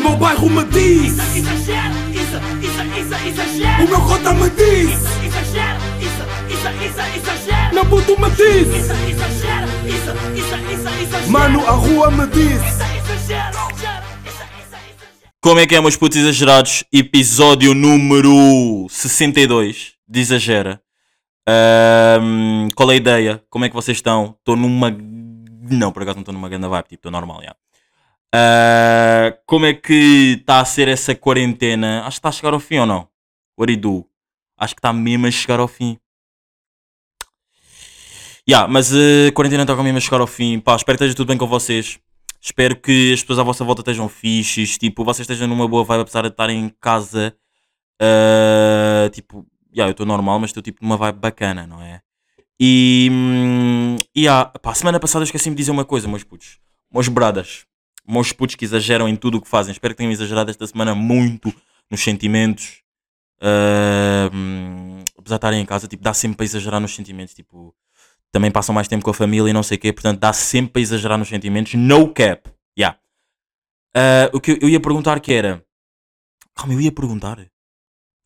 meu 0.00 0.16
bairro 0.16 0.50
me 0.50 0.64
diz 0.64 1.12
Isso, 1.12 1.38
exagero, 1.38 1.94
isso, 2.10 2.36
isso, 2.62 2.82
isso, 2.98 3.28
exagero. 3.28 3.84
O 3.84 3.88
meu 3.88 4.00
cota 4.00 4.34
me 4.34 4.50
diz 4.50 4.90
Isso, 4.90 5.24
exagero, 5.24 5.80
isso, 6.00 6.22
isso, 6.54 6.68
isso, 6.86 7.00
exagero. 7.16 7.74
Meu 7.74 7.86
puto 7.86 8.20
me 8.20 8.30
diz 8.30 8.68
Isso, 8.68 8.92
exagero, 8.92 9.66
isso, 9.86 10.10
isso, 10.34 10.54
isso, 10.72 10.88
exagero. 11.02 11.30
Mano, 11.30 11.66
a 11.66 11.72
rua 11.72 12.10
me 12.10 12.26
diz 12.26 12.60
Isso, 12.62 12.82
exagero. 13.22 13.70
Como 15.42 15.58
é 15.58 15.66
que 15.66 15.74
é, 15.74 15.80
meus 15.80 15.96
putos 15.96 16.18
exagerados? 16.18 16.84
Episódio 16.92 17.72
número 17.72 18.86
62 18.90 19.94
de 20.06 20.20
Exagera. 20.20 20.82
Ahm, 21.48 22.68
qual 22.74 22.90
é 22.90 22.92
a 22.92 22.96
ideia? 22.96 23.42
Como 23.48 23.64
é 23.64 23.70
que 23.70 23.74
vocês 23.74 23.96
estão? 23.96 24.34
Estou 24.38 24.54
numa. 24.54 24.94
Não, 25.70 25.92
por 25.92 26.02
acaso 26.02 26.16
não 26.16 26.20
estou 26.20 26.34
numa 26.34 26.50
grande 26.50 26.68
vibe, 26.68 26.88
tipo, 26.88 26.96
estou 26.96 27.10
normal, 27.10 27.40
já. 27.42 27.56
Ah, 28.32 29.36
como 29.46 29.66
é 29.66 29.74
que 29.74 30.36
está 30.40 30.60
a 30.60 30.64
ser 30.64 30.88
essa 30.88 31.14
quarentena? 31.14 32.00
Acho 32.02 32.16
que 32.16 32.18
está 32.18 32.28
a 32.28 32.32
chegar 32.32 32.54
ao 32.54 32.60
fim 32.60 32.78
ou 32.78 32.86
não? 32.86 33.08
Do? 33.78 34.06
Acho 34.56 34.74
que 34.74 34.78
está 34.78 34.92
mesmo 34.92 35.26
a 35.26 35.30
chegar 35.30 35.60
ao 35.60 35.68
fim. 35.68 35.98
Yeah, 38.48 38.66
mas 38.66 38.92
a 38.92 39.32
quarentena 39.34 39.62
está 39.62 39.76
mesmo 39.76 39.98
a 39.98 40.00
chegar 40.00 40.20
ao 40.20 40.26
fim. 40.26 40.58
Pá, 40.60 40.76
espero 40.76 40.96
que 40.96 41.04
esteja 41.04 41.16
tudo 41.16 41.28
bem 41.28 41.38
com 41.38 41.46
vocês. 41.46 41.98
Espero 42.40 42.74
que 42.74 43.12
as 43.12 43.20
pessoas 43.20 43.38
à 43.38 43.42
vossa 43.42 43.64
volta 43.64 43.82
estejam 43.82 44.08
fixes. 44.08 44.78
Tipo, 44.78 45.04
vocês 45.04 45.28
estejam 45.28 45.46
numa 45.46 45.68
boa 45.68 45.84
vibe 45.84 46.02
apesar 46.02 46.22
de 46.22 46.28
estarem 46.28 46.58
em 46.64 46.68
casa. 46.80 47.36
Ah, 48.00 49.10
tipo, 49.12 49.46
yeah, 49.74 49.88
eu 49.88 49.92
estou 49.92 50.06
normal, 50.06 50.40
mas 50.40 50.50
estou 50.50 50.62
tipo 50.62 50.82
numa 50.82 50.96
vibe 50.96 51.18
bacana, 51.18 51.66
não 51.66 51.82
é? 51.82 52.00
E, 52.58 53.08
hum, 53.10 53.96
e 54.14 54.26
ah, 54.28 54.46
pá, 54.46 54.74
semana 54.74 54.98
passada 55.00 55.22
eu 55.22 55.24
esqueci-me 55.24 55.54
de 55.54 55.60
dizer 55.60 55.70
uma 55.70 55.84
coisa, 55.84 56.08
meus 56.08 56.24
putos. 56.24 56.58
Meus 56.92 57.08
bradas. 57.08 57.66
Meus 58.10 58.32
putos 58.32 58.54
que 58.54 58.64
exageram 58.64 59.08
em 59.08 59.16
tudo 59.16 59.38
o 59.38 59.40
que 59.40 59.48
fazem. 59.48 59.72
Espero 59.72 59.94
que 59.94 59.98
tenham 59.98 60.12
exagerado 60.12 60.50
esta 60.50 60.66
semana 60.66 60.94
muito 60.94 61.52
nos 61.90 62.00
sentimentos. 62.00 62.82
Hum, 64.32 64.98
apesar 65.16 65.36
de 65.36 65.38
estarem 65.38 65.60
em 65.62 65.66
casa, 65.66 65.88
tipo, 65.88 66.02
dá 66.02 66.12
sempre 66.12 66.36
para 66.38 66.44
exagerar 66.44 66.80
nos 66.80 66.94
sentimentos. 66.94 67.34
Tipo, 67.34 67.74
também 68.32 68.50
passam 68.50 68.74
mais 68.74 68.88
tempo 68.88 69.04
com 69.04 69.10
a 69.10 69.14
família 69.14 69.50
e 69.50 69.52
não 69.52 69.62
sei 69.62 69.76
o 69.76 69.80
quê. 69.80 69.92
Portanto, 69.92 70.18
dá 70.18 70.32
sempre 70.32 70.72
para 70.72 70.82
exagerar 70.82 71.18
nos 71.18 71.28
sentimentos. 71.28 71.74
No 71.74 72.12
cap. 72.12 72.50
Yeah. 72.78 72.98
Ah, 73.94 74.30
o 74.32 74.40
que 74.40 74.58
eu, 74.60 74.68
ia 74.68 74.80
perguntar 74.80 75.20
que 75.20 75.32
era... 75.32 75.64
Calma, 76.54 76.74
eu 76.74 76.80
ia 76.80 76.92
perguntar... 76.92 77.38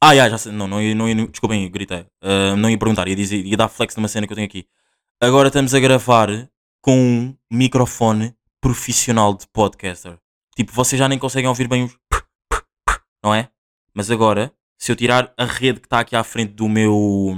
Ah, 0.02 0.12
yeah, 0.12 0.30
já 0.30 0.38
sei. 0.38 0.52
Não, 0.52 0.66
não 0.66 0.80
não 0.94 1.08
ia, 1.08 1.26
desculpem, 1.26 1.70
gritei. 1.70 2.06
Ah, 2.22 2.56
não 2.56 2.68
ia 2.70 2.78
perguntar, 2.78 3.08
ia, 3.08 3.16
dizer, 3.16 3.44
ia 3.44 3.56
dar 3.56 3.68
flex 3.68 3.96
numa 3.96 4.08
cena 4.08 4.26
que 4.26 4.32
eu 4.32 4.36
tenho 4.36 4.46
aqui. 4.46 4.66
Agora 5.20 5.48
estamos 5.48 5.74
a 5.74 5.80
gravar 5.80 6.28
com 6.82 6.98
um 6.98 7.36
microfone 7.50 8.34
profissional 8.64 9.34
de 9.34 9.46
podcaster. 9.48 10.16
Tipo, 10.56 10.72
vocês 10.72 10.98
já 10.98 11.06
nem 11.06 11.18
conseguem 11.18 11.48
ouvir 11.48 11.68
bem 11.68 11.84
os. 11.84 11.98
Não 13.22 13.34
é? 13.34 13.50
Mas 13.92 14.10
agora, 14.10 14.50
se 14.78 14.90
eu 14.90 14.96
tirar 14.96 15.34
a 15.36 15.44
rede 15.44 15.80
que 15.80 15.86
está 15.86 16.00
aqui 16.00 16.16
à 16.16 16.24
frente 16.24 16.54
do 16.54 16.66
meu. 16.66 17.36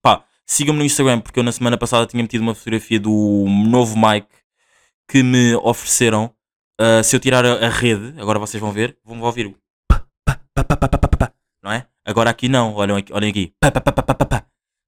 Pá, 0.00 0.24
sigam-me 0.46 0.78
no 0.78 0.84
Instagram, 0.84 1.20
porque 1.20 1.40
eu 1.40 1.42
na 1.42 1.50
semana 1.50 1.76
passada 1.76 2.06
tinha 2.06 2.22
metido 2.22 2.42
uma 2.42 2.54
fotografia 2.54 3.00
do 3.00 3.44
novo 3.68 3.98
mic 3.98 4.28
que 5.10 5.24
me 5.24 5.56
ofereceram. 5.56 6.32
Uh, 6.80 7.02
se 7.02 7.16
eu 7.16 7.20
tirar 7.20 7.44
a, 7.44 7.68
rede, 7.68 8.14
agora 8.20 8.38
vocês 8.38 8.60
vão 8.60 8.70
ver, 8.70 8.96
vão 9.04 9.20
ouvir 9.20 9.46
o. 9.46 9.56
Não 11.60 11.72
é? 11.72 11.88
Agora 12.04 12.30
aqui 12.30 12.48
não, 12.48 12.72
olhem 12.74 12.98
aqui. 12.98 13.12
Olhem 13.12 13.30
aqui. 13.30 13.52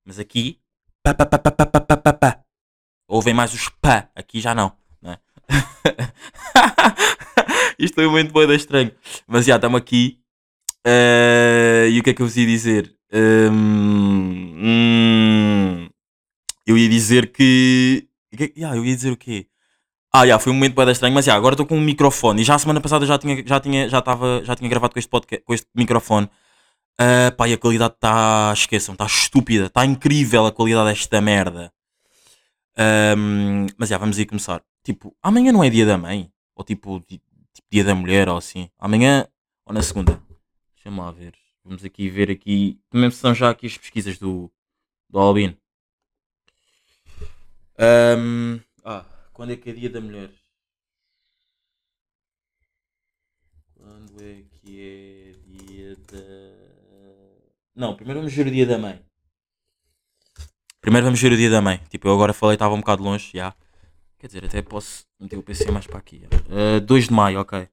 Mas 0.06 0.20
aqui. 0.20 0.60
Ouvem 3.08 3.34
mais 3.34 3.52
os 3.52 3.68
pá, 3.68 4.08
aqui 4.14 4.40
já 4.40 4.54
não. 4.54 4.83
Isto 7.78 7.94
foi 7.94 8.08
muito 8.08 8.32
boa 8.32 8.54
estranho. 8.54 8.92
Mas 9.26 9.46
já 9.46 9.56
estamos 9.56 9.78
aqui. 9.78 10.18
Eh, 10.86 11.88
e 11.90 12.00
o 12.00 12.02
que 12.02 12.10
é 12.10 12.14
que 12.14 12.22
eu 12.22 12.26
vos 12.26 12.36
ia 12.36 12.46
dizer? 12.46 12.94
Hum, 13.12 14.54
hum, 14.56 15.88
eu 16.66 16.76
ia 16.76 16.88
dizer 16.88 17.32
que. 17.32 18.08
que 18.36 18.52
é 18.56 18.76
eu 18.76 18.84
ia 18.84 18.94
dizer 18.94 19.10
o 19.12 19.16
quê? 19.16 19.46
Ah, 20.12 20.26
já, 20.26 20.38
foi 20.38 20.52
um 20.52 20.54
momento 20.54 20.74
bem 20.76 20.90
estranho, 20.90 21.14
mas 21.14 21.24
já, 21.24 21.34
agora 21.34 21.54
estou 21.54 21.66
com 21.66 21.76
um 21.76 21.80
microfone. 21.80 22.42
E 22.42 22.44
já 22.44 22.54
a 22.54 22.58
semana 22.58 22.80
passada 22.80 23.04
já 23.06 23.18
tinha, 23.18 23.42
já 23.46 23.60
tinha, 23.60 23.88
já 23.88 24.00
tava, 24.00 24.42
já 24.44 24.54
tinha 24.56 24.68
gravado 24.70 24.92
com 24.92 24.98
este, 24.98 25.08
podcast, 25.08 25.44
com 25.44 25.54
este 25.54 25.66
microfone. 25.74 26.28
Ah, 26.98 27.32
pá, 27.36 27.48
e 27.48 27.54
a 27.54 27.58
qualidade 27.58 27.94
está. 27.94 28.52
Esqueçam, 28.54 28.94
está 28.94 29.06
estúpida. 29.06 29.66
Está 29.66 29.84
incrível 29.84 30.46
a 30.46 30.52
qualidade 30.52 30.90
desta 30.90 31.20
merda. 31.20 31.72
Ahm, 32.76 33.66
mas 33.78 33.88
já, 33.88 33.98
vamos 33.98 34.18
aí 34.18 34.26
começar. 34.26 34.62
Tipo, 34.84 35.16
amanhã 35.22 35.50
não 35.50 35.64
é 35.64 35.70
dia 35.70 35.86
da 35.86 35.96
mãe? 35.96 36.30
Ou 36.54 36.62
tipo, 36.62 37.00
tipo 37.00 37.24
dia 37.70 37.82
da 37.82 37.94
mulher 37.94 38.28
ou 38.28 38.36
assim? 38.36 38.70
Amanhã 38.78 39.26
ou 39.64 39.72
na 39.72 39.82
segunda? 39.82 40.22
Deixa-me 40.74 40.98
lá 40.98 41.10
ver. 41.10 41.34
Vamos 41.64 41.82
aqui 41.82 42.10
ver 42.10 42.30
aqui. 42.30 42.78
Também 42.90 43.10
são 43.10 43.34
já 43.34 43.48
aqui 43.48 43.66
as 43.66 43.78
pesquisas 43.78 44.18
do, 44.18 44.52
do 45.08 45.18
Albino. 45.18 45.56
Ah, 48.84 49.06
quando 49.32 49.52
é 49.52 49.56
que 49.56 49.70
é 49.70 49.72
dia 49.72 49.88
da 49.88 50.00
mulher? 50.02 50.30
Quando 53.74 54.22
é 54.22 54.42
que 54.52 54.80
é 54.80 55.32
dia 55.48 55.96
da. 55.96 56.74
Não, 57.74 57.96
primeiro 57.96 58.20
vamos 58.20 58.34
ver 58.34 58.46
o 58.46 58.50
dia 58.50 58.66
da 58.66 58.76
mãe. 58.76 59.02
Primeiro 60.82 61.06
vamos 61.06 61.20
ver 61.20 61.32
o 61.32 61.36
dia 61.36 61.50
da 61.50 61.62
mãe. 61.62 61.78
Tipo, 61.88 62.08
eu 62.08 62.12
agora 62.12 62.34
falei, 62.34 62.56
estava 62.56 62.74
um 62.74 62.80
bocado 62.80 63.02
longe, 63.02 63.30
já. 63.32 63.56
Quer 64.24 64.28
dizer, 64.28 64.44
até 64.46 64.62
posso 64.62 65.04
meter 65.20 65.36
o 65.36 65.42
PC 65.42 65.70
mais 65.70 65.86
para 65.86 65.98
aqui. 65.98 66.22
Uh, 66.48 66.80
2 66.80 67.08
de 67.08 67.12
maio, 67.12 67.40
ok. 67.40 67.68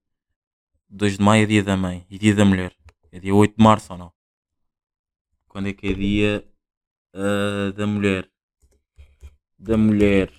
2 0.89 1.17
de 1.17 1.23
maio 1.23 1.43
é 1.43 1.45
dia 1.45 1.63
da 1.63 1.77
mãe 1.77 2.05
e 2.09 2.19
dia 2.19 2.35
da 2.35 2.43
mulher. 2.43 2.75
É 3.09 3.19
dia 3.21 3.33
8 3.33 3.55
de 3.55 3.63
março 3.63 3.93
ou 3.93 3.97
não? 3.97 4.11
Quando 5.47 5.69
é 5.69 5.73
que 5.73 5.87
é 5.87 5.93
dia 5.93 6.45
uh, 7.15 7.71
da 7.71 7.87
mulher? 7.87 8.29
Da 9.57 9.77
mulher. 9.77 10.29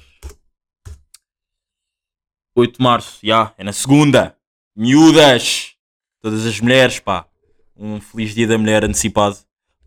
8 2.54 2.76
de 2.76 2.82
março, 2.84 3.18
já, 3.22 3.54
é 3.56 3.64
na 3.64 3.72
segunda. 3.72 4.36
Miúdas! 4.76 5.78
Todas 6.20 6.44
as 6.44 6.60
mulheres, 6.60 7.00
pá. 7.00 7.26
Um 7.74 8.02
feliz 8.02 8.34
dia 8.34 8.46
da 8.46 8.58
mulher 8.58 8.84
antecipado. 8.84 9.38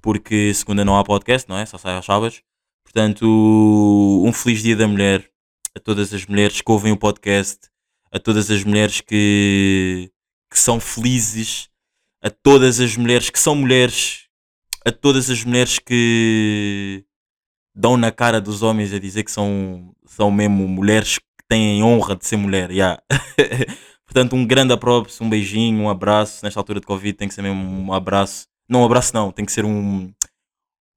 Porque 0.02 0.52
segunda 0.56 0.84
não 0.84 0.98
há 0.98 1.04
podcast, 1.04 1.48
não 1.48 1.60
é? 1.60 1.68
Só 1.68 1.78
sai 1.78 1.96
aos 1.96 2.06
sábados. 2.08 2.42
Portanto, 2.84 3.28
um 3.28 4.34
feliz 4.34 4.64
dia 4.64 4.76
da 4.76 4.88
mulher 4.88 5.35
a 5.76 5.80
todas 5.80 6.14
as 6.14 6.26
mulheres 6.26 6.62
que 6.62 6.72
ouvem 6.72 6.92
o 6.92 6.98
podcast, 6.98 7.70
a 8.12 8.20
todas 8.20 8.50
as 8.50 8.64
mulheres 8.64 9.02
que, 9.02 10.10
que 10.50 10.58
são 10.58 10.80
felizes, 10.80 11.70
a 12.22 12.30
todas 12.30 12.80
as 12.80 12.96
mulheres 12.96 13.30
que 13.30 13.40
são 13.40 13.56
mulheres, 13.56 14.28
a 14.86 14.92
todas 14.92 15.30
as 15.30 15.44
mulheres 15.44 15.78
que 15.78 17.04
dão 17.76 17.98
na 17.98 18.12
cara 18.12 18.40
dos 18.40 18.64
homens 18.64 18.94
a 18.94 19.00
dizer 19.00 19.24
que 19.24 19.32
são, 19.32 19.94
são 20.06 20.32
mesmo 20.32 20.68
mulheres 20.68 21.20
que 21.20 21.46
têm 21.50 21.84
honra 21.84 22.16
de 22.16 22.26
ser 22.26 22.38
mulher. 22.38 22.72
yeah. 22.72 23.02
Portanto, 24.06 24.36
um 24.36 24.46
grande 24.46 24.72
aprops, 24.72 25.20
um 25.20 25.30
beijinho, 25.30 25.84
um 25.84 25.90
abraço. 25.90 26.46
Nesta 26.46 26.60
altura 26.60 26.80
de 26.80 26.86
Covid 26.86 27.14
tem 27.18 27.28
que 27.28 27.34
ser 27.34 27.42
mesmo 27.42 27.62
um 27.62 27.92
abraço. 27.92 28.48
Não 28.70 28.82
um 28.82 28.86
abraço 28.86 29.14
não, 29.14 29.32
tem 29.32 29.44
que 29.46 29.52
ser 29.52 29.66
um. 29.66 30.12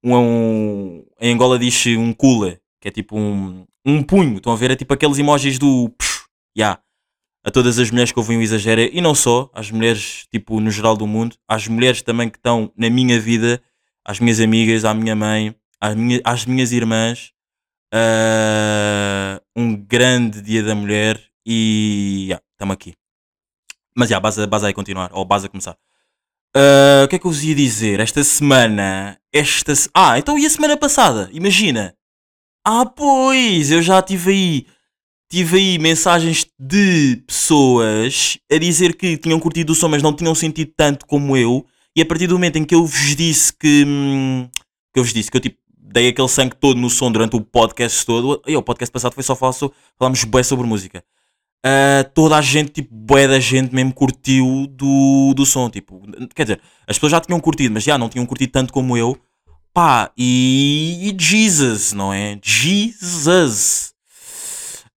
um, 0.03 0.15
um 0.15 1.05
em 1.19 1.33
Angola 1.33 1.59
diz 1.59 1.85
um 1.87 2.13
cooler, 2.13 2.61
que 2.79 2.87
é 2.87 2.91
tipo 2.91 3.17
um, 3.17 3.65
um 3.85 4.03
punho. 4.03 4.37
Estão 4.37 4.53
a 4.53 4.55
ver? 4.55 4.71
É 4.71 4.75
tipo 4.75 4.93
aqueles 4.93 5.17
emojis 5.19 5.57
do. 5.59 5.89
Psh, 5.97 6.25
yeah. 6.57 6.81
A 7.45 7.51
todas 7.51 7.79
as 7.79 7.89
mulheres 7.89 8.11
que 8.11 8.19
ouvem 8.19 8.37
o 8.37 8.41
Exagera, 8.41 8.81
e 8.81 8.99
não 8.99 9.15
só, 9.15 9.49
às 9.53 9.71
mulheres, 9.71 10.25
tipo, 10.29 10.59
no 10.59 10.69
geral 10.69 10.97
do 10.97 11.07
mundo, 11.07 11.37
às 11.47 11.67
mulheres 11.67 12.01
também 12.01 12.29
que 12.29 12.37
estão 12.37 12.71
na 12.75 12.89
minha 12.89 13.17
vida, 13.19 13.61
às 14.05 14.19
minhas 14.19 14.41
amigas, 14.41 14.83
à 14.83 14.93
minha 14.93 15.15
mãe, 15.15 15.55
às, 15.79 15.95
minha, 15.95 16.21
às 16.25 16.45
minhas 16.45 16.71
irmãs. 16.73 17.31
Ah, 17.93 19.41
um 19.55 19.75
grande 19.75 20.41
dia 20.41 20.61
da 20.63 20.75
mulher 20.75 21.19
e 21.45 22.25
yeah, 22.27 22.43
estamos 22.53 22.73
aqui. 22.73 22.93
Mas 23.95 24.09
já, 24.09 24.19
base, 24.19 24.45
base 24.45 24.65
aí 24.67 24.73
continuar, 24.73 25.09
ou 25.13 25.23
base 25.25 25.45
a 25.45 25.49
começar. 25.49 25.77
Ah, 26.55 27.03
o 27.05 27.07
que 27.07 27.15
é 27.15 27.19
que 27.19 27.25
eu 27.25 27.31
vos 27.31 27.43
ia 27.43 27.55
dizer? 27.55 27.99
Esta 27.99 28.23
semana. 28.23 29.17
Esta. 29.33 29.73
se- 29.75 29.89
Ah, 29.93 30.19
então 30.19 30.37
e 30.37 30.45
a 30.45 30.49
semana 30.49 30.75
passada? 30.77 31.29
Imagina. 31.31 31.95
Ah, 32.65 32.85
pois, 32.85 33.71
eu 33.71 33.81
já 33.81 34.01
tive 34.01 34.31
aí. 34.31 34.65
Tive 35.31 35.57
aí 35.57 35.79
mensagens 35.79 36.45
de 36.59 37.17
pessoas 37.27 38.37
a 38.51 38.57
dizer 38.57 38.95
que 38.95 39.15
tinham 39.17 39.39
curtido 39.39 39.73
o 39.73 39.75
som, 39.75 39.87
mas 39.87 40.01
não 40.01 40.13
tinham 40.13 40.33
sentido 40.33 40.71
tanto 40.75 41.05
como 41.05 41.37
eu. 41.37 41.65
E 41.95 42.01
a 42.01 42.05
partir 42.05 42.27
do 42.27 42.33
momento 42.35 42.57
em 42.57 42.65
que 42.65 42.73
eu 42.75 42.85
vos 42.85 43.15
disse 43.15 43.53
que. 43.53 43.83
hum, 43.87 44.49
que 44.93 44.99
eu 44.99 45.03
vos 45.03 45.13
disse 45.13 45.29
que 45.29 45.37
eu 45.37 45.41
tipo 45.41 45.57
dei 45.77 46.09
aquele 46.09 46.27
sangue 46.27 46.55
todo 46.55 46.79
no 46.79 46.89
som 46.89 47.11
durante 47.11 47.35
o 47.35 47.41
podcast 47.41 48.05
todo. 48.05 48.41
E 48.47 48.55
o 48.55 48.61
podcast 48.63 48.91
passado 48.91 49.13
foi 49.13 49.23
só 49.23 49.35
falar 49.35 49.53
so- 49.53 49.71
falámos 49.97 50.23
bué 50.23 50.43
sobre 50.43 50.65
música. 50.67 51.03
Ah, 51.65 52.03
toda 52.13 52.37
a 52.37 52.41
gente, 52.41 52.71
tipo, 52.71 52.93
bué 52.93 53.27
da 53.27 53.39
gente 53.39 53.73
mesmo 53.73 53.93
curtiu 53.93 54.65
do, 54.69 55.33
do 55.35 55.45
som. 55.45 55.69
Tipo, 55.69 56.01
quer 56.35 56.43
dizer, 56.43 56.61
as 56.87 56.97
pessoas 56.97 57.11
já 57.11 57.19
tinham 57.21 57.39
curtido, 57.39 57.73
mas 57.73 57.83
já 57.83 57.97
não 57.97 58.09
tinham 58.09 58.25
curtido 58.25 58.51
tanto 58.51 58.73
como 58.73 58.97
eu. 58.97 59.17
Pá, 59.73 60.11
e, 60.17 61.11
e 61.11 61.15
Jesus, 61.19 61.93
não 61.93 62.11
é? 62.11 62.39
Jesus! 62.43 63.93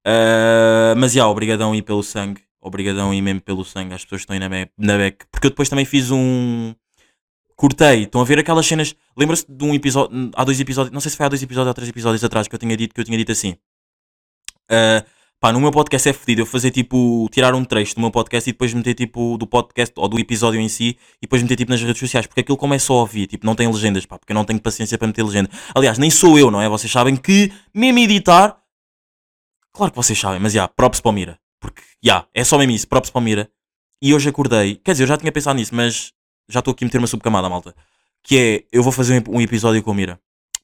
Ah, 0.04 0.94
mas 0.96 1.12
já, 1.12 1.26
obrigadão 1.26 1.72
aí 1.72 1.82
pelo 1.82 2.02
sangue. 2.02 2.42
Obrigadão 2.60 3.12
e 3.14 3.22
mesmo 3.22 3.40
pelo 3.40 3.64
sangue 3.64 3.94
às 3.94 4.04
pessoas 4.04 4.24
que 4.24 4.32
estão 4.32 4.34
aí 4.34 4.66
na 4.66 4.68
na 4.78 4.98
beca. 4.98 5.26
Porque 5.30 5.46
eu 5.46 5.50
depois 5.50 5.68
também 5.68 5.84
fiz 5.84 6.10
um. 6.10 6.74
Cortei. 7.56 8.02
Estão 8.04 8.20
a 8.20 8.24
ver 8.24 8.38
aquelas 8.38 8.66
cenas. 8.66 8.94
Lembra-se 9.16 9.46
de 9.48 9.64
um 9.64 9.74
episódio. 9.74 10.30
Há 10.34 10.44
dois 10.44 10.60
episódios. 10.60 10.92
Não 10.92 11.00
sei 11.00 11.10
se 11.10 11.16
foi 11.16 11.26
há 11.26 11.28
dois 11.28 11.42
episódios 11.42 11.68
ou 11.68 11.74
três 11.74 11.88
episódios 11.88 12.24
atrás 12.24 12.48
que 12.48 12.54
eu 12.54 12.58
tinha 12.58 12.76
dito 12.76 12.94
que 12.94 13.00
eu 13.00 13.04
tinha 13.04 13.16
dito 13.16 13.32
assim. 13.32 13.56
Ah, 14.70 15.04
pá, 15.40 15.52
no 15.52 15.60
meu 15.60 15.72
podcast 15.72 16.08
é 16.08 16.12
fedido 16.12 16.42
eu 16.42 16.46
fazer 16.46 16.70
tipo. 16.70 17.28
Tirar 17.32 17.54
um 17.54 17.64
trecho 17.64 17.94
do 17.94 18.00
meu 18.00 18.10
podcast 18.10 18.48
e 18.48 18.52
depois 18.52 18.72
meter 18.74 18.94
tipo. 18.94 19.36
Do 19.38 19.46
podcast 19.46 19.92
ou 19.96 20.08
do 20.08 20.18
episódio 20.18 20.60
em 20.60 20.68
si 20.68 20.98
e 21.16 21.22
depois 21.22 21.42
meter 21.42 21.56
tipo 21.56 21.70
nas 21.70 21.82
redes 21.82 21.98
sociais. 21.98 22.26
Porque 22.26 22.42
aquilo 22.42 22.58
como 22.58 22.74
é 22.74 22.78
só 22.78 22.94
ouvir, 22.94 23.26
tipo, 23.26 23.46
não 23.46 23.54
tem 23.54 23.66
legendas, 23.66 24.04
pá. 24.06 24.18
Porque 24.18 24.32
eu 24.32 24.34
não 24.34 24.44
tenho 24.44 24.60
paciência 24.60 24.98
para 24.98 25.08
meter 25.08 25.24
legenda. 25.24 25.50
Aliás, 25.74 25.98
nem 25.98 26.10
sou 26.10 26.38
eu, 26.38 26.50
não 26.50 26.60
é? 26.60 26.68
Vocês 26.68 26.92
sabem 26.92 27.16
que 27.16 27.50
mesmo 27.74 27.98
editar. 27.98 28.60
Claro 29.72 29.90
que 29.92 29.96
vocês 29.96 30.18
sabem, 30.18 30.40
mas 30.40 30.52
já, 30.52 30.68
props 30.68 31.00
para 31.00 31.10
o 31.10 31.12
Mira. 31.12 31.38
Porque, 31.60 31.82
já, 32.02 32.26
é 32.34 32.44
só 32.44 32.58
mesmo 32.58 32.72
isso, 32.72 32.88
props 32.88 33.10
para 33.10 33.18
o 33.18 33.22
Mira. 33.22 33.50
E 34.02 34.14
hoje 34.14 34.28
acordei, 34.28 34.76
quer 34.76 34.92
dizer, 34.92 35.04
eu 35.04 35.08
já 35.08 35.16
tinha 35.16 35.30
pensado 35.30 35.58
nisso, 35.58 35.74
mas 35.74 36.12
já 36.48 36.58
estou 36.60 36.72
aqui 36.72 36.84
a 36.84 36.86
meter 36.86 36.98
uma 36.98 37.06
subcamada, 37.06 37.48
malta. 37.48 37.74
Que 38.22 38.38
é, 38.38 38.64
eu 38.72 38.82
vou 38.82 38.92
fazer 38.92 39.22
um 39.28 39.40
episódio 39.40 39.82
com 39.82 39.90
o 39.90 39.94
Mira. 39.94 40.18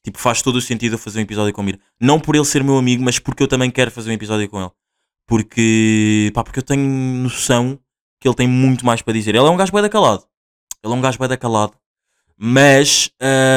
Tipo, 0.07 0.19
faz 0.19 0.41
todo 0.41 0.55
o 0.55 0.61
sentido 0.61 0.93
eu 0.93 0.97
fazer 0.97 1.19
um 1.19 1.23
episódio 1.23 1.53
com 1.53 1.59
o 1.59 1.65
Mira. 1.65 1.79
Não 1.99 2.17
por 2.17 2.33
ele 2.33 2.45
ser 2.45 2.63
meu 2.63 2.77
amigo, 2.77 3.03
mas 3.03 3.19
porque 3.19 3.43
eu 3.43 3.47
também 3.47 3.69
quero 3.69 3.91
fazer 3.91 4.09
um 4.09 4.13
episódio 4.13 4.47
com 4.47 4.61
ele. 4.61 4.71
Porque, 5.27 6.31
pá, 6.33 6.45
porque 6.45 6.59
eu 6.59 6.63
tenho 6.63 6.81
noção 6.81 7.77
que 8.17 8.25
ele 8.25 8.33
tem 8.33 8.47
muito 8.47 8.85
mais 8.85 9.01
para 9.01 9.11
dizer. 9.11 9.35
Ele 9.35 9.45
é 9.45 9.49
um 9.49 9.57
gajo 9.57 9.73
bem 9.73 9.89
calado. 9.89 10.23
Ele 10.81 10.93
é 10.93 10.95
um 10.95 11.01
gajo 11.01 11.19
bem 11.19 11.37
calado. 11.37 11.73
Mas 12.37 13.11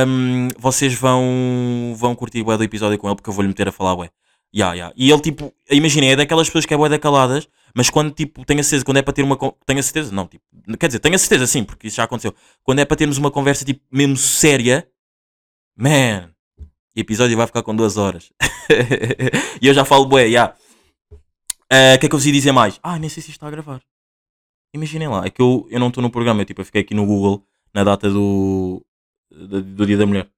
hum, 0.09 0.49
vocês 0.59 0.93
vão, 0.93 1.95
vão 1.97 2.17
curtir 2.17 2.43
bué 2.43 2.57
do 2.57 2.65
episódio 2.65 2.99
com 2.99 3.07
ele 3.07 3.15
porque 3.15 3.31
eu 3.31 3.35
vou-lhe 3.35 3.47
meter 3.47 3.69
a 3.69 3.73
falar 3.73 3.95
bué. 3.95 4.11
Ya, 4.53 4.75
ya. 4.75 4.93
E 4.97 5.09
ele 5.09 5.21
tipo, 5.21 5.55
imaginem, 5.71 6.11
é 6.11 6.17
daquelas 6.17 6.49
pessoas 6.49 6.67
que 6.67 6.75
é 6.75 6.89
da 6.89 6.99
caladas, 6.99 7.49
mas 7.73 7.89
quando 7.91 8.11
tipo, 8.11 8.45
tenho 8.45 8.59
a 8.59 8.65
certeza, 8.65 8.85
quando 8.85 8.97
é 8.97 9.03
para 9.03 9.15
ter 9.15 9.23
uma 9.23 9.39
tenho 9.65 9.79
a 9.79 9.83
certeza, 9.85 10.11
não, 10.11 10.27
tipo, 10.27 10.45
quer 10.81 10.89
dizer, 10.89 10.99
tenho 10.99 11.15
a 11.15 11.19
certeza 11.19 11.47
sim, 11.47 11.63
porque 11.63 11.87
isso 11.87 11.99
já 11.99 12.03
aconteceu. 12.03 12.35
Quando 12.65 12.81
é 12.81 12.85
para 12.85 12.97
termos 12.97 13.19
uma 13.19 13.31
conversa 13.31 13.65
tipo 13.65 13.81
mesmo 13.93 14.17
séria, 14.17 14.89
man, 15.77 16.30
o 16.30 16.30
episódio 16.95 17.37
vai 17.37 17.47
ficar 17.47 17.63
com 17.63 17.75
duas 17.75 17.97
horas. 17.97 18.33
e 19.61 19.67
eu 19.67 19.75
já 19.75 19.85
falo 19.85 20.07
bué, 20.07 20.29
ya. 20.29 20.55
Ah, 21.71 21.95
O 21.97 21.99
que 22.01 22.07
é 22.07 22.09
que 22.09 22.15
eu 22.15 22.19
vos 22.19 22.27
ia 22.27 22.33
dizer 22.33 22.53
mais? 22.53 22.79
Ah, 22.83 22.99
nem 22.99 23.09
sei 23.09 23.23
se 23.23 23.31
está 23.31 23.47
a 23.47 23.51
gravar. 23.51 23.81
Imaginem 24.75 25.09
lá, 25.09 25.25
é 25.27 25.31
que 25.31 25.43
eu, 25.43 25.67
eu 25.71 25.81
não 25.81 25.89
estou 25.89 26.03
no 26.03 26.11
programa, 26.11 26.41
eu, 26.43 26.45
tipo, 26.45 26.61
eu 26.61 26.65
fiquei 26.65 26.83
aqui 26.83 26.95
no 26.95 27.05
Google 27.07 27.45
na 27.75 27.83
data 27.85 28.09
do, 28.09 28.85
do, 29.31 29.63
do 29.63 29.87
Dia 29.87 29.97
da 29.97 30.07
Mulher. 30.07 30.31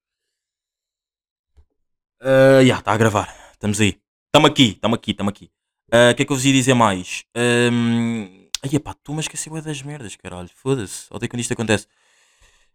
Ah, 2.20 2.62
Já, 2.64 2.78
está 2.78 2.92
a 2.92 2.96
gravar. 2.96 3.28
Estamos 3.52 3.80
aí. 3.80 4.00
Estamos 4.26 4.50
aqui, 4.50 4.62
estamos 4.72 4.96
aqui, 4.98 5.10
estamos 5.10 5.30
aqui. 5.30 5.50
Ah, 5.90 6.10
O 6.12 6.14
que 6.14 6.22
é 6.22 6.24
que 6.24 6.32
eu 6.32 6.36
vos 6.36 6.44
ia 6.44 6.52
dizer 6.52 6.74
mais? 6.74 7.24
Um... 7.36 8.42
Ai, 8.64 8.78
pá, 8.78 8.94
tu 8.94 9.12
me 9.12 9.20
esqueci 9.20 9.50
bué 9.50 9.60
das 9.60 9.82
merdas, 9.82 10.14
caralho. 10.16 10.48
Foda-se. 10.54 11.06
Odeio 11.10 11.28
quando 11.28 11.40
isto 11.40 11.52
acontece. 11.52 11.86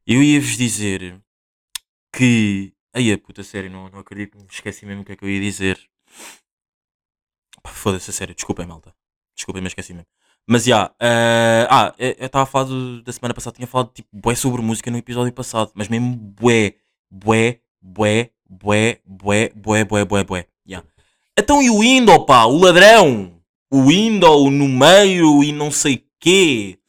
Eu 0.06 0.22
ia-vos 0.22 0.58
dizer 0.58 1.20
que... 2.14 2.74
Ai, 2.94 3.12
a 3.14 3.18
puta, 3.18 3.44
sério, 3.44 3.70
não, 3.72 3.90
não 3.90 4.00
acredito. 4.00 4.38
Me 4.38 4.46
esqueci 4.52 4.86
mesmo 4.86 5.02
o 5.02 5.06
que 5.06 5.14
é 5.14 5.16
que 5.16 5.24
eu 5.24 5.30
ia 5.30 5.40
dizer. 5.40 5.80
Pá, 7.64 7.72
Foda-se, 7.72 8.10
a 8.10 8.14
sério. 8.14 8.36
Desculpem, 8.36 8.66
malta. 8.66 8.94
Desculpem, 9.36 9.62
me 9.62 9.68
esqueci 9.68 9.94
mesmo. 9.94 10.08
Mas 10.50 10.64
já, 10.64 10.92
ah, 11.00 11.68
ah, 11.70 11.96
eu 12.00 12.16
eu 12.20 12.26
estava 12.28 12.44
a 12.44 12.46
falar 12.46 12.66
do- 12.66 13.02
da 13.04 13.12
semana 13.12 13.34
passada, 13.34 13.56
tinha 13.58 13.68
falado 13.68 13.92
tipo 13.94 14.08
bué 14.14 14.34
sobre 14.34 14.62
música 14.62 14.90
no 14.90 14.98
episódio 14.98 15.34
passado, 15.34 15.72
mas 15.76 15.90
mesmo 15.90 16.16
bué, 16.16 16.76
bué, 17.12 17.60
bué, 17.82 18.32
bué, 18.50 19.02
bué, 19.06 19.52
bué, 19.54 19.84
bué, 19.86 20.06
bué, 20.06 20.24
bué. 20.24 20.48
Ya. 20.66 20.84
Então 21.38 21.62
e 21.62 21.70
o 21.70 21.84
Indo, 21.84 22.26
pá, 22.26 22.46
o 22.46 22.58
ladrão, 22.60 23.42
o 23.72 23.92
Indo, 23.92 24.26
o 24.32 24.50
número 24.50 25.44
e 25.44 25.52
não 25.52 25.70
sei 25.70 26.06
quê. 26.20 26.80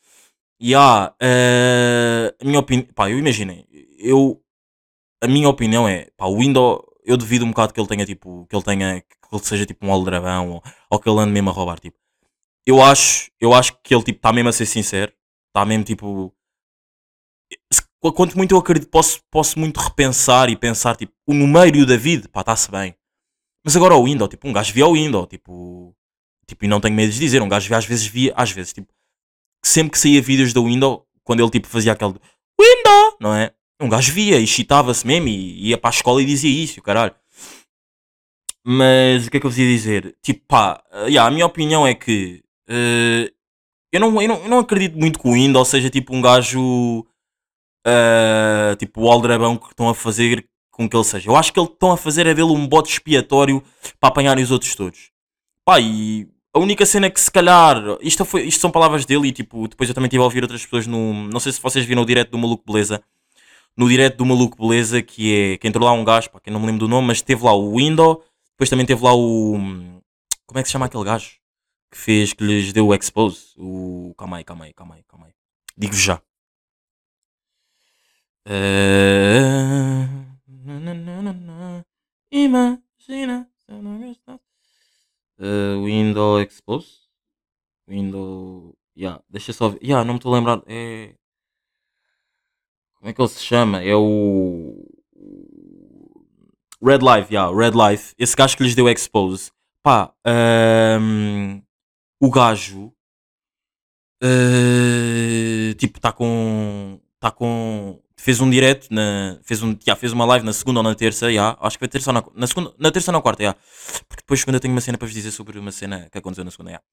Ya, 0.61 1.15
ah, 1.21 2.35
a 2.41 2.45
minha 2.45 2.61
opinião, 2.61 2.87
pá, 2.95 3.11
eu 3.11 3.19
imaginei, 3.19 3.67
eu, 3.99 4.41
a 5.23 5.27
minha 5.27 5.49
opinião 5.49 5.89
é, 5.89 6.09
pá, 6.17 6.27
o 6.27 6.43
Indo, 6.43 6.85
eu 7.05 7.17
devido 7.17 7.45
um 7.45 7.51
bocado 7.51 7.73
que 7.73 7.81
ele 7.81 7.89
tenha 7.89 8.07
tipo, 8.07 8.47
que 8.49 8.57
ele 8.57 8.65
tenha, 8.65 9.01
que 9.01 9.35
ele 9.35 9.45
seja 9.45 9.67
tipo 9.67 9.87
um 9.87 9.93
aldrabão 9.93 10.51
ou, 10.51 10.63
ou 10.91 10.99
que 10.99 11.09
ele 11.09 11.21
ande 11.21 11.33
mesmo 11.33 11.51
a 11.51 11.53
roubar, 11.53 11.79
tipo 11.79 11.97
eu 12.67 12.83
acho, 12.83 13.31
eu 13.41 13.55
acho 13.55 13.79
que 13.83 13.95
ele 13.95 14.05
tipo 14.05 14.19
está 14.19 14.33
mesmo 14.33 14.51
a 14.51 14.53
ser 14.53 14.67
sincero, 14.67 15.13
está 15.49 15.65
mesmo 15.65 15.85
tipo 15.85 16.35
quanto 18.01 18.37
muito 18.37 18.55
eu 18.55 18.59
acredito, 18.59 18.89
posso, 18.91 19.21
posso 19.31 19.59
muito 19.59 19.81
repensar 19.81 20.49
e 20.51 20.57
pensar 20.57 20.97
tipo 20.97 21.13
o 21.27 21.35
número 21.35 21.77
e 21.77 21.83
o 21.83 21.87
David, 21.87 22.29
pá, 22.29 22.41
está-se 22.41 22.71
bem. 22.71 22.95
Mas 23.65 23.77
agora 23.77 23.97
o 23.97 24.05
Windows, 24.05 24.31
tipo, 24.31 24.47
um 24.49 24.53
gajo 24.53 24.73
via 24.73 24.87
o 24.87 24.93
Windows, 24.93 25.27
tipo, 25.29 25.95
tipo, 26.47 26.65
e 26.65 26.69
não 26.69 26.81
tenho 26.81 26.95
medo 26.95 27.13
de 27.13 27.19
dizer, 27.19 27.43
um 27.43 27.49
gajo 27.49 27.69
via, 27.69 27.79
às 27.79 27.85
vezes 27.85 28.07
via, 28.07 28.33
às 28.37 28.51
vezes, 28.51 28.73
tipo, 28.73 28.93
sempre 29.65 29.93
que 29.93 29.99
saía 29.99 30.23
vídeos 30.23 30.53
do 30.53 30.65
Windows, 30.65 31.03
quando 31.25 31.41
ele 31.41 31.51
tipo 31.51 31.67
fazia 31.67 31.93
aquele 31.93 32.15
Windows, 32.61 33.17
não 33.21 33.35
é? 33.35 33.55
Um 33.81 33.89
gajo 33.89 34.13
via 34.13 34.39
e 34.39 34.47
chitava-se 34.47 35.07
mesmo 35.07 35.29
e 35.29 35.69
ia 35.69 35.79
para 35.79 35.91
a 35.91 35.97
escola 35.97 36.23
e 36.23 36.27
dizia 36.27 36.51
isso, 36.51 36.83
caralho. 36.83 37.15
Mas 38.65 39.27
o 39.27 39.31
que 39.31 39.37
é 39.37 39.41
que 39.41 39.47
eu 39.47 39.51
vos 39.51 39.59
ia 39.59 39.67
dizer? 39.67 40.17
Tipo, 40.23 40.45
pá, 40.47 40.83
eh, 40.93 41.07
yeah, 41.07 41.27
a 41.27 41.31
minha 41.31 41.47
opinião 41.47 41.87
é 41.87 41.95
que 41.95 42.43
eh, 42.69 43.33
eu, 43.93 44.01
não, 44.01 44.21
eu, 44.21 44.29
não, 44.29 44.37
eu 44.43 44.49
não 44.49 44.59
acredito 44.59 44.99
muito 44.99 45.19
que 45.19 45.29
o 45.29 45.33
Windows 45.33 45.69
seja 45.69 45.89
tipo 45.89 46.15
um 46.15 46.21
gajo 46.21 47.07
eh, 47.87 48.77
tipo 48.79 49.03
o 49.03 49.11
aldrabão 49.11 49.57
que 49.57 49.69
estão 49.69 49.89
a 49.89 49.95
fazer 49.95 50.47
com 50.71 50.89
que 50.89 50.97
ele 50.97 51.05
seja. 51.05 51.31
Eu 51.31 51.37
acho 51.37 51.53
que 51.53 51.59
eles 51.59 51.71
estão 51.71 51.93
a 51.93 51.97
fazer 51.97 52.27
é 52.27 52.35
dele 52.35 52.51
um 52.53 52.67
bote 52.67 52.93
expiatório 52.93 53.63
para 54.01 54.09
apanharem 54.11 54.45
os 54.45 54.51
outros 54.51 54.75
todos. 54.75 55.11
Pá, 55.65 55.81
e 55.81 56.29
a 56.55 56.59
única 56.59 56.85
cena 56.87 57.11
que 57.11 57.21
se 57.21 57.31
calhar. 57.31 57.83
Isto, 58.01 58.25
foi, 58.25 58.43
isto 58.43 58.61
são 58.61 58.71
palavras 58.71 59.05
dele 59.07 59.29
e 59.29 59.33
tipo, 59.33 59.67
depois 59.69 59.89
eu 59.89 59.95
também 59.95 60.07
estive 60.09 60.21
a 60.23 60.25
ouvir 60.25 60.43
outras 60.43 60.63
pessoas 60.63 60.87
no. 60.87 61.15
Não 61.29 61.41
sei 61.41 61.53
se 61.53 61.61
vocês 61.61 61.85
viram 61.85 62.03
o 62.03 62.07
direto 62.07 62.31
do 62.31 62.39
Maluco 62.39 62.65
Beleza. 62.71 63.03
No 63.79 63.89
direto 63.89 64.17
do 64.17 64.27
Maluco 64.27 64.57
Beleza, 64.59 65.01
que 65.01 65.53
é. 65.53 65.57
Que 65.57 65.69
entrou 65.69 65.87
lá 65.87 65.93
um 65.93 66.05
gajo, 66.05 66.29
pá, 66.31 66.41
que 66.41 66.51
eu 66.51 66.53
não 66.53 66.59
me 66.59 66.67
lembro 66.67 66.81
do 66.81 66.89
nome, 66.89 67.07
mas 67.07 67.23
teve 67.23 67.45
lá 67.45 67.53
o 67.55 67.77
Windows, 67.77 68.19
depois 68.51 68.69
também 68.69 68.85
teve 68.85 69.05
lá 69.05 69.15
o. 69.15 69.53
Como 70.47 70.59
é 70.59 70.63
que 70.63 70.69
se 70.69 70.73
chama 70.73 70.87
aquele 70.87 71.05
gajo? 71.05 71.37
Que 71.91 71.97
fez, 71.97 72.33
que 72.33 72.43
lhes 72.45 72.73
deu 72.73 72.89
o 72.89 72.95
expose. 72.95 73.55
O. 73.57 74.13
Calma 74.19 74.39
aí, 74.39 74.45
calma 74.45 74.65
aí, 74.65 74.73
calma 74.73 74.97
aí, 74.97 75.05
calma 75.05 75.27
aí. 75.27 75.33
Digo 75.77 75.95
já. 75.95 76.21
Eh, 78.45 80.09
Imagina 82.33 83.49
se 83.59 83.71
eu 83.73 83.83
não. 83.83 84.01
Eh, 85.39 85.77
Windows 85.85 86.43
Expose. 86.43 87.09
Windows. 87.87 88.75
Yeah, 88.97 89.23
deixa 89.29 89.53
só 89.53 89.69
ver. 89.69 89.79
Yeah, 89.83 90.05
não 90.05 90.15
me 90.15 90.19
estou 90.19 90.35
a 90.35 90.39
lembrar. 90.39 90.63
É. 90.67 91.15
Como 92.99 93.11
é 93.11 93.13
que 93.13 93.21
ele 93.21 93.29
se 93.29 93.41
chama? 93.43 93.83
É 93.83 93.95
o. 93.95 94.85
Red 96.83 96.99
Life, 96.99 97.33
yeah, 97.33 97.51
Red 97.55 97.73
Life. 97.73 98.15
Esse 98.19 98.37
gajo 98.37 98.57
que 98.57 98.63
lhes 98.63 98.75
deu 98.75 98.89
expose. 98.89 99.51
Pá, 99.83 100.13
ahm, 100.25 101.61
o 102.21 102.31
gajo. 102.31 102.93
eh, 104.23 105.75
tipo, 105.79 105.99
está 105.99 106.13
com. 106.13 107.01
Está 107.15 107.31
com. 107.31 108.01
Fez 108.17 108.41
um 108.41 108.51
direct, 108.51 108.93
na, 108.93 109.39
fez, 109.45 109.63
um, 109.63 109.77
yeah, 109.87 109.95
fez 109.99 110.13
uma 110.13 110.25
live 110.25 110.45
na 110.45 110.53
segunda 110.53 110.81
ou 110.81 110.85
na 110.85 110.93
terça, 110.95 111.31
yeah, 111.31 111.57
acho 111.61 111.77
que 111.77 111.81
foi 111.81 111.89
terça 111.89 112.11
ou 112.11 112.15
na, 112.15 112.25
na, 112.35 112.47
segunda, 112.49 112.75
na 112.77 112.91
terça 112.91 113.13
ou 113.13 113.13
na 113.13 113.23
quarta, 113.23 113.43
yeah, 113.45 113.57
porque 114.09 114.23
depois 114.23 114.41
segunda 114.41 114.59
tenho 114.59 114.75
uma 114.75 114.81
cena 114.81 114.99
para 114.99 115.07
vos 115.07 115.15
dizer 115.15 115.31
sobre 115.31 115.57
uma 115.57 115.71
cena 115.71 116.09
que 116.11 116.19
aconteceu 116.19 116.45
na 116.45 116.51
segunda. 116.51 116.71
Yeah. 116.71 116.85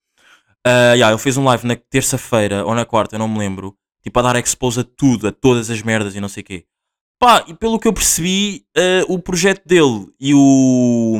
Ah, 0.64 0.94
yeah, 0.94 1.10
ele 1.12 1.18
fez 1.18 1.36
um 1.36 1.44
live 1.44 1.66
na 1.66 1.76
terça-feira 1.76 2.64
ou 2.64 2.74
na 2.76 2.84
quarta, 2.84 3.18
não 3.18 3.28
me 3.28 3.38
lembro, 3.38 3.76
tipo 4.06 4.18
a 4.20 4.22
dar 4.22 4.36
expose 4.36 4.78
a 4.80 4.84
tudo, 4.84 5.26
a 5.26 5.32
todas 5.32 5.68
as 5.68 5.82
merdas 5.82 6.14
e 6.14 6.20
não 6.20 6.28
sei 6.28 6.40
o 6.42 6.46
quê. 6.46 6.64
Pá, 7.18 7.44
e 7.48 7.54
pelo 7.54 7.78
que 7.80 7.88
eu 7.88 7.92
percebi, 7.92 8.64
ah, 8.76 9.04
o 9.08 9.18
projeto 9.18 9.66
dele 9.66 10.06
e 10.20 10.32
o, 10.32 11.18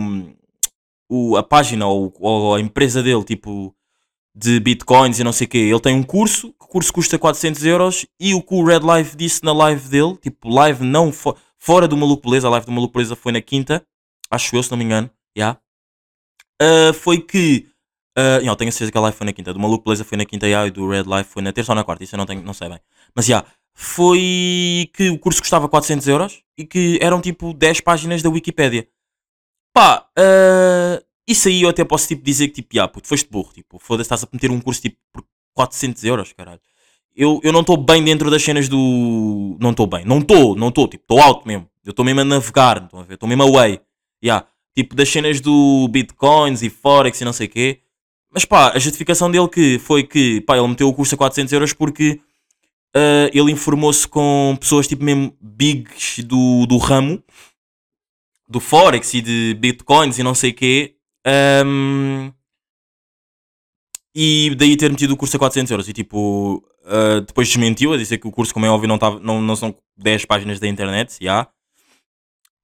o, 1.10 1.36
a 1.36 1.42
página 1.42 1.84
ou, 1.88 2.14
ou 2.20 2.54
a 2.54 2.60
empresa 2.60 3.02
dele, 3.02 3.24
tipo 3.24 3.74
de 4.38 4.60
bitcoins 4.60 5.18
e 5.18 5.24
não 5.24 5.32
sei 5.32 5.46
o 5.46 5.50
quê, 5.50 5.58
ele 5.58 5.80
tem 5.80 5.96
um 5.96 6.02
curso, 6.02 6.54
o 6.60 6.66
curso 6.68 6.92
custa 6.92 7.18
400 7.18 7.64
euros 7.64 8.06
e 8.20 8.34
o 8.34 8.42
que 8.42 8.54
o 8.54 8.62
Red 8.64 8.80
Life 8.80 9.16
disse 9.16 9.42
na 9.42 9.52
live 9.52 9.88
dele, 9.88 10.16
tipo 10.18 10.48
live 10.48 10.84
não 10.84 11.10
fo- 11.10 11.34
fora 11.58 11.88
do 11.88 11.96
Maluco 11.96 12.28
Beleza, 12.28 12.46
a 12.46 12.50
live 12.50 12.66
do 12.66 12.72
Maluco 12.72 12.92
Beleza 12.94 13.16
foi 13.16 13.32
na 13.32 13.40
quinta, 13.40 13.84
acho 14.30 14.54
eu, 14.54 14.62
se 14.62 14.70
não 14.70 14.76
me 14.78 14.84
engano, 14.84 15.10
já. 15.36 15.58
Ah, 16.60 16.92
foi 16.92 17.20
que 17.20 17.66
Uh, 18.18 18.56
tenho 18.56 18.70
a 18.70 18.72
certeza 18.72 18.90
que 18.90 18.96
a 18.96 19.00
live 19.02 19.16
foi 19.16 19.26
na 19.26 19.32
quinta. 19.32 19.52
Do 19.52 19.60
Maluco 19.60 19.84
Beleza 19.84 20.02
foi 20.04 20.16
na 20.16 20.24
quinta 20.24 20.46
yeah, 20.46 20.66
e 20.66 20.70
do 20.70 20.88
Red 20.88 21.02
Life 21.02 21.30
foi 21.30 21.42
na 21.42 21.52
terça 21.52 21.72
ou 21.72 21.76
na 21.76 21.84
quarta. 21.84 22.02
Isso 22.02 22.14
eu 22.14 22.18
não, 22.18 22.24
tenho, 22.24 22.42
não 22.42 22.54
sei 22.54 22.68
bem. 22.68 22.80
Mas 23.14 23.26
já, 23.26 23.44
foi 23.74 24.88
que 24.94 25.10
o 25.10 25.18
curso 25.18 25.40
custava 25.40 25.68
400 25.68 26.08
euros 26.08 26.42
e 26.56 26.64
que 26.64 26.98
eram 27.02 27.20
tipo 27.20 27.52
10 27.52 27.80
páginas 27.80 28.22
da 28.22 28.30
Wikipédia. 28.30 28.88
Pá, 29.74 30.08
uh, 30.18 31.04
isso 31.28 31.48
aí 31.48 31.60
eu 31.60 31.68
até 31.68 31.84
posso 31.84 32.08
tipo, 32.08 32.24
dizer 32.24 32.48
que 32.48 32.54
tipo, 32.54 32.74
yeah, 32.74 32.90
puto, 32.90 33.06
foste 33.06 33.28
burro. 33.30 33.52
Tipo, 33.52 33.78
foda-se, 33.78 34.06
estás 34.06 34.24
a 34.24 34.28
meter 34.32 34.50
um 34.50 34.60
curso 34.60 34.80
tipo 34.80 34.96
por 35.12 35.22
400 35.52 36.02
euros, 36.04 36.32
caralho. 36.32 36.60
Eu, 37.14 37.40
eu 37.42 37.52
não 37.52 37.60
estou 37.60 37.76
bem 37.76 38.02
dentro 38.02 38.30
das 38.30 38.42
cenas 38.42 38.68
do. 38.68 39.56
Não 39.60 39.70
estou 39.70 39.86
bem. 39.86 40.04
Não 40.04 40.18
estou, 40.18 40.54
não 40.54 40.68
estou. 40.68 40.86
Tipo, 40.86 41.04
estou 41.04 41.20
alto 41.20 41.46
mesmo. 41.46 41.68
Eu 41.84 41.90
estou 41.90 42.04
mesmo 42.04 42.20
a 42.20 42.24
navegar. 42.24 42.88
A? 42.92 43.12
Estou 43.12 43.28
mesmo 43.28 43.42
away. 43.42 43.80
Yeah. 44.22 44.46
Tipo, 44.74 44.94
das 44.94 45.08
cenas 45.08 45.40
do 45.40 45.88
Bitcoins 45.88 46.62
e 46.62 46.68
Forex 46.68 47.20
e 47.20 47.24
não 47.24 47.32
sei 47.32 47.46
o 47.46 47.50
quê. 47.50 47.80
Mas 48.36 48.44
pá, 48.44 48.72
a 48.74 48.78
justificação 48.78 49.30
dele 49.30 49.48
que 49.48 49.78
foi 49.78 50.02
que 50.02 50.42
pá, 50.42 50.58
ele 50.58 50.68
meteu 50.68 50.86
o 50.88 50.92
curso 50.92 51.14
a 51.14 51.18
400 51.18 51.50
euros 51.54 51.72
porque 51.72 52.20
ah, 52.94 53.30
ele 53.32 53.50
informou-se 53.50 54.06
com 54.06 54.54
pessoas 54.60 54.86
tipo 54.86 55.02
mesmo 55.02 55.34
bigs 55.40 56.22
do, 56.22 56.66
do 56.66 56.76
ramo 56.76 57.22
do 58.46 58.60
Forex 58.60 59.14
e 59.14 59.22
de 59.22 59.54
Bitcoins 59.58 60.18
e 60.18 60.22
não 60.22 60.34
sei 60.34 60.50
o 60.50 60.54
quê. 60.54 60.96
ahm, 61.26 62.30
e 64.14 64.54
daí 64.54 64.76
ter 64.76 64.90
metido 64.90 65.12
o 65.12 65.16
curso 65.16 65.36
a 65.36 65.38
400 65.38 65.70
euros. 65.70 65.88
E 65.88 65.92
tipo, 65.94 66.62
ah, 66.84 67.20
depois 67.26 67.48
desmentiu 67.48 67.92
a 67.92 67.96
dizer 67.96 68.18
que 68.18 68.28
o 68.28 68.32
curso, 68.32 68.52
como 68.52 68.66
é 68.66 68.70
óbvio, 68.70 68.88
não, 68.88 68.98
tava, 68.98 69.18
não, 69.20 69.40
não 69.40 69.56
são 69.56 69.74
10 69.96 70.24
páginas 70.26 70.60
da 70.60 70.68
internet. 70.68 71.16
Já. 71.20 71.48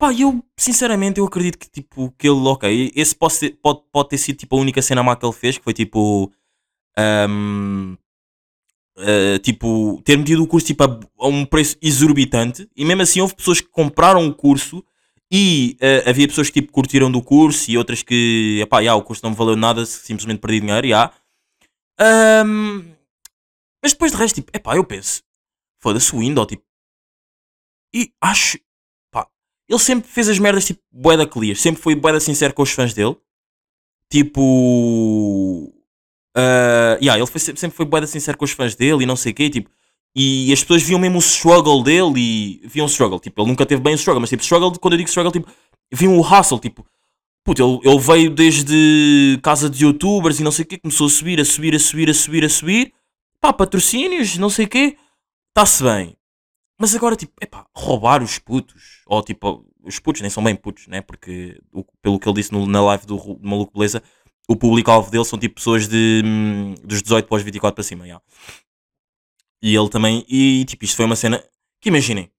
Pá, 0.02 0.12
eu, 0.12 0.44
sinceramente, 0.58 1.20
eu 1.20 1.24
acredito 1.26 1.56
que, 1.56 1.70
tipo, 1.70 2.10
que 2.18 2.26
ele, 2.26 2.40
ok, 2.48 2.90
esse 2.96 3.14
pode, 3.14 3.34
ser- 3.34 3.56
pode, 3.62 3.82
pode 3.92 4.08
ter 4.08 4.18
sido, 4.18 4.36
tipo, 4.36 4.56
a 4.56 4.58
única 4.60 4.82
cena 4.82 5.00
má 5.00 5.14
que 5.14 5.24
ele 5.24 5.32
fez, 5.32 5.56
que 5.56 5.62
foi, 5.62 5.72
tipo, 5.72 6.28
ahm, 6.98 7.96
ah, 8.98 9.38
tipo, 9.40 10.00
ter 10.04 10.16
metido 10.18 10.42
o 10.42 10.46
curso, 10.46 10.66
tipo, 10.66 10.82
a, 10.84 11.00
a 11.20 11.26
um 11.28 11.44
preço 11.44 11.76
exorbitante, 11.80 12.68
e 12.76 12.84
mesmo 12.84 13.02
assim 13.02 13.20
houve 13.20 13.34
pessoas 13.36 13.60
que 13.60 13.68
compraram 13.68 14.26
o 14.26 14.34
curso, 14.34 14.84
e 15.32 15.76
ah, 15.80 16.10
havia 16.10 16.26
pessoas 16.26 16.48
que, 16.50 16.60
tipo, 16.60 16.72
curtiram 16.72 17.10
do 17.10 17.22
curso, 17.22 17.70
e 17.70 17.78
outras 17.78 18.02
que, 18.02 18.58
epá, 18.60 18.82
já, 18.82 18.94
o 18.96 19.02
curso 19.02 19.22
não 19.22 19.30
me 19.30 19.36
valeu 19.36 19.54
nada, 19.56 19.86
simplesmente 19.86 20.40
perdi 20.40 20.60
dinheiro, 20.60 20.88
já. 20.88 21.12
Ahm, 22.00 22.84
mas 23.82 23.92
depois 23.92 24.12
de 24.12 24.18
resto, 24.18 24.36
tipo, 24.36 24.50
epá, 24.54 24.76
eu 24.76 24.84
penso, 24.84 25.22
foda-se 25.80 26.14
o 26.14 26.20
Windows, 26.20 26.48
tipo, 26.48 26.64
e 27.94 28.12
acho, 28.20 28.58
ele 29.68 29.78
sempre 29.78 30.10
fez 30.10 30.28
as 30.28 30.38
merdas 30.38 30.64
tipo 30.64 30.80
boeda 30.90 31.26
clear, 31.26 31.56
sempre 31.56 31.82
foi 31.82 31.94
boeda 31.94 32.20
sincero 32.20 32.52
com 32.54 32.62
os 32.62 32.70
fãs 32.70 32.92
dele. 32.94 33.16
Tipo. 34.10 35.72
ah, 36.36 36.98
yeah, 37.00 37.18
ele 37.18 37.26
foi, 37.26 37.40
sempre 37.40 37.70
foi 37.70 37.86
boeda 37.86 38.06
sincero 38.06 38.36
com 38.36 38.44
os 38.44 38.50
fãs 38.52 38.74
dele 38.74 39.04
e 39.04 39.06
não 39.06 39.16
sei 39.16 39.32
o 39.32 39.34
quê. 39.34 39.48
Tipo, 39.48 39.70
e 40.14 40.52
as 40.52 40.60
pessoas 40.60 40.82
viam 40.82 41.00
mesmo 41.00 41.16
o 41.16 41.20
struggle 41.20 41.82
dele 41.82 42.12
e 42.16 42.60
viam 42.66 42.86
o 42.86 42.88
struggle. 42.88 43.18
Tipo, 43.18 43.42
ele 43.42 43.48
nunca 43.48 43.64
teve 43.64 43.80
bem 43.80 43.94
o 43.94 43.96
struggle, 43.96 44.20
mas 44.20 44.30
tipo, 44.30 44.42
struggle, 44.42 44.78
quando 44.78 44.94
eu 44.94 44.98
digo 44.98 45.08
struggle, 45.08 45.32
tipo, 45.32 45.50
viam 45.90 46.18
o 46.18 46.20
hustle. 46.20 46.60
Tipo, 46.60 46.86
puto, 47.42 47.62
ele, 47.62 47.90
ele 47.90 47.98
veio 47.98 48.30
desde 48.30 49.38
casa 49.42 49.70
de 49.70 49.84
youtubers 49.84 50.38
e 50.38 50.42
não 50.42 50.52
sei 50.52 50.64
o 50.64 50.68
quê, 50.68 50.78
começou 50.78 51.06
a 51.06 51.10
subir, 51.10 51.40
a 51.40 51.44
subir, 51.44 51.74
a 51.74 51.78
subir, 51.78 52.10
a 52.10 52.14
subir, 52.14 52.44
a 52.44 52.48
subir. 52.48 52.92
Pá, 53.40 53.52
patrocínios, 53.52 54.36
não 54.36 54.50
sei 54.50 54.66
o 54.66 54.68
quê. 54.68 54.96
Está-se 55.50 55.82
bem. 55.82 56.16
Mas 56.78 56.94
agora, 56.94 57.16
tipo, 57.16 57.32
epá, 57.40 57.66
roubar 57.74 58.22
os 58.22 58.38
putos, 58.38 59.01
ou 59.12 59.22
tipo, 59.22 59.62
os 59.84 59.98
putos 59.98 60.22
nem 60.22 60.30
são 60.30 60.42
bem 60.42 60.56
putos, 60.56 60.86
né? 60.86 61.02
Porque, 61.02 61.60
o- 61.70 61.84
pelo 62.00 62.18
que 62.18 62.26
ele 62.26 62.36
disse 62.36 62.50
no- 62.50 62.66
na 62.66 62.80
live 62.82 63.04
do, 63.06 63.16
do 63.18 63.46
Maluco 63.46 63.72
Beleza, 63.74 64.02
o 64.48 64.56
público-alvo 64.56 65.10
dele 65.10 65.24
são 65.26 65.38
tipo 65.38 65.56
pessoas 65.56 65.86
de, 65.86 66.22
hum, 66.24 66.74
dos 66.82 67.02
18 67.02 67.28
para 67.28 67.36
os 67.36 67.42
24 67.42 67.74
para 67.74 67.84
cima, 67.84 68.06
já. 68.08 68.18
E 69.62 69.76
ele 69.76 69.88
também, 69.90 70.24
e 70.28 70.64
tipo, 70.64 70.84
isto 70.84 70.96
foi 70.96 71.04
uma 71.04 71.14
cena 71.14 71.42
que 71.80 71.88
imaginem, 71.90 72.30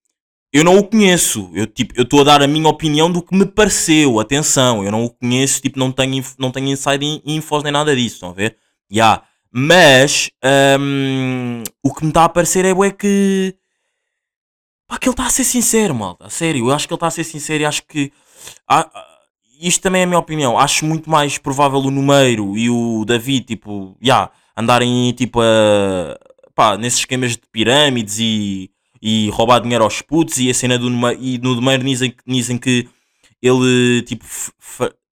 eu 0.52 0.64
não 0.64 0.78
o 0.78 0.84
conheço, 0.84 1.52
eu 1.54 1.68
tipo, 1.68 1.94
eu 1.98 2.04
estou 2.04 2.22
a 2.22 2.24
dar 2.24 2.42
a 2.42 2.48
minha 2.48 2.68
opinião 2.68 3.12
do 3.12 3.22
que 3.22 3.36
me 3.36 3.46
pareceu, 3.46 4.20
atenção, 4.20 4.84
eu 4.84 4.92
não 4.92 5.06
o 5.06 5.10
conheço, 5.12 5.62
tipo, 5.62 5.80
não 5.80 5.92
tenho, 5.92 6.24
não 6.40 6.52
tenho 6.52 6.70
inside 6.70 7.06
in- 7.06 7.22
infos 7.26 7.64
nem 7.64 7.72
nada 7.72 7.96
disso, 7.96 8.16
estão 8.16 8.30
a 8.32 8.34
ver? 8.34 8.58
Já. 8.90 9.24
Mas, 9.52 10.32
hum, 10.80 11.64
o 11.84 11.94
que 11.94 12.04
me 12.04 12.10
está 12.10 12.26
a 12.26 12.30
parecer 12.30 12.66
é 12.66 12.74
bué 12.74 12.92
que 12.92 13.56
Pá, 14.88 14.98
que 14.98 15.08
ele 15.08 15.14
está 15.14 15.26
a 15.26 15.30
ser 15.30 15.44
sincero, 15.44 15.96
malta. 15.96 16.28
A 16.28 16.30
sério, 16.30 16.68
eu 16.68 16.74
acho 16.74 16.88
que 16.88 16.94
ele 16.94 16.98
está 16.98 17.08
a 17.08 17.12
ser 17.12 17.24
sincero 17.24 17.64
e 17.64 17.66
acho 17.66 17.84
que. 17.88 18.12
ah, 18.68 18.90
ah, 18.94 19.08
isto 19.62 19.82
também 19.82 20.02
é 20.02 20.04
a 20.04 20.08
minha 20.08 20.20
opinião. 20.20 20.58
Acho 20.58 20.86
muito 20.86 21.10
mais 21.10 21.38
provável 21.38 21.80
o 21.80 21.92
Numeiro 21.92 22.58
e 22.58 22.70
o 22.70 23.06
David, 23.06 23.46
tipo, 23.46 23.98
já, 24.02 24.30
andarem 24.58 25.14
tipo 25.14 25.40
a. 25.42 26.18
pá, 26.56 26.78
nesses 26.78 27.00
esquemas 27.00 27.32
de 27.32 27.42
pirâmides 27.52 28.20
e. 28.20 28.72
e 29.02 29.30
roubar 29.32 29.60
dinheiro 29.62 29.84
aos 29.84 30.02
putos 30.02 30.38
e 30.38 30.50
a 30.50 30.54
cena 30.54 30.78
do 30.78 30.90
Numeiro. 30.90 31.20
e 31.22 31.38
no 31.38 31.56
Numeiro 31.56 31.84
dizem, 31.84 32.14
dizem 32.28 32.58
que 32.58 32.90
ele, 33.42 34.02
tipo, 34.04 34.26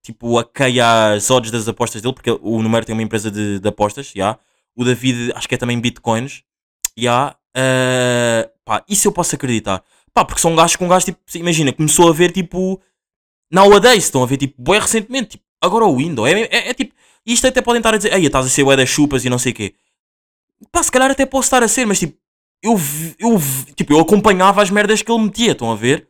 tipo, 0.03 0.37
akeia 0.37 1.13
as 1.13 1.29
odds 1.29 1.51
das 1.51 1.67
apostas 1.67 2.01
dele, 2.01 2.13
porque 2.13 2.31
o 2.31 2.61
Numeiro 2.61 2.85
tem 2.85 2.93
uma 2.93 3.03
empresa 3.03 3.29
de, 3.31 3.59
de 3.59 3.67
apostas, 3.67 4.11
já. 4.15 4.37
O 4.75 4.83
David, 4.85 5.33
acho 5.35 5.47
que 5.49 5.55
é 5.55 5.57
também 5.57 5.79
bitcoins, 5.79 6.43
já. 6.97 7.35
ah, 7.55 8.49
pá, 8.65 8.83
isso 8.87 9.07
eu 9.07 9.11
posso 9.11 9.35
acreditar. 9.35 9.83
Pá, 10.13 10.25
porque 10.25 10.41
são 10.41 10.55
gajos 10.55 10.75
com 10.75 10.87
gajos, 10.87 11.05
tipo, 11.05 11.19
imagina, 11.35 11.71
começou 11.71 12.09
a 12.09 12.13
ver, 12.13 12.31
tipo, 12.31 12.81
nowadays, 13.51 14.05
estão 14.05 14.23
a 14.23 14.25
ver, 14.25 14.37
tipo, 14.37 14.61
bem 14.61 14.79
recentemente, 14.79 15.31
tipo, 15.31 15.45
agora 15.61 15.85
o 15.85 15.97
Windows, 15.97 16.29
é, 16.29 16.41
é, 16.41 16.69
é 16.69 16.73
tipo, 16.73 16.93
isto 17.25 17.47
até 17.47 17.61
podem 17.61 17.79
estar 17.79 17.93
a 17.93 17.97
dizer, 17.97 18.13
ei, 18.13 18.25
estás 18.25 18.45
a 18.45 18.49
ser 18.49 18.63
bué 18.63 18.75
das 18.75 18.89
chupas 18.89 19.23
e 19.23 19.29
não 19.29 19.37
sei 19.37 19.51
o 19.51 19.55
quê. 19.55 19.75
Pá, 20.71 20.83
se 20.83 20.91
calhar 20.91 21.09
até 21.11 21.25
posso 21.25 21.47
estar 21.47 21.63
a 21.63 21.67
ser, 21.67 21.85
mas 21.85 21.99
tipo, 21.99 22.17
eu, 22.61 22.75
eu, 23.19 23.39
tipo, 23.75 23.93
eu 23.93 23.99
acompanhava 23.99 24.61
as 24.61 24.69
merdas 24.69 25.01
que 25.01 25.11
ele 25.11 25.23
metia, 25.23 25.51
estão 25.53 25.71
a 25.71 25.75
ver? 25.75 26.09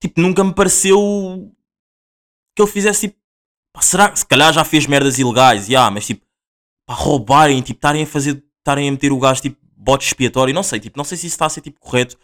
Tipo, 0.00 0.20
nunca 0.20 0.42
me 0.42 0.54
pareceu 0.54 1.52
que 2.54 2.62
ele 2.62 2.70
fizesse, 2.70 3.08
tipo, 3.08 3.20
pá, 3.72 3.80
será 3.80 4.14
se 4.14 4.26
calhar 4.26 4.52
já 4.52 4.64
fez 4.64 4.86
merdas 4.86 5.18
ilegais, 5.18 5.66
já, 5.66 5.90
mas 5.90 6.06
tipo, 6.06 6.24
pá, 6.86 6.94
roubarem, 6.94 7.60
tipo, 7.62 7.78
estarem 7.78 8.02
a 8.02 8.06
fazer, 8.06 8.42
estarem 8.58 8.88
a 8.88 8.92
meter 8.92 9.12
o 9.12 9.18
gajo, 9.18 9.42
tipo, 9.42 9.63
bote 9.84 10.06
expiatório, 10.06 10.54
não 10.54 10.62
sei, 10.62 10.80
tipo, 10.80 10.96
não 10.96 11.04
sei 11.04 11.18
se 11.18 11.26
isso 11.26 11.34
está 11.34 11.46
a 11.46 11.48
ser, 11.50 11.60
tipo, 11.60 11.78
correto, 11.80 12.18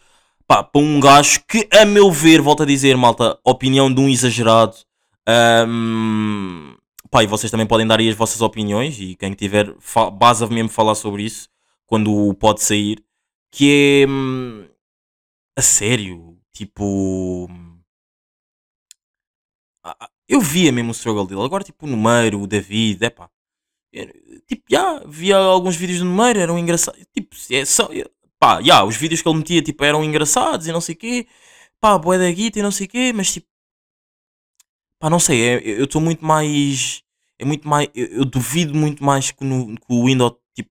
pá, 0.47 0.63
para 0.63 0.81
um 0.81 0.99
gajo 0.99 1.41
que, 1.47 1.67
a 1.71 1.85
meu 1.85 2.11
ver, 2.11 2.41
volto 2.41 2.63
a 2.63 2.65
dizer, 2.65 2.97
malta, 2.97 3.39
opinião 3.43 3.93
de 3.93 4.01
um 4.01 4.09
exagerado, 4.09 4.75
ahm, 5.27 6.75
pá, 7.09 7.23
e 7.23 7.27
vocês 7.27 7.51
também 7.51 7.67
podem 7.67 7.87
dar 7.87 7.99
aí 7.99 8.09
as 8.09 8.15
vossas 8.15 8.41
opiniões, 8.41 8.99
e 8.99 9.15
quem 9.15 9.33
tiver, 9.33 9.75
base 10.13 10.43
a 10.43 10.47
mesmo 10.47 10.69
falar 10.69 10.95
sobre 10.95 11.23
isso, 11.23 11.49
quando 11.85 12.33
pode 12.35 12.61
sair, 12.63 13.03
que 13.51 14.03
é, 14.03 14.09
hum, 14.09 14.67
a 15.57 15.61
sério, 15.61 16.37
tipo... 16.53 17.49
Eu 20.27 20.39
via 20.39 20.71
mesmo 20.71 20.91
o 20.91 20.93
struggle 20.93 21.27
dele, 21.27 21.41
agora 21.41 21.63
tipo 21.63 21.85
o 21.85 21.89
Numeiro, 21.89 22.41
o 22.41 22.47
David, 22.47 23.03
é 23.03 23.09
pá, 23.09 23.29
tipo, 24.47 24.63
já, 24.69 24.99
via 25.05 25.37
alguns 25.37 25.75
vídeos 25.75 25.99
do 25.99 26.05
Numeiro, 26.05 26.39
eram 26.39 26.57
engraçados. 26.57 26.99
Tipo, 27.13 27.35
é 27.51 27.65
só, 27.65 27.89
é- 27.91 28.09
pá, 28.39 28.61
já, 28.61 28.83
os 28.83 28.95
vídeos 28.95 29.21
que 29.21 29.27
ele 29.29 29.37
metia, 29.37 29.61
tipo, 29.61 29.83
eram 29.83 30.03
engraçados 30.03 30.67
e 30.67 30.71
não 30.71 30.81
sei 30.81 30.95
o 30.95 30.97
quê. 30.97 31.27
Pá, 31.79 31.97
boé 31.97 32.17
da 32.17 32.31
guita 32.31 32.59
e 32.59 32.61
não 32.61 32.71
sei 32.71 32.87
o 32.87 32.89
quê, 32.89 33.11
mas 33.13 33.33
tipo, 33.33 33.47
pá, 34.99 35.09
não 35.09 35.19
sei, 35.19 35.41
é- 35.41 35.61
eu 35.79 35.85
estou 35.85 36.01
muito 36.01 36.23
mais, 36.25 37.03
é 37.39 37.45
muito 37.45 37.67
mais, 37.67 37.89
eu, 37.95 38.07
eu 38.07 38.25
duvido 38.25 38.73
muito 38.75 39.03
mais 39.03 39.31
que, 39.31 39.43
no, 39.43 39.75
que 39.75 39.85
o 39.89 40.05
Windows, 40.05 40.35
tipo, 40.55 40.69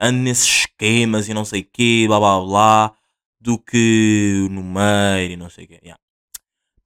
ande 0.00 0.18
nesses 0.20 0.46
esquemas 0.48 1.28
e 1.28 1.34
não 1.34 1.44
sei 1.44 1.62
o 1.62 1.68
quê, 1.72 2.04
blá 2.06 2.18
blá 2.20 2.40
blá, 2.40 2.94
do 3.40 3.58
que 3.58 4.44
o 4.46 4.48
Numeiro 4.52 5.32
e 5.34 5.36
não 5.36 5.50
sei 5.50 5.64
o 5.64 5.68
quê, 5.68 5.80
já. 5.82 5.96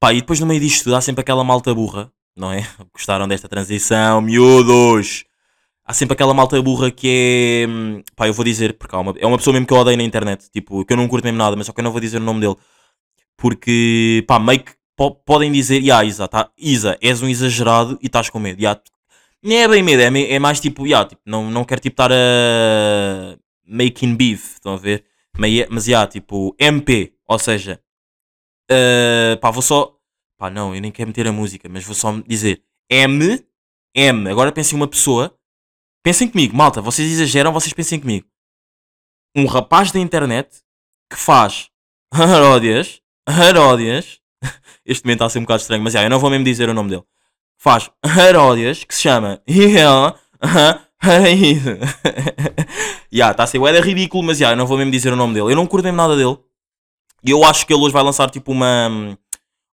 Pá, 0.00 0.12
e 0.12 0.20
depois 0.20 0.40
no 0.40 0.46
meio 0.46 0.60
disto 0.60 0.84
tudo 0.84 0.96
há 0.96 1.00
sempre 1.00 1.22
aquela 1.22 1.44
malta 1.44 1.74
burra, 1.74 2.12
não 2.36 2.52
é? 2.52 2.60
Gostaram 2.94 3.26
desta 3.28 3.48
transição, 3.48 4.20
miúdos! 4.20 5.24
Há 5.86 5.94
sempre 5.94 6.14
aquela 6.14 6.34
malta 6.34 6.60
burra 6.62 6.90
que 6.90 7.64
é. 7.64 7.68
hum, 7.70 8.02
Pá, 8.16 8.26
eu 8.26 8.32
vou 8.34 8.44
dizer, 8.44 8.74
porque 8.76 8.94
há 8.94 8.98
uma, 9.00 9.14
é 9.18 9.26
uma 9.26 9.38
pessoa 9.38 9.52
mesmo 9.54 9.66
que 9.66 9.72
eu 9.72 9.78
odeio 9.78 9.96
na 9.96 10.02
internet, 10.02 10.50
tipo, 10.50 10.84
que 10.84 10.92
eu 10.92 10.96
não 10.96 11.06
curto 11.08 11.24
mesmo 11.24 11.38
nada, 11.38 11.54
mas 11.56 11.66
só 11.66 11.72
que 11.72 11.80
eu 11.80 11.84
não 11.84 11.92
vou 11.92 12.00
dizer 12.00 12.18
o 12.18 12.20
nome 12.24 12.40
dele. 12.40 12.56
Porque, 13.36 14.24
pá, 14.26 14.38
meio 14.38 14.60
que 14.64 14.72
po- 14.96 15.14
podem 15.14 15.52
dizer, 15.52 15.82
ya, 15.82 16.04
Isa, 16.04 16.28
tá, 16.28 16.50
Isa, 16.58 16.98
és 17.02 17.22
um 17.22 17.28
exagerado 17.28 17.98
e 18.02 18.06
estás 18.06 18.30
com 18.30 18.38
medo. 18.40 18.62
Ya, 18.62 18.80
nem 19.42 19.62
é 19.62 19.68
bem 19.68 19.82
medo, 19.82 20.02
é, 20.02 20.32
é 20.34 20.38
mais 20.38 20.60
tipo, 20.60 20.86
ya, 20.86 21.04
tipo, 21.04 21.20
não, 21.26 21.50
não 21.50 21.64
quero 21.64 21.80
tipo 21.80 21.94
estar 21.94 22.10
a. 22.12 23.36
making 23.66 24.16
beef, 24.16 24.54
estão 24.54 24.74
a 24.74 24.76
ver? 24.76 25.04
Mas, 25.38 25.52
mas 25.70 25.86
ya, 25.88 26.06
tipo, 26.06 26.54
MP, 26.58 27.14
ou 27.28 27.38
seja, 27.38 27.80
Uh, 28.70 29.36
pá, 29.40 29.50
vou 29.50 29.62
só. 29.62 29.94
Pá, 30.38 30.50
não, 30.50 30.74
eu 30.74 30.80
nem 30.80 30.90
quero 30.90 31.08
meter 31.08 31.26
a 31.28 31.32
música, 31.32 31.68
mas 31.68 31.84
vou 31.84 31.94
só 31.94 32.12
dizer 32.26 32.62
M, 32.90 33.40
M. 33.94 34.28
Agora 34.30 34.52
pensem 34.52 34.76
uma 34.76 34.88
pessoa. 34.88 35.35
Pensem 36.06 36.28
comigo, 36.28 36.56
malta, 36.56 36.80
vocês 36.80 37.10
exageram, 37.10 37.52
vocês 37.52 37.72
pensem 37.72 37.98
comigo. 37.98 38.24
Um 39.34 39.44
rapaz 39.44 39.90
da 39.90 39.98
internet 39.98 40.48
que 41.10 41.18
faz 41.18 41.68
paródias, 42.08 43.02
paródias. 43.24 44.20
Este 44.86 45.04
momento 45.04 45.16
está 45.16 45.26
a 45.26 45.30
ser 45.30 45.38
um 45.40 45.42
bocado 45.42 45.62
estranho, 45.62 45.82
mas 45.82 45.94
já, 45.94 46.04
eu 46.04 46.08
não 46.08 46.20
vou 46.20 46.30
mesmo 46.30 46.44
dizer 46.44 46.68
o 46.68 46.74
nome 46.74 46.90
dele. 46.90 47.02
Faz 47.58 47.90
paródias 48.00 48.84
que 48.84 48.94
se 48.94 49.02
chama 49.02 49.42
Yeah. 49.48 50.16
Já, 53.10 53.32
está 53.32 53.42
a 53.42 53.46
ser 53.48 53.58
bué 53.58 53.80
ridículo, 53.80 54.22
mas 54.22 54.38
já, 54.38 54.52
eu 54.52 54.56
não 54.56 54.64
vou 54.64 54.78
mesmo 54.78 54.92
dizer 54.92 55.12
o 55.12 55.16
nome 55.16 55.34
dele. 55.34 55.50
Eu 55.50 55.56
não 55.56 55.66
curto 55.66 55.82
mesmo 55.82 55.96
nada 55.96 56.14
dele. 56.14 56.38
E 57.24 57.32
eu 57.32 57.42
acho 57.42 57.66
que 57.66 57.74
ele 57.74 57.82
hoje 57.82 57.92
vai 57.92 58.04
lançar 58.04 58.30
tipo 58.30 58.52
uma, 58.52 59.18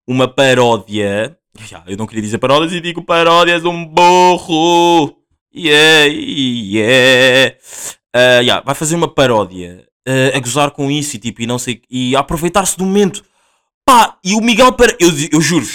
uma 0.06 0.28
paródia. 0.28 1.36
Já, 1.66 1.82
eu 1.88 1.96
não 1.96 2.06
queria 2.06 2.22
dizer 2.22 2.38
paródias 2.38 2.72
e 2.72 2.80
digo 2.80 3.02
paródias 3.02 3.64
um 3.64 3.84
burro. 3.84 5.19
Yeah, 5.54 6.06
yeah. 6.06 7.56
Ah, 8.14 8.42
já, 8.42 8.60
vai 8.60 8.74
fazer 8.74 8.96
uma 8.96 9.12
paródia 9.12 9.86
ah, 10.06 10.36
a 10.36 10.40
gozar 10.40 10.70
com 10.70 10.90
isso 10.90 11.16
e 11.16 11.18
tipo, 11.18 11.42
e 11.42 11.46
não 11.46 11.58
sei, 11.58 11.82
e 11.90 12.16
aproveitar-se 12.16 12.76
do 12.76 12.84
momento. 12.84 13.24
Pá, 13.84 14.18
e 14.24 14.34
o 14.34 14.40
Miguel 14.40 14.72
Pereira, 14.72 14.98
eu, 15.00 15.10
eu 15.32 15.40
juro 15.40 15.66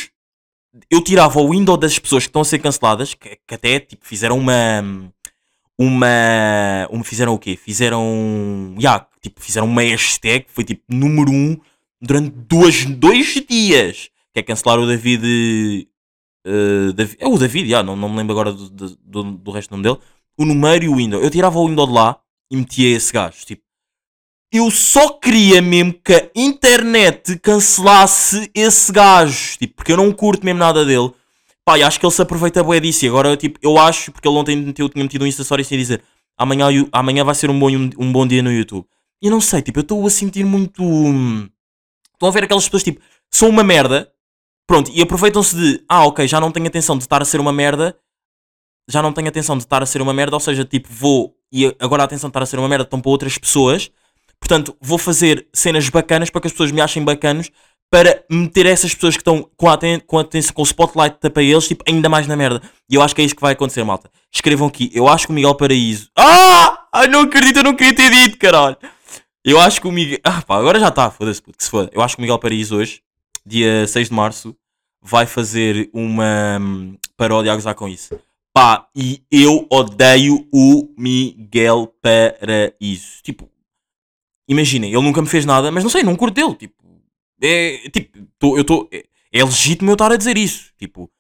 eu 0.90 1.02
tirava 1.02 1.40
o 1.40 1.52
window 1.52 1.78
das 1.78 1.98
pessoas 1.98 2.24
que 2.24 2.30
estão 2.30 2.42
a 2.42 2.46
ser 2.46 2.60
canceladas, 2.60 3.14
que, 3.14 3.38
que 3.48 3.56
até 3.56 3.80
tipo, 3.80 4.06
fizeram 4.06 4.38
uma. 4.38 5.12
Uma. 5.78 6.88
uma 6.90 7.04
fizeram 7.04 7.34
o 7.34 7.40
quê? 7.40 7.56
Fizeram. 7.56 8.76
Yeah, 8.78 9.08
tipo, 9.22 9.42
fizeram 9.42 9.68
uma 9.68 9.82
hashtag, 9.82 10.46
foi 10.50 10.64
tipo 10.64 10.84
número 10.90 11.32
1 11.32 11.34
um, 11.34 11.58
durante 12.02 12.30
duas, 12.30 12.86
dois 12.86 13.34
dias. 13.48 14.10
Que 14.34 14.40
é 14.40 14.44
cancelar 14.44 14.80
o 14.80 14.88
David. 14.88 15.88
Eh, 16.46 17.16
é 17.20 17.28
o 17.28 17.38
David, 17.38 17.68
yeah, 17.68 17.86
não, 17.86 17.96
não 17.96 18.08
me 18.08 18.18
lembro 18.18 18.34
agora 18.34 18.54
do, 18.54 18.70
do, 18.70 19.24
do, 19.24 19.52
resto 19.52 19.70
do 19.70 19.78
nome 19.78 19.84
dele. 19.84 20.00
O 20.38 20.46
número 20.46 20.86
e 20.86 20.90
o 20.90 20.96
window. 20.98 21.20
Eu 21.22 21.30
tirava 21.30 21.58
o 21.58 21.68
window 21.68 21.88
de 21.88 21.94
lá 21.94 22.20
e 22.52 22.56
metia 22.56 22.96
esse 22.96 23.12
gajo. 23.12 23.46
Tipo, 23.46 23.64
eu 24.52 24.70
só 24.70 25.10
queria 25.10 25.62
mesmo 25.62 25.94
que 25.94 26.14
a 26.14 26.30
internet 26.36 27.40
cancelasse 27.40 28.50
esse 28.54 28.92
gajo, 28.92 29.58
tipo, 29.58 29.76
porque 29.76 29.92
eu 29.92 29.98
não 29.98 30.12
curto 30.12 30.46
mesmo 30.46 30.60
nada 30.60 30.86
dele. 30.86 31.12
Pá, 31.66 31.80
e 31.80 31.84
acho 31.84 32.00
que 32.00 32.06
ele 32.06 32.14
se 32.14 32.22
aproveita 32.22 32.64
bué 32.64 32.80
disso. 32.80 33.06
E 33.06 33.08
agora, 33.10 33.36
tipo, 33.36 33.58
eu 33.62 33.78
acho, 33.80 34.12
porque 34.12 34.28
ele 34.28 34.38
ontem 34.38 34.56
meteu, 34.56 34.88
tinha 34.88 35.04
metido 35.04 35.24
um 35.24 35.28
Insta 35.28 35.42
Story 35.42 35.64
sem 35.64 35.78
dizer 35.78 36.04
amanhã, 36.38 36.68
amanhã 36.92 37.24
vai 37.24 37.34
ser 37.34 37.50
um 37.50 37.58
bom, 37.60 37.70
um 37.70 38.12
bom 38.12 38.28
dia 38.28 38.44
no 38.44 38.52
YouTube. 38.52 38.86
E 39.22 39.28
eu 39.28 39.32
não 39.32 39.42
sei, 39.42 39.62
tipo, 39.62 39.80
eu 39.80 39.82
estou 39.82 40.06
a 40.06 40.10
sentir 40.10 40.46
muito. 40.46 40.84
hum, 40.84 41.50
Estão 42.14 42.30
a 42.30 42.32
ver 42.32 42.44
aquelas 42.44 42.66
pessoas, 42.66 42.84
tipo, 42.84 43.02
são 43.30 43.50
uma 43.50 43.64
merda, 43.64 44.10
pronto, 44.68 44.92
e 44.94 45.02
aproveitam-se 45.02 45.56
de, 45.56 45.84
ah, 45.88 46.06
ok, 46.06 46.28
já 46.28 46.40
não 46.40 46.52
tenho 46.52 46.68
atenção 46.68 46.98
de 46.98 47.04
estar 47.04 47.22
a 47.22 47.26
ser 47.26 47.40
uma 47.40 47.54
merda, 47.54 47.98
já 48.90 49.02
não 49.02 49.12
tenho 49.12 49.28
atenção 49.28 49.58
de 49.58 49.64
estar 49.64 49.82
a 49.82 49.86
ser 49.86 50.02
uma 50.02 50.14
merda, 50.14 50.36
ou 50.36 50.40
seja, 50.40 50.64
tipo, 50.64 50.88
vou, 50.92 51.36
e 51.52 51.66
agora 51.80 52.04
a 52.04 52.06
atenção 52.06 52.30
de 52.30 52.32
estar 52.32 52.44
a 52.44 52.46
ser 52.46 52.60
uma 52.60 52.70
merda 52.70 52.84
estão 52.84 53.02
para 53.02 53.12
outras 53.12 53.38
pessoas, 53.38 53.92
portanto, 54.40 54.76
vou 54.82 54.98
fazer 54.98 55.48
cenas 55.54 55.90
bacanas 55.90 56.30
para 56.30 56.42
que 56.42 56.48
as 56.48 56.54
pessoas 56.54 56.72
me 56.72 56.82
achem 56.82 57.04
bacanos, 57.04 57.50
para 57.92 58.24
meter 58.30 58.66
essas 58.66 58.94
pessoas 58.94 59.16
que 59.16 59.22
estão 59.22 59.50
com 59.56 59.70
a, 59.70 59.78
com 60.06 60.24
com 60.54 60.62
o 60.62 60.66
spotlight 60.66 61.18
para 61.30 61.44
eles, 61.44 61.68
tipo, 61.68 61.84
ainda 61.88 62.10
mais 62.10 62.28
na 62.28 62.36
merda. 62.36 62.62
E 62.90 62.96
eu 62.96 63.02
acho 63.02 63.16
que 63.16 63.22
é 63.22 63.26
isso 63.26 63.36
que 63.36 63.42
vai 63.42 63.54
acontecer, 63.54 63.84
malta. 63.84 64.10
Escrevam 64.34 64.68
aqui, 64.68 64.92
eu 64.94 65.08
acho 65.08 65.28
que 65.28 65.32
o 65.32 65.36
Miguel 65.36 65.56
Paraíso. 65.56 66.10
Ah! 66.18 66.88
Ai, 66.92 67.08
não 67.08 67.22
acredito, 67.22 67.58
eu 67.58 67.64
não 67.64 67.76
queria 67.76 67.94
ter 67.94 68.10
dito, 68.10 68.38
caralho. 68.38 68.78
Eu 69.44 69.60
acho 69.60 69.80
que 69.80 69.88
o 69.88 69.92
Miguel. 69.92 70.20
Ah, 70.24 70.42
pá, 70.42 70.58
agora 70.58 70.80
já 70.80 70.88
está, 70.88 71.12
foda-se, 71.12 71.42
puto, 71.42 71.58
que 71.58 71.64
se 71.64 71.70
foda. 71.70 71.90
Eu 71.94 72.02
acho 72.02 72.16
que 72.16 72.22
o 72.22 72.24
Miguel 72.24 72.40
Paraíso 72.40 72.78
hoje, 72.78 73.02
dia 73.46 73.88
6 73.88 74.10
de 74.10 74.14
março, 74.14 74.56
vai 75.02 75.26
fazer 75.26 75.90
uma 75.94 76.58
hum, 76.60 76.98
paródia 77.16 77.52
a 77.52 77.56
gozar 77.56 77.76
com 77.76 77.88
isso. 77.88 78.20
Pá, 78.54 78.88
e 78.96 79.22
eu 79.30 79.68
odeio 79.70 80.48
o 80.52 80.90
Miguel 80.98 81.94
Paraíso. 82.02 83.22
Tipo, 83.22 83.50
imaginem, 84.48 84.94
ele 84.94 85.02
nunca 85.02 85.22
me 85.22 85.28
fez 85.28 85.46
nada, 85.46 85.72
mas 85.72 85.84
não 85.84 85.92
sei, 85.92 86.04
não 86.04 86.16
curto 86.16 86.36
dele. 86.36 86.56
Tipo, 86.56 86.74
é. 87.42 87.90
Tipo, 87.90 88.26
tô, 88.40 88.56
eu 88.56 88.62
estou. 88.62 88.88
É, 88.92 89.06
é 89.32 89.44
legítimo 89.44 89.92
eu 89.92 89.96
estar 89.96 90.12
a 90.12 90.16
dizer 90.16 90.38
isso. 90.38 90.72
Tipo, 90.78 91.12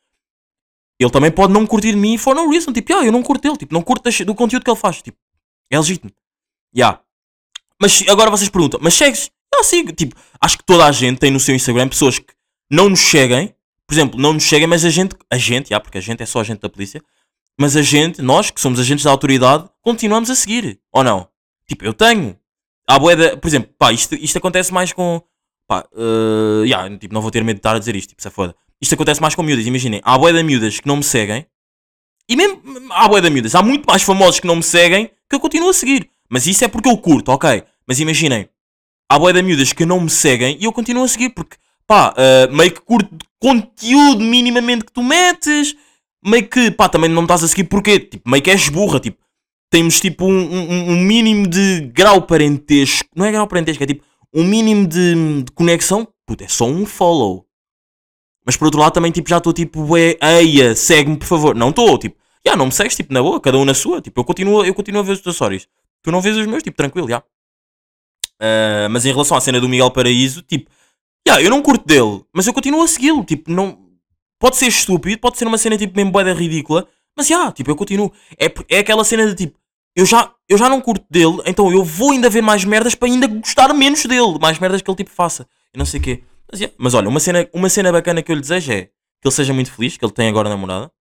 ele 0.98 1.12
também 1.12 1.29
pode 1.29 1.51
não 1.51 1.67
curtir 1.67 1.91
de 1.91 1.98
mim 1.98 2.17
for 2.17 2.34
no 2.34 2.50
reason. 2.50 2.72
Tipo, 2.72 2.94
ah, 2.94 3.05
eu 3.05 3.12
não 3.12 3.22
curto 3.22 3.41
dele. 3.41 3.58
Tipo, 3.58 3.74
não 3.74 3.82
curto 3.82 4.10
do 4.25 4.36
conteúdo 4.36 4.63
que 4.63 4.72
ele 4.72 4.79
faz. 4.79 5.01
Tipo, 5.01 5.17
é 5.70 5.77
legítimo. 5.77 6.12
Yeah. 6.75 7.01
Mas 7.82 8.01
agora 8.08 8.32
vocês 8.32 8.50
perguntam, 8.50 8.79
mas 8.82 8.94
segues? 8.94 9.29
Eu 9.57 9.63
sigo. 9.63 9.91
Tipo, 9.91 10.15
acho 10.41 10.57
que 10.57 10.63
toda 10.63 10.85
a 10.85 10.91
gente 10.91 11.19
tem 11.19 11.31
no 11.31 11.39
seu 11.39 11.55
Instagram 11.55 11.88
pessoas 11.88 12.19
que 12.19 12.33
não 12.69 12.89
nos 12.89 13.00
seguem. 13.00 13.55
Por 13.88 13.93
exemplo, 13.93 14.19
não 14.19 14.33
nos 14.33 14.43
seguem, 14.43 14.67
mas 14.67 14.83
a 14.83 14.89
gente, 14.89 15.15
a 15.29 15.38
gente, 15.38 15.69
yeah, 15.69 15.81
porque 15.83 15.97
a 15.97 16.01
gente 16.01 16.21
é 16.21 16.25
só 16.25 16.39
agente 16.39 16.62
da 16.62 16.69
polícia, 16.69 17.01
mas 17.59 17.75
a 17.75 17.81
gente, 17.81 18.21
nós 18.21 18.50
que 18.50 18.59
somos 18.59 18.79
agentes 18.79 19.05
da 19.05 19.12
autoridade, 19.12 19.69
continuamos 19.81 20.29
a 20.29 20.35
seguir. 20.35 20.79
Ou 20.91 21.03
não? 21.03 21.27
Tipo, 21.67 21.85
eu 21.85 21.93
tenho. 21.93 22.38
Há 22.88 23.00
boeda, 23.00 23.38
por 23.38 23.47
exemplo, 23.47 23.74
pá, 23.77 23.91
isto, 23.91 24.15
isto 24.15 24.38
acontece 24.38 24.74
mais 24.74 24.91
com. 24.91 25.21
Pá, 25.67 25.85
uh, 25.93 26.63
yeah, 26.63 26.95
tipo, 26.97 27.13
não 27.13 27.21
vou 27.21 27.31
ter 27.31 27.43
medo 27.43 27.55
de 27.57 27.59
estar 27.59 27.75
a 27.75 27.79
dizer 27.79 27.95
isto, 27.95 28.09
tipo, 28.09 28.21
se 28.21 28.27
é 28.27 28.31
foda. 28.31 28.55
Isto 28.81 28.95
acontece 28.95 29.21
mais 29.21 29.33
com 29.33 29.41
miúdas, 29.41 29.65
imaginem. 29.65 30.01
Há 30.03 30.17
boeda 30.17 30.43
miúdas 30.43 30.79
que 30.79 30.88
não 30.88 30.97
me 30.97 31.03
seguem. 31.03 31.45
E 32.27 32.35
mesmo 32.35 32.62
há 32.91 33.07
boeda 33.07 33.29
miúdas, 33.29 33.55
há 33.55 33.62
muito 33.62 33.85
mais 33.85 34.01
famosos 34.01 34.39
que 34.39 34.47
não 34.47 34.55
me 34.55 34.63
seguem 34.63 35.12
que 35.29 35.35
eu 35.35 35.39
continuo 35.39 35.69
a 35.69 35.74
seguir. 35.74 36.09
Mas 36.29 36.47
isso 36.47 36.63
é 36.65 36.67
porque 36.67 36.89
eu 36.89 36.97
curto, 36.97 37.31
ok? 37.31 37.63
Mas 37.88 38.00
imaginem, 38.00 38.50
há 39.09 39.19
boeda 39.19 39.41
miúdas 39.41 39.71
que 39.74 39.85
não 39.85 40.00
me 40.01 40.09
seguem 40.09 40.57
e 40.59 40.65
eu 40.65 40.71
continuo 40.74 41.03
a 41.03 41.07
seguir 41.07 41.29
porque, 41.29 41.57
pá, 41.87 42.13
uh, 42.13 42.53
meio 42.55 42.72
que 42.72 42.81
curto 42.81 43.09
conteúdo 43.39 44.22
minimamente 44.24 44.85
que 44.85 44.91
tu 44.91 45.03
metes, 45.03 45.75
meio 46.24 46.48
que, 46.48 46.72
pá, 46.72 46.89
também 46.89 47.09
não 47.09 47.24
estás 47.24 47.44
a 47.44 47.48
seguir 47.48 47.65
porque, 47.65 48.00
tipo, 48.00 48.29
meio 48.29 48.41
que 48.44 48.50
és 48.51 48.70
burra, 48.70 49.00
tipo, 49.00 49.18
temos 49.70 50.00
tipo 50.00 50.25
um, 50.25 50.31
um- 50.53 50.89
um 50.91 50.96
mínimo 51.01 51.48
de 51.48 51.81
grau 51.94 52.22
parentesco, 52.22 53.09
não 53.15 53.25
é 53.25 53.31
grau 53.31 53.48
parentesco, 53.48 53.83
é 53.83 53.87
tipo 53.87 54.03
um 54.33 54.44
mínimo 54.44 54.87
de, 54.87 55.44
de 55.44 55.51
conexão, 55.53 56.07
puta, 56.25 56.44
é 56.44 56.48
só 56.48 56.65
um 56.65 56.85
follow. 56.85 57.46
Mas 58.46 58.55
por 58.57 58.65
outro 58.65 58.79
lado 58.79 58.94
também, 58.94 59.11
tipo, 59.11 59.27
já 59.29 59.37
estou 59.37 59.51
tipo, 59.53 59.98
é, 59.98 60.18
eia, 60.39 60.75
segue-me 60.75 61.18
por 61.18 61.25
favor. 61.25 61.55
Não 61.55 61.70
estou, 61.70 61.98
tipo, 61.98 62.15
já 62.46 62.55
não 62.55 62.68
me 62.68 62.72
segues, 62.72 62.96
tipo, 62.96 63.11
na 63.13 63.22
boa, 63.22 63.39
cada 63.41 63.57
um 63.57 63.65
na 63.65 63.74
sua, 63.74 64.01
tipo, 64.01 64.20
eu 64.20 64.24
continuo, 64.25 64.63
eu 64.63 64.74
continuo 64.74 65.01
a 65.01 65.03
ver 65.03 65.13
os 65.13 65.22
teus 65.22 65.35
stories. 65.35 65.68
Tu 66.03 66.11
não 66.11 66.22
vês 66.22 66.37
os 66.37 66.46
meus, 66.46 66.61
tipo, 66.61 66.77
tranquilo, 66.77 67.09
já. 67.09 67.24
Ah, 68.41 68.87
mas 68.89 69.05
em 69.05 69.11
relação 69.11 69.37
à 69.37 69.41
cena 69.41 69.59
do 69.59 69.69
Miguel 69.69 69.91
Paraíso, 69.91 70.41
tipo, 70.41 70.69
já, 71.27 71.41
eu 71.41 71.50
não 71.50 71.61
curto 71.61 71.85
dele, 71.85 72.24
mas 72.33 72.45
eu 72.48 72.53
continuo 72.53 72.83
a 72.83 72.87
segui-lo, 72.87 73.24
tipo, 73.24 73.51
não... 73.51 73.83
Pode 74.39 74.57
ser 74.57 74.67
estúpido, 74.67 75.19
pode 75.19 75.37
ser 75.37 75.48
uma 75.48 75.57
cena, 75.57 75.77
tipo, 75.77 75.95
mesmo 75.95 76.11
boeda 76.11 76.33
ridícula, 76.33 76.87
mas 77.17 77.27
já, 77.27 77.51
tipo, 77.51 77.71
eu 77.71 77.75
continuo. 77.75 78.11
É, 78.37 78.53
é 78.69 78.79
aquela 78.79 79.03
cena 79.03 79.27
de, 79.27 79.45
tipo, 79.45 79.57
eu 79.95 80.05
já, 80.05 80.33
eu 80.50 80.57
já 80.57 80.67
não 80.67 80.81
curto 80.81 81.05
dele, 81.09 81.41
então 81.45 81.71
eu 81.71 81.83
vou 81.83 82.11
ainda 82.11 82.29
ver 82.29 82.41
mais 82.41 82.65
merdas 82.65 82.93
para 82.93 83.07
ainda 83.07 83.27
gostar 83.27 83.74
menos 83.74 84.05
dele, 84.05 84.37
mais 84.39 84.59
merdas 84.59 84.81
que 84.81 84.89
ele, 84.89 84.98
tipo, 84.98 85.09
faça. 85.09 85.48
E 85.74 85.77
não 85.77 85.85
sei 85.85 86.00
o 86.01 86.03
quê. 86.03 86.24
Mas, 86.51 86.59
já, 86.59 86.69
mas 86.77 86.93
olha, 86.93 87.07
uma 87.07 87.19
cena, 87.19 87.50
uma 87.53 87.69
cena 87.69 87.91
bacana 87.91 88.21
que 88.21 88.31
eu 88.31 88.35
lhe 88.35 88.41
desejo 88.41 88.71
é 88.74 88.83
que 88.85 88.91
ele 89.27 89.33
seja 89.33 89.53
muito 89.53 89.71
feliz, 89.71 89.95
que 89.95 90.03
ele 90.03 90.11
tenha 90.11 90.29
agora 90.29 90.50
namorada. 90.50 90.91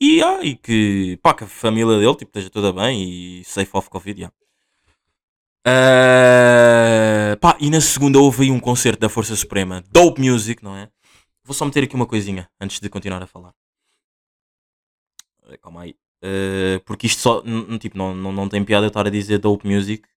E, 0.00 0.22
ah, 0.22 0.40
e 0.42 0.54
que, 0.54 1.18
pá, 1.22 1.34
que 1.34 1.44
a 1.44 1.46
família 1.46 1.98
dele, 1.98 2.14
tipo, 2.14 2.30
esteja 2.30 2.50
toda 2.50 2.72
bem 2.72 3.40
e 3.40 3.44
safe 3.44 3.70
off 3.72 3.88
Covid, 3.90 4.20
já. 4.20 4.32
Ah, 5.70 7.36
pá, 7.40 7.56
e 7.60 7.68
na 7.68 7.80
segunda 7.80 8.18
houve 8.18 8.44
aí 8.44 8.50
um 8.50 8.58
concerto 8.60 9.00
da 9.00 9.08
Força 9.08 9.36
Suprema, 9.36 9.82
Dope 9.90 10.20
Music, 10.20 10.64
não 10.64 10.74
é? 10.74 10.90
Vou 11.44 11.54
só 11.54 11.64
meter 11.66 11.84
aqui 11.84 11.94
uma 11.94 12.06
coisinha 12.06 12.50
antes 12.60 12.80
de 12.80 12.88
continuar 12.88 13.22
a 13.22 13.26
falar. 13.26 13.54
Eh, 15.48 15.58
Calma 15.58 15.82
aí. 15.82 15.94
Eh, 16.22 16.80
porque 16.86 17.06
isto 17.06 17.20
só, 17.20 17.42
tipo, 17.78 17.96
não, 17.98 18.14
não, 18.14 18.32
não 18.32 18.48
tem 18.48 18.64
piada 18.64 18.86
eu 18.86 18.88
estar 18.88 19.06
a 19.06 19.10
dizer 19.10 19.38
Dope 19.38 19.68
Music 19.68 20.08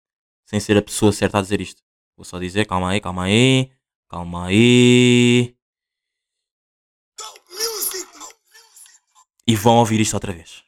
sem 0.46 0.60
ser 0.60 0.78
a 0.78 0.82
pessoa 0.82 1.12
certa 1.12 1.40
a 1.40 1.42
dizer 1.42 1.60
isto. 1.62 1.84
Vou 2.16 2.26
só 2.26 2.40
dizer, 2.40 2.66
calma 2.66 2.92
aí, 2.92 3.02
calma 3.02 3.24
aí, 3.26 3.72
calma 4.10 4.46
aí. 4.48 5.56
E 9.48 9.56
vão 9.56 9.78
ouvir 9.80 10.00
isto 10.00 10.14
outra 10.14 10.32
vez. 10.32 10.64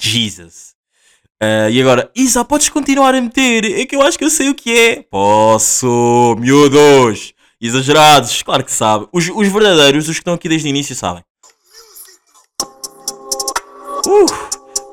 Jesus. 0.00 0.74
Ah, 1.46 1.68
e 1.68 1.78
agora, 1.78 2.10
Isa, 2.16 2.42
podes 2.42 2.70
continuar 2.70 3.14
a 3.14 3.20
meter? 3.20 3.64
É 3.78 3.84
que 3.84 3.94
eu 3.94 4.00
acho 4.00 4.16
que 4.18 4.24
eu 4.24 4.30
sei 4.30 4.48
o 4.48 4.54
que 4.54 4.74
é. 4.74 5.02
Posso, 5.10 6.34
miúdos. 6.38 7.34
Exagerados, 7.60 8.42
claro 8.42 8.64
que 8.64 8.72
sabe. 8.72 9.06
Os, 9.12 9.28
os 9.28 9.48
verdadeiros, 9.48 10.08
os 10.08 10.14
que 10.14 10.20
estão 10.22 10.32
aqui 10.32 10.48
desde 10.48 10.66
o 10.68 10.70
início, 10.70 10.96
sabem. 10.96 11.22
Uh, 14.06 14.24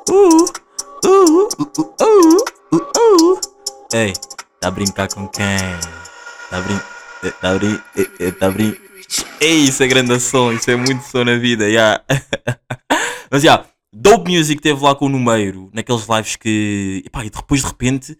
uh, 0.09 0.11
uh, 0.11 0.49
uh, 1.05 1.49
uh, 1.57 1.67
uh, 2.01 2.75
uh, 2.75 3.33
uh. 3.33 3.41
Ei, 3.93 4.11
tá 4.59 4.67
a 4.67 4.71
brincar 4.71 5.07
com 5.07 5.29
quem? 5.29 5.45
Tá 6.49 6.57
a 6.57 6.61
brin... 6.61 6.79
eh, 7.23 7.31
Tá 7.41 7.49
a 7.51 7.53
brin... 7.57 7.79
eh, 7.95 8.07
eh, 8.19 8.31
Tá 8.31 8.47
a. 8.47 8.51
Ei, 9.39 9.63
isso 9.63 9.83
é 9.83 9.87
grande 9.87 10.19
som, 10.19 10.51
isso 10.51 10.69
é 10.69 10.75
muito 10.75 11.03
som 11.03 11.23
na 11.23 11.37
vida, 11.37 11.71
já. 11.71 12.01
Mas 13.31 13.41
já, 13.41 13.65
Dope 13.93 14.31
Music 14.31 14.61
teve 14.61 14.81
lá 14.81 14.95
com 14.95 15.05
o 15.05 15.09
número, 15.09 15.69
naqueles 15.73 16.07
lives 16.07 16.35
que. 16.35 17.03
Epá, 17.05 17.25
e 17.25 17.29
depois 17.29 17.61
de 17.61 17.67
repente. 17.67 18.17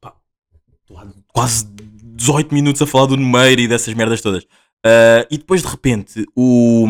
pá, 0.00 0.14
quase 1.32 1.66
18 1.66 2.54
minutos 2.54 2.82
a 2.82 2.86
falar 2.86 3.06
do 3.06 3.16
número 3.16 3.60
e 3.60 3.68
dessas 3.68 3.94
merdas 3.94 4.20
todas. 4.20 4.44
Ah, 4.84 5.26
e 5.30 5.38
depois 5.38 5.62
de 5.62 5.68
repente 5.68 6.26
o. 6.34 6.86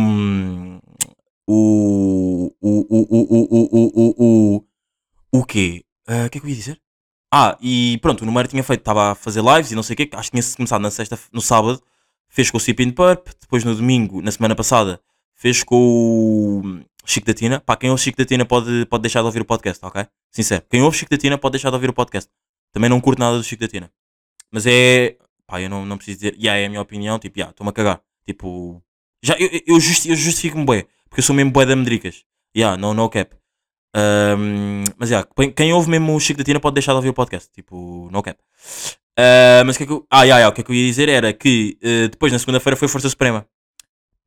O. 1.47 2.53
O. 2.61 2.97
O. 2.99 3.07
O. 3.11 3.49
O. 3.51 3.93
O. 3.95 4.57
O. 4.57 4.65
O. 5.41 5.45
Quê? 5.45 5.85
Ah, 6.07 6.27
O 6.27 6.31
que 6.31 6.39
é 6.39 6.41
que 6.41 6.47
eu 6.47 6.51
ia 6.51 6.57
dizer? 6.57 6.81
Ah, 7.35 7.57
e 7.63 7.99
pronto, 8.03 8.23
o 8.23 8.27
número 8.27 8.47
tinha 8.49 8.63
feito, 8.63 8.81
estava 8.81 9.13
a 9.13 9.15
fazer 9.15 9.43
lives 9.43 9.73
e 9.73 9.75
não 9.75 9.83
sei 9.83 9.95
o 9.95 9.97
quê, 9.97 10.11
acho 10.13 10.31
que 10.31 10.39
tinha 10.39 10.55
começado 10.57 10.83
na 10.83 10.91
sexta, 10.91 11.19
no 11.33 11.41
sábado, 11.41 11.83
fez 12.29 12.51
com 12.51 12.59
o 12.59 12.61
Sip 12.61 12.83
in 12.83 12.91
Purp, 12.91 13.27
depois 13.41 13.65
no 13.65 13.75
domingo, 13.75 14.21
na 14.21 14.31
semana 14.31 14.55
passada, 14.55 15.01
fez 15.35 15.63
com 15.63 16.61
o 16.63 16.81
Chico 17.05 17.27
da 17.27 17.35
Tina. 17.35 17.61
Pá, 17.61 17.77
quem 17.77 17.91
ouve 17.91 18.03
Chico 18.03 18.17
da 18.19 18.25
Tina 18.25 18.45
pode, 18.45 18.87
pode 18.87 19.03
deixar 19.03 19.21
de 19.21 19.27
ouvir 19.27 19.43
o 19.43 19.45
podcast, 19.45 19.85
ok? 19.85 20.07
Sincero, 20.31 20.63
quem 20.71 20.83
ouve 20.83 20.97
Chico 20.97 21.11
da 21.11 21.19
Tina 21.19 21.37
pode 21.39 21.53
deixar 21.53 21.71
de 21.71 21.75
ouvir 21.75 21.91
o 21.91 21.93
podcast. 21.93 22.31
Também 22.73 22.89
não 22.89 23.01
curto 23.01 23.19
nada 23.19 23.37
do 23.37 23.45
Chico 23.45 23.61
da 23.61 23.69
Tina. 23.69 23.91
Mas 24.51 24.67
é. 24.67 25.17
Pá, 25.47 25.61
eu 25.61 25.69
não, 25.69 25.85
não 25.85 25.97
preciso 25.97 26.19
dizer. 26.19 26.35
Yeah, 26.39 26.59
é 26.61 26.67
a 26.67 26.69
minha 26.69 26.81
opinião. 26.81 27.19
Tipo, 27.19 27.39
yeah, 27.39 27.51
estou-me 27.51 27.71
a 27.71 27.73
cagar. 27.73 28.01
Tipo. 28.27 28.83
Já, 29.23 29.35
eu, 29.39 29.49
eu, 29.67 29.81
justi- 29.81 30.09
eu 30.11 30.17
justifico-me 30.17 30.65
bué. 30.65 30.87
Porque 31.09 31.21
eu 31.21 31.25
sou 31.25 31.35
mesmo 31.37 31.51
bué 31.53 31.67
da 31.67 31.77
medricas. 31.77 32.25
Yeah, 32.57 32.77
no, 32.77 32.95
no 32.95 33.09
cap. 33.09 33.35
Ahm, 33.95 34.85
mas 34.97 35.11
yeah, 35.11 35.29
quem- 35.55 35.73
ouve 35.73 35.91
mesmo 35.91 36.15
o 36.15 36.21
Chico 36.21 36.39
da 36.39 36.45
Tina 36.45 36.61
pode 36.61 36.75
deixar 36.75 36.93
de 36.93 36.97
ouvir 36.97 37.11
o 37.11 37.15
podcast. 37.15 37.51
Tipo, 37.53 38.09
no 38.11 38.23
cap. 38.23 38.39
Ah, 39.19 39.63
mas 39.67 39.75
o 39.77 39.79
que 39.79 39.85
é 39.85 39.87
que 39.87 39.93
eu. 39.93 40.07
Ah, 40.11 40.23
yeah, 40.25 40.39
yeah, 40.41 40.49
o 40.49 40.55
que 40.55 40.61
é 40.63 40.65
que 40.65 40.71
eu 40.71 40.75
ia 40.75 40.87
dizer 40.87 41.09
era 41.09 41.33
que 41.33 41.77
eh, 41.83 42.09
depois 42.09 42.33
na 42.33 42.39
segunda-feira 42.39 42.77
foi 42.77 42.89
Força 42.89 43.09
Suprema. 43.11 43.47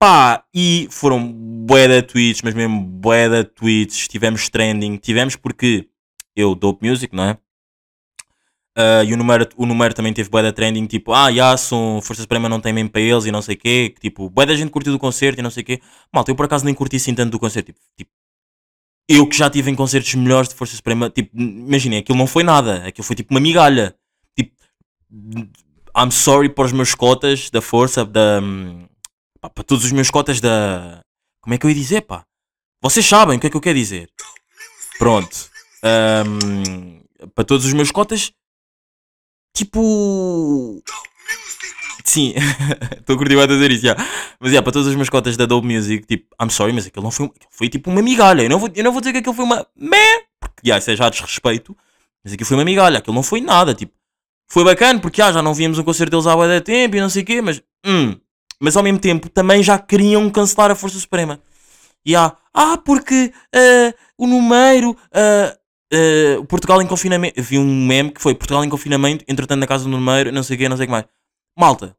Pá, 0.05 0.45
e 0.53 0.87
foram 0.91 1.33
bué 1.65 1.87
de 1.87 2.03
tweets, 2.03 2.43
mas 2.43 2.53
mesmo 2.53 2.79
bué 2.79 3.27
de 3.27 3.43
tweets. 3.43 4.07
Tivemos 4.07 4.47
trending, 4.49 4.97
tivemos 4.97 5.35
porque 5.35 5.89
eu 6.35 6.53
dope 6.53 6.87
music, 6.87 7.15
não 7.15 7.23
é? 7.23 7.37
Ah, 8.77 9.03
e 9.03 9.11
o 9.15 9.17
número, 9.17 9.49
o 9.57 9.65
número 9.65 9.95
também 9.95 10.13
teve 10.13 10.29
bué 10.29 10.43
de 10.43 10.51
trending, 10.51 10.85
tipo, 10.85 11.11
ah, 11.11 11.33
já, 11.33 11.57
Força 11.57 12.21
Suprema 12.21 12.47
não 12.47 12.61
tem 12.61 12.71
mesmo 12.71 12.91
para 12.91 13.01
eles 13.01 13.25
e 13.25 13.31
não 13.31 13.41
sei 13.41 13.55
o 13.55 13.57
quê. 13.57 13.93
que, 13.95 13.99
Tipo, 13.99 14.29
bué 14.29 14.45
da 14.45 14.55
gente 14.55 14.69
curtiu 14.69 14.93
do 14.93 14.99
concerto 14.99 15.39
e 15.39 15.41
não 15.41 15.49
sei 15.49 15.63
o 15.63 15.65
quê. 15.65 15.81
Malta, 16.13 16.29
eu 16.29 16.35
por 16.35 16.45
acaso 16.45 16.65
nem 16.65 16.75
curti 16.75 16.97
assim 16.97 17.15
tanto 17.15 17.31
do 17.31 17.39
concerto. 17.39 17.73
Tipo, 17.73 17.79
tipo, 17.97 18.11
eu 19.09 19.27
que 19.27 19.35
já 19.35 19.49
tive 19.49 19.71
em 19.71 19.75
concertos 19.75 20.13
melhores 20.13 20.49
de 20.49 20.53
Força 20.53 20.75
Suprema, 20.75 21.09
tipo, 21.09 21.35
imaginem, 21.35 21.97
aquilo 21.97 22.19
não 22.19 22.27
foi 22.27 22.43
nada. 22.43 22.85
Aquilo 22.85 23.03
foi 23.03 23.15
tipo 23.15 23.33
uma 23.33 23.39
migalha. 23.39 23.95
Tipo, 24.37 24.53
I'm 25.97 26.11
sorry 26.11 26.47
para 26.47 26.65
os 26.65 26.71
meus 26.71 26.93
cotas 26.93 27.49
da 27.49 27.59
Força, 27.59 28.05
da... 28.05 28.39
pá, 29.45 29.49
para 29.49 29.63
todos 29.63 29.85
os 29.85 29.91
meus 29.91 30.09
cotas 30.09 30.39
da... 30.39 31.01
Como 31.41 31.53
é 31.53 31.57
que 31.57 31.65
eu 31.65 31.69
ia 31.69 31.75
dizer, 31.75 32.01
pá? 32.01 32.25
Vocês 32.81 33.05
sabem 33.05 33.37
o 33.37 33.39
que 33.39 33.47
é 33.47 33.49
que 33.49 33.57
eu 33.57 33.61
quero 33.61 33.77
dizer. 33.77 34.09
Pronto. 34.97 35.49
Ahm, 35.83 37.01
para 37.33 37.43
todos 37.43 37.65
os 37.65 37.73
meus 37.73 37.91
cotas, 37.91 38.31
tipo. 39.55 40.81
Sim, 42.03 42.33
estou 42.97 43.15
a 43.15 43.17
curtir 43.17 43.39
a 43.39 43.45
dizer 43.45 43.71
isso, 43.71 43.85
já. 43.85 43.95
Mas 44.39 44.51
yeah, 44.51 44.63
para 44.63 44.71
todos 44.71 44.87
os 44.87 44.95
meus 44.95 45.09
cotas 45.09 45.37
da 45.37 45.45
Dope 45.45 45.67
Music, 45.67 46.05
tipo, 46.05 46.35
I'm 46.41 46.49
sorry, 46.49 46.73
mas 46.73 46.87
aquilo 46.87 47.03
não 47.03 47.11
foi, 47.11 47.27
aquilo 47.27 47.49
foi 47.51 47.69
tipo 47.69 47.89
uma 47.89 48.01
migalha. 48.01 48.43
Eu 48.43 48.49
não 48.49 48.59
vou, 48.59 48.69
eu 48.73 48.83
não 48.83 48.91
vou 48.91 49.01
dizer 49.01 49.13
que 49.13 49.19
aquilo 49.19 49.35
foi 49.35 49.45
uma 49.45 49.65
meh, 49.75 50.23
porque 50.39 50.67
yeah, 50.67 50.79
isso 50.79 50.91
é 50.91 50.95
já 50.95 51.09
desrespeito, 51.09 51.75
mas 52.23 52.33
aquilo 52.33 52.47
foi 52.47 52.57
uma 52.57 52.65
migalha, 52.65 52.99
aquilo 52.99 53.15
não 53.15 53.23
foi 53.23 53.41
nada, 53.41 53.73
tipo, 53.73 53.93
foi 54.47 54.63
bacana 54.63 54.99
porque 54.99 55.21
ah, 55.21 55.31
já 55.31 55.41
não 55.41 55.53
víamos 55.53 55.79
um 55.79 55.83
concerto 55.83 56.11
deles 56.11 56.27
há 56.27 56.35
de 56.47 56.61
tempo 56.61 56.95
e 56.95 57.01
não 57.01 57.09
sei 57.09 57.23
o 57.23 57.25
quê, 57.25 57.41
mas, 57.41 57.61
hum, 57.85 58.15
mas 58.59 58.77
ao 58.77 58.83
mesmo 58.83 58.99
tempo 58.99 59.29
também 59.29 59.61
já 59.61 59.77
queriam 59.77 60.29
cancelar 60.29 60.71
a 60.71 60.75
Força 60.75 60.99
Suprema. 60.99 61.39
E 62.05 62.15
há, 62.15 62.35
ah, 62.53 62.77
porque 62.77 63.33
ah, 63.53 63.93
o 64.17 64.27
número, 64.27 64.95
ah, 65.11 65.57
ah, 65.91 66.39
o 66.39 66.45
Portugal 66.45 66.81
em 66.81 66.87
confinamento, 66.87 67.41
vi 67.41 67.57
um 67.57 67.85
meme 67.85 68.11
que 68.11 68.21
foi 68.21 68.35
Portugal 68.35 68.63
em 68.63 68.69
confinamento, 68.69 69.25
entretanto 69.27 69.59
na 69.59 69.67
casa 69.67 69.85
do 69.85 69.89
número, 69.89 70.31
não 70.31 70.43
sei 70.43 70.55
o 70.55 70.59
quê, 70.59 70.69
não 70.69 70.77
sei 70.77 70.85
o 70.85 70.87
que 70.87 70.91
mais. 70.91 71.05
Malta, 71.57 71.95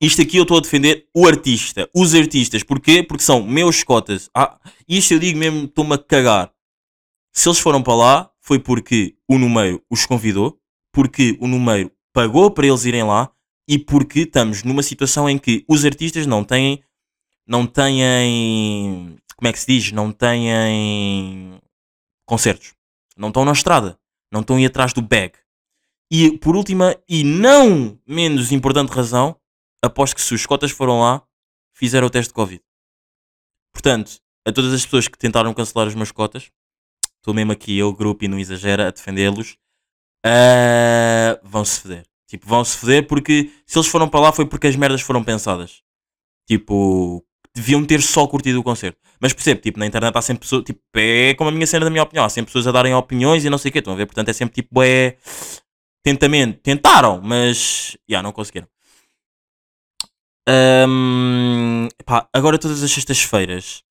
isto 0.00 0.22
aqui 0.22 0.38
eu 0.38 0.42
estou 0.42 0.56
a 0.56 0.60
defender 0.60 1.06
o 1.14 1.26
artista, 1.26 1.88
os 1.94 2.14
artistas. 2.14 2.62
Porquê? 2.62 3.02
Porque 3.02 3.22
são 3.22 3.42
meus 3.42 3.84
cotas. 3.84 4.30
Ah, 4.34 4.58
isto 4.88 5.12
eu 5.12 5.18
digo 5.18 5.38
mesmo, 5.38 5.64
estou-me 5.64 5.94
a 5.94 5.98
cagar. 5.98 6.50
Se 7.32 7.48
eles 7.48 7.58
foram 7.58 7.82
para 7.82 7.94
lá, 7.94 8.30
foi 8.40 8.58
porque 8.58 9.14
o 9.28 9.38
número 9.38 9.82
os 9.90 10.06
convidou, 10.06 10.58
porque 10.92 11.36
o 11.40 11.46
número 11.46 11.92
pagou 12.12 12.50
para 12.50 12.66
eles 12.66 12.84
irem 12.84 13.04
lá 13.04 13.30
e 13.68 13.78
porque 13.78 14.20
estamos 14.20 14.62
numa 14.62 14.82
situação 14.82 15.28
em 15.28 15.38
que 15.38 15.64
os 15.68 15.84
artistas 15.84 16.26
não 16.26 16.44
têm. 16.44 16.82
Não 17.46 17.66
têm. 17.66 19.16
Como 19.36 19.48
é 19.48 19.52
que 19.52 19.58
se 19.58 19.66
diz? 19.66 19.92
Não 19.92 20.12
têm. 20.12 21.60
concertos. 22.26 22.74
Não 23.16 23.28
estão 23.28 23.44
na 23.44 23.52
estrada. 23.52 23.98
Não 24.32 24.40
estão 24.40 24.56
a 24.56 24.60
ir 24.60 24.66
atrás 24.66 24.92
do 24.92 25.02
bag. 25.02 25.32
E 26.10 26.36
por 26.38 26.56
última, 26.56 26.96
e 27.08 27.22
não 27.22 27.98
menos 28.06 28.50
importante 28.50 28.90
razão, 28.90 29.36
aposto 29.82 30.16
que 30.16 30.22
se 30.22 30.34
os 30.34 30.44
cotas 30.44 30.72
foram 30.72 31.00
lá, 31.00 31.22
fizeram 31.72 32.08
o 32.08 32.10
teste 32.10 32.30
de 32.30 32.34
Covid. 32.34 32.62
Portanto, 33.72 34.20
a 34.46 34.52
todas 34.52 34.72
as 34.72 34.84
pessoas 34.84 35.06
que 35.06 35.16
tentaram 35.16 35.54
cancelar 35.54 35.86
os 35.86 35.94
meus 35.94 36.10
cotas, 36.10 36.50
estou 37.16 37.32
mesmo 37.32 37.52
aqui, 37.52 37.78
eu, 37.78 37.92
grupo 37.92 38.24
e 38.24 38.28
não 38.28 38.38
exagera, 38.38 38.88
a 38.88 38.90
defendê-los, 38.90 39.56
ah, 40.24 41.40
vão-se 41.42 41.80
foder. 41.80 42.09
Tipo, 42.30 42.46
vão-se 42.48 42.76
foder 42.76 43.06
porque 43.08 43.50
se 43.66 43.76
eles 43.76 43.88
foram 43.88 44.08
para 44.08 44.20
lá 44.20 44.32
foi 44.32 44.46
porque 44.46 44.68
as 44.68 44.76
merdas 44.76 45.00
foram 45.02 45.22
pensadas. 45.24 45.82
Tipo, 46.48 47.24
deviam 47.54 47.84
ter 47.84 48.00
só 48.02 48.26
curtido 48.26 48.60
o 48.60 48.62
concerto. 48.62 48.98
Mas 49.20 49.32
percebo, 49.32 49.60
tipo, 49.60 49.78
na 49.80 49.86
internet 49.86 50.16
há 50.16 50.22
sempre 50.22 50.42
pessoas, 50.42 50.64
tipo, 50.64 50.80
é 50.96 51.34
como 51.34 51.50
a 51.50 51.52
minha 51.52 51.66
cena 51.66 51.84
da 51.86 51.90
minha 51.90 52.02
opinião, 52.04 52.24
há 52.24 52.28
sempre 52.28 52.48
pessoas 52.50 52.66
a 52.68 52.72
darem 52.72 52.94
opiniões 52.94 53.44
e 53.44 53.50
não 53.50 53.58
sei 53.58 53.70
o 53.70 53.72
quê, 53.72 53.80
estão 53.80 53.92
a 53.94 53.96
ver? 53.96 54.06
Portanto, 54.06 54.28
é 54.28 54.32
sempre 54.32 54.54
tipo, 54.62 54.82
é 54.82 55.16
tentamento. 56.04 56.60
Tentaram, 56.62 57.20
mas, 57.22 57.96
já, 58.08 58.22
não 58.22 58.32
conseguiram. 58.32 58.68
Ahm, 60.48 61.88
pá, 62.04 62.28
agora 62.32 62.58
todas 62.58 62.82
as 62.82 62.90
sextas-feiras, 62.90 63.82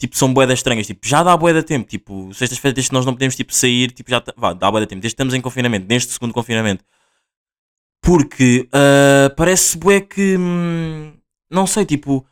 tipo, 0.00 0.16
são 0.16 0.32
boedas 0.34 0.58
estranhas, 0.60 0.86
tipo, 0.86 1.06
já 1.06 1.22
dá 1.22 1.36
boeda 1.36 1.62
tempo, 1.62 1.88
tipo, 1.88 2.32
sextas-feiras 2.34 2.74
desde 2.74 2.90
que 2.90 2.94
nós 2.94 3.06
não 3.06 3.14
podemos, 3.14 3.36
tipo, 3.36 3.54
sair, 3.54 3.92
tipo, 3.92 4.10
já, 4.10 4.20
tá- 4.20 4.34
vá, 4.36 4.52
dá 4.52 4.70
boeda 4.70 4.86
tempo, 4.86 5.00
desde 5.02 5.14
que 5.14 5.16
estamos 5.16 5.34
em 5.34 5.40
confinamento, 5.40 5.86
neste 5.88 6.12
segundo 6.12 6.34
confinamento. 6.34 6.84
Porque, 8.02 8.68
ah, 8.72 9.32
parece 9.36 9.78
bué 9.78 10.00
que, 10.00 10.36
hum, 10.36 11.12
não 11.50 11.66
sei, 11.66 11.84
tipo, 11.86 12.26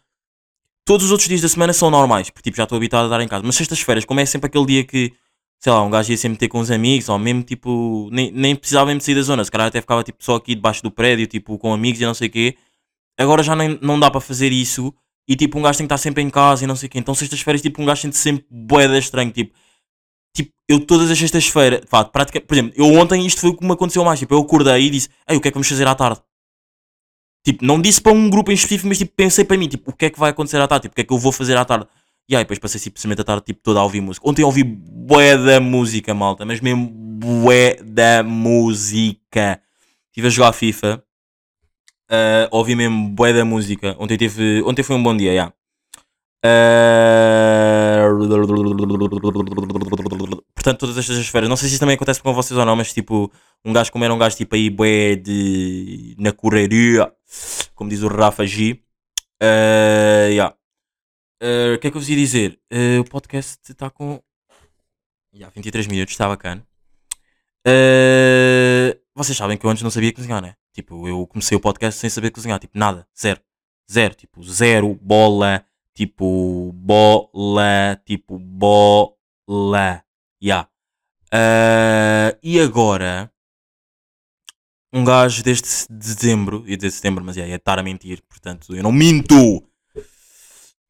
todos 0.85 1.06
os 1.06 1.12
outros 1.12 1.28
dias 1.28 1.40
da 1.40 1.48
semana 1.48 1.72
são 1.72 1.90
normais, 1.90 2.30
porque, 2.30 2.50
tipo, 2.50 2.56
já 2.56 2.64
estou 2.64 2.76
habituado 2.76 3.06
a 3.06 3.09
dar 3.09 3.22
em 3.22 3.28
casa, 3.28 3.44
mas 3.44 3.54
sextas-feiras, 3.54 4.04
como 4.04 4.20
é 4.20 4.26
sempre 4.26 4.48
aquele 4.48 4.66
dia 4.66 4.85
que, 4.85 5.12
sei 5.61 5.72
lá, 5.72 5.83
um 5.83 5.90
gajo 5.90 6.11
ia 6.11 6.16
sempre 6.18 6.38
ter 6.38 6.48
com 6.48 6.59
os 6.59 6.70
amigos, 6.70 7.09
ou 7.09 7.18
mesmo, 7.18 7.42
tipo, 7.44 8.09
nem, 8.12 8.33
nem 8.33 8.56
precisava 8.56 8.87
mesmo 8.87 9.00
sair 9.00 9.14
da 9.14 9.22
zona, 9.22 9.44
se 9.44 9.50
calhar 9.50 9.68
até 9.68 9.80
ficava, 9.80 10.02
tipo, 10.02 10.22
só 10.24 10.37
aqui 10.37 10.54
debaixo 10.54 10.83
do 10.83 10.90
prédio, 10.90 11.26
tipo, 11.26 11.56
com 11.59 11.72
amigos 11.72 12.00
e 12.00 12.04
não 12.04 12.14
sei 12.14 12.28
o 12.28 12.30
quê, 12.30 12.56
agora 13.18 13.42
já 13.42 13.54
nem, 13.54 13.78
não 13.83 13.98
dá 14.00 14.11
para 14.11 14.20
fazer 14.20 14.52
isso. 14.52 14.92
E 15.28 15.37
tipo 15.37 15.59
um 15.59 15.62
gajo 15.62 15.78
tem 15.78 15.87
que 15.87 15.94
estar 15.94 16.02
sempre 16.02 16.22
em 16.24 16.30
casa 16.30 16.64
e 16.64 16.66
não 16.66 16.74
sei 16.74 16.88
o 16.88 16.90
quê. 16.90 16.98
Então 16.98 17.14
sextas-feiras 17.14 17.62
tipo 17.62 17.80
um 17.80 17.85
gajo 17.85 18.02
sente 18.02 18.16
sempre 18.16 18.44
boeda 18.50 18.98
estranho, 18.98 19.30
tipo, 19.30 19.54
tipo, 20.34 20.52
eu 20.68 20.84
todas 20.84 21.10
as 21.10 21.18
sextas-feiras, 21.18 21.82
prática, 22.12 22.40
por 22.40 22.54
exemplo, 22.54 22.72
eu 22.76 22.86
ontem 22.94 23.26
isto 23.26 23.40
foi 23.40 23.50
o 23.50 23.56
que 23.56 23.64
me 23.64 23.72
aconteceu 23.72 24.04
mais, 24.04 24.18
tipo, 24.18 24.34
eu 24.34 24.40
acordei 24.40 24.86
e 24.86 24.90
disse, 24.90 25.08
ei, 25.28 25.36
o 25.36 25.40
que 25.40 25.48
é 25.48 25.50
que 25.50 25.54
vamos 25.54 25.68
fazer 25.68 25.86
à 25.86 25.94
tarde? 25.94 26.20
Tipo, 27.44 27.64
não 27.64 27.80
disse 27.80 28.00
para 28.00 28.12
um 28.12 28.28
grupo 28.28 28.50
em 28.50 28.54
específico, 28.54 28.88
mas 28.88 28.98
tipo, 28.98 29.12
pensei 29.16 29.44
para 29.44 29.56
mim, 29.56 29.68
tipo, 29.68 29.90
o 29.90 29.94
que 29.94 30.06
é 30.06 30.10
que 30.10 30.18
vai 30.18 30.30
acontecer 30.30 30.60
à 30.60 30.68
tarde? 30.68 30.82
Tipo, 30.82 30.92
o 30.92 30.96
que 30.96 31.00
é 31.02 31.04
que 31.04 31.12
eu 31.12 31.18
vou 31.18 31.32
fazer 31.32 31.56
à 31.56 31.64
tarde? 31.64 31.86
E 32.28 32.36
aí, 32.36 32.44
depois 32.44 32.58
passei 32.58 32.78
simplesmente 32.78 33.20
a 33.22 33.24
tarde 33.24 33.44
tipo, 33.46 33.60
toda 33.62 33.80
a 33.80 33.82
ouvir 33.82 34.00
música. 34.00 34.28
Ontem 34.28 34.44
ouvi 34.44 34.62
bué 34.62 35.36
da 35.36 35.58
música, 35.58 36.14
malta, 36.14 36.44
mas 36.44 36.60
mesmo 36.60 36.88
bué 36.88 37.76
da 37.82 38.22
música. 38.22 39.60
Estive 40.10 40.26
a 40.28 40.30
jogar 40.30 40.52
FIFA, 40.52 41.02
Uh, 42.10 42.50
ouvi 42.50 42.74
mesmo 42.74 43.08
bué 43.10 43.32
da 43.32 43.44
música. 43.44 43.94
Ontem, 43.96 44.16
tive, 44.16 44.62
ontem 44.66 44.82
foi 44.82 44.96
um 44.96 45.02
bom 45.02 45.16
dia, 45.16 45.32
já. 45.32 45.52
Uh, 46.44 48.16
portanto, 50.55 50.81
todas 50.81 50.96
estas 50.96 51.16
esferas. 51.18 51.48
Não 51.48 51.57
sei 51.57 51.68
se 51.68 51.74
isso 51.74 51.81
também 51.81 51.96
acontece 51.96 52.22
com 52.22 52.33
vocês 52.33 52.59
ou 52.59 52.64
não, 52.64 52.76
mas 52.76 52.92
tipo, 52.92 53.31
um 53.64 53.72
gajo 53.72 53.92
como 53.92 54.05
era 54.05 54.14
um 54.14 54.18
gajo 54.18 54.37
tipo 54.37 54.55
aí 54.55 54.70
bué 54.70 55.16
de... 55.16 56.16
na 56.18 56.33
correria, 56.33 57.12
como 57.74 57.90
diz 57.90 58.03
o 58.03 58.09
Rafa 58.09 58.46
G. 58.46 58.81
Uh, 59.42 60.31
yeah. 60.31 60.55
Uh, 61.42 61.74
O 61.74 61.79
que 61.79 61.88
é 61.88 61.90
que 61.90 61.96
eu 61.96 62.00
vos 62.00 62.09
ia 62.09 62.16
dizer? 62.16 62.59
Uh, 62.72 63.00
o 63.00 63.05
podcast 63.05 63.59
está 63.68 63.90
com... 63.90 64.22
Yeah, 65.35 65.53
23 65.55 65.87
minutos, 65.87 66.12
está 66.12 66.26
bacana. 66.26 66.66
Vocês 69.14 69.37
sabem 69.37 69.57
que 69.57 69.64
eu 69.64 69.70
antes 69.70 69.83
não 69.83 69.90
sabia 69.90 70.12
cozinhar, 70.12 70.40
né? 70.42 70.55
Tipo, 70.72 71.07
eu 71.07 71.26
comecei 71.26 71.57
o 71.57 71.61
podcast 71.61 72.00
sem 72.00 72.09
saber 72.09 72.31
cozinhar, 72.31 72.59
tipo, 72.59 72.79
nada, 72.79 73.07
zero, 73.18 73.40
zero, 73.90 74.14
tipo, 74.14 74.42
zero, 74.42 74.94
bola, 74.94 75.64
tipo, 76.00 76.72
bola, 76.72 78.00
tipo, 78.06 78.38
bola, 78.38 80.02
ya. 80.42 80.66
Ah, 81.30 82.34
e 82.42 82.58
agora, 82.58 83.30
um 84.92 85.04
gajo 85.04 85.42
desde 85.42 85.68
dezembro, 85.90 86.64
e 86.66 86.74
de 86.74 86.90
setembro, 86.90 87.22
mas 87.22 87.36
já 87.36 87.46
ia 87.46 87.56
estar 87.56 87.78
a 87.78 87.82
mentir, 87.82 88.22
portanto, 88.28 88.74
eu 88.74 88.82
não 88.82 88.90
minto! 88.92 89.62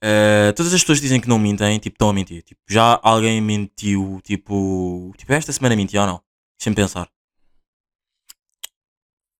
Ah, 0.02 0.52
todas 0.54 0.72
as 0.72 0.80
pessoas 0.80 1.00
dizem 1.00 1.20
que 1.20 1.28
não 1.28 1.38
mentem, 1.38 1.78
tipo, 1.78 1.94
estão 1.94 2.10
a 2.10 2.12
mentir. 2.12 2.42
Tipo, 2.42 2.60
já 2.68 2.98
alguém 3.02 3.40
mentiu, 3.40 4.20
tipo, 4.22 5.12
tipo, 5.16 5.32
esta 5.32 5.52
semana 5.52 5.76
mentiu 5.76 6.00
ou 6.00 6.06
não? 6.06 6.22
Deixa-me 6.58 6.76
pensar. 6.76 7.10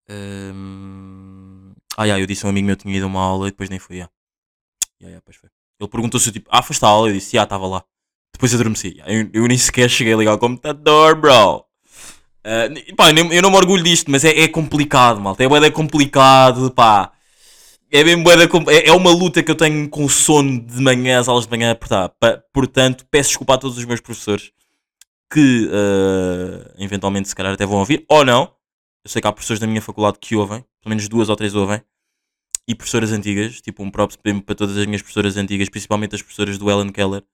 Hum, 0.09 1.75
Ah, 1.97 2.05
yeah, 2.07 2.21
eu 2.23 2.27
disse 2.27 2.45
a 2.45 2.49
um 2.49 2.51
amigo 2.51 2.67
meu 2.67 2.77
que 2.77 2.83
tinha 2.83 2.97
ido 2.97 3.05
a 3.05 3.09
uma 3.09 3.21
aula 3.21 3.49
e 3.49 3.51
depois 3.51 3.69
nem 3.71 3.79
fui. 3.79 3.97
Yeah. 3.97 4.13
Yeah, 5.01 5.11
yeah, 5.13 5.23
pois 5.25 5.37
foi. 5.37 5.51
Ele 5.81 5.89
perguntou 5.89 6.21
se 6.21 6.31
tipo, 6.31 6.49
ah, 6.53 6.63
foste 6.63 6.85
à 6.85 6.89
aula? 6.89 7.09
Eu 7.09 7.15
disse, 7.15 7.39
ah, 7.39 7.45
estava 7.45 7.67
lá. 7.67 7.83
Depois 8.35 8.55
adormeci. 8.55 9.01
Eu, 9.07 9.31
eu 9.33 9.47
nem 9.49 9.57
sequer 9.59 9.89
cheguei 9.89 10.13
a 10.13 10.17
ligar 10.17 10.35
o 10.35 10.39
computador, 10.39 11.17
bro. 11.17 11.65
Ni- 12.71 12.95
pá, 12.95 13.11
eu, 13.11 13.43
não 13.43 13.51
me 13.51 13.57
orgulho 13.57 13.83
disto, 13.83 14.11
mas 14.11 14.25
é, 14.25 14.31
é 14.41 14.49
complicado, 14.49 15.21
malta. 15.21 15.43
É 15.45 15.71
complicado, 15.71 16.71
pá. 16.71 17.13
É 17.93 18.05
mesmo 18.05 18.23
bué 18.23 18.37
da 18.37 18.47
com- 18.49 18.71
é, 18.71 18.87
é 18.89 18.93
uma 18.93 19.11
luta 19.11 19.43
que 19.43 19.51
eu 19.51 19.55
tenho 19.57 19.89
com 19.89 20.09
sono 20.09 20.61
de 20.61 20.81
manhã, 20.81 21.19
as 21.19 21.29
aulas 21.29 21.45
de 21.47 21.51
manhã. 21.51 21.75
porta- 21.75 22.09
pa- 22.21 22.41
Portanto, 22.53 23.05
peço 23.11 23.31
desculpa 23.31 23.55
a 23.55 23.59
todos 23.59 23.77
os 23.79 23.85
meus 23.85 24.01
professores 24.01 24.53
que 25.33 25.69
ah, 25.73 26.73
eventualmente 26.79 27.29
se 27.29 27.35
calhar 27.35 27.53
até 27.53 27.67
vão 27.67 27.79
ouvir, 27.79 28.05
ou 28.09 28.25
não. 28.25 28.43
Eu 29.05 29.11
sei 29.11 29.21
que 29.23 29.27
há 29.29 29.33
professores 29.33 29.59
da 29.61 29.67
minha 29.67 29.81
faculdade 29.83 30.19
que 30.21 30.37
ouvem, 30.37 30.61
pelo 30.83 30.91
menos 30.91 31.09
duas 31.09 31.29
ou 31.29 31.37
três 31.37 31.55
ouvem, 31.55 31.81
e 32.69 32.75
professoras 32.75 33.13
antigas, 33.13 33.61
tipo 33.61 33.83
um 33.83 33.91
props 33.91 34.17
para 34.17 34.55
todas 34.55 34.77
as 34.77 34.87
minhas 34.87 35.03
professoras 35.03 35.37
antigas, 35.37 35.69
principalmente 35.69 36.15
as 36.15 36.23
professoras 36.23 36.59
do 36.59 36.71
Ellen 36.71 36.93
Keller. 36.93 37.25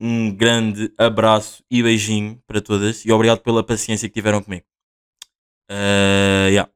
Um 0.00 0.30
grande 0.34 0.92
abraço 0.96 1.62
e 1.70 1.82
beijinho 1.82 2.40
para 2.46 2.60
todas 2.60 3.04
e 3.04 3.12
obrigado 3.12 3.40
pela 3.40 3.64
paciência 3.64 4.08
que 4.08 4.14
tiveram 4.14 4.42
comigo. 4.42 4.64
Uh, 5.70 6.48
yeah. 6.48 6.70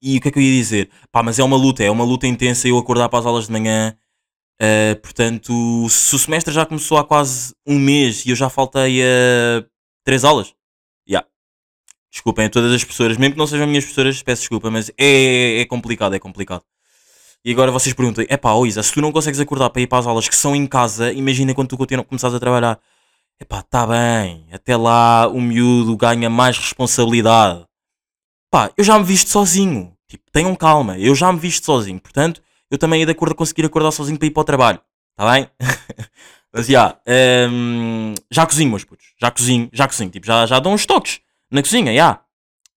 e 0.00 0.18
o 0.18 0.20
que 0.20 0.28
é 0.28 0.30
que 0.30 0.38
eu 0.38 0.42
ia 0.42 0.52
dizer? 0.52 0.90
Pá, 1.10 1.22
mas 1.22 1.38
é 1.38 1.44
uma 1.44 1.56
luta, 1.56 1.82
é 1.82 1.90
uma 1.90 2.04
luta 2.04 2.26
intensa 2.28 2.68
eu 2.68 2.78
acordar 2.78 3.08
para 3.08 3.18
as 3.18 3.26
aulas 3.26 3.46
de 3.46 3.52
manhã. 3.52 3.96
Uh, 4.60 4.94
portanto, 5.00 5.88
se 5.88 6.14
o 6.14 6.18
semestre 6.18 6.54
já 6.54 6.64
começou 6.64 6.98
há 6.98 7.04
quase 7.04 7.54
um 7.66 7.78
mês 7.78 8.24
e 8.24 8.30
eu 8.30 8.36
já 8.36 8.48
faltei 8.48 9.02
a 9.02 9.64
três 10.04 10.24
aulas, 10.24 10.54
já. 11.06 11.24
Desculpem 12.12 12.46
a 12.46 12.50
todas 12.50 12.72
as 12.72 12.84
professoras, 12.84 13.16
mesmo 13.16 13.34
que 13.34 13.38
não 13.38 13.46
sejam 13.46 13.66
minhas 13.66 13.84
professoras, 13.84 14.22
peço 14.22 14.42
desculpa, 14.42 14.70
mas 14.70 14.90
é, 14.98 15.60
é 15.60 15.64
complicado, 15.66 16.14
é 16.14 16.18
complicado. 16.20 16.64
E 17.44 17.50
agora 17.52 17.70
vocês 17.72 17.94
perguntam: 17.94 18.24
é 18.28 18.36
pá, 18.36 18.50
Isa, 18.66 18.82
se 18.82 18.92
tu 18.92 19.00
não 19.00 19.12
consegues 19.12 19.40
acordar 19.40 19.70
para 19.70 19.82
ir 19.82 19.86
para 19.86 19.98
as 19.98 20.06
aulas 20.06 20.28
que 20.28 20.36
são 20.36 20.54
em 20.54 20.66
casa, 20.66 21.12
imagina 21.12 21.54
quando 21.54 21.68
tu 21.68 21.76
continu- 21.76 22.04
começares 22.04 22.34
a 22.34 22.40
trabalhar. 22.40 22.78
É 23.40 23.44
pá, 23.44 23.62
tá 23.62 23.86
bem, 23.86 24.46
até 24.52 24.76
lá 24.76 25.26
o 25.26 25.40
miúdo 25.40 25.96
ganha 25.96 26.30
mais 26.30 26.56
responsabilidade. 26.56 27.64
Pá, 28.50 28.70
eu 28.76 28.84
já 28.84 28.98
me 28.98 29.04
visto 29.04 29.28
sozinho. 29.28 29.96
Tipo, 30.08 30.24
tenham 30.30 30.54
calma, 30.54 30.98
eu 30.98 31.14
já 31.14 31.32
me 31.32 31.38
visto 31.38 31.64
sozinho. 31.64 31.98
Portanto, 32.00 32.42
eu 32.70 32.78
também 32.78 33.00
ia 33.00 33.06
de 33.06 33.12
acordo 33.12 33.32
a 33.32 33.34
conseguir 33.34 33.64
acordar 33.64 33.90
sozinho 33.90 34.18
para 34.18 34.26
ir 34.28 34.30
para 34.30 34.40
o 34.42 34.44
trabalho. 34.44 34.80
Tá 35.16 35.32
bem? 35.32 35.48
Mas 36.52 36.66
já, 36.66 36.98
hum, 37.50 38.14
já 38.30 38.46
cozinho, 38.46 38.70
meus 38.70 38.84
putos. 38.84 39.06
Já 39.20 39.30
cozinho, 39.30 39.68
já 39.72 39.88
cozinho. 39.88 40.10
Tipo, 40.10 40.26
já, 40.26 40.46
já 40.46 40.58
dou 40.60 40.72
uns 40.72 40.86
toques 40.86 41.20
na 41.50 41.62
cozinha, 41.62 41.94
já. 41.94 42.20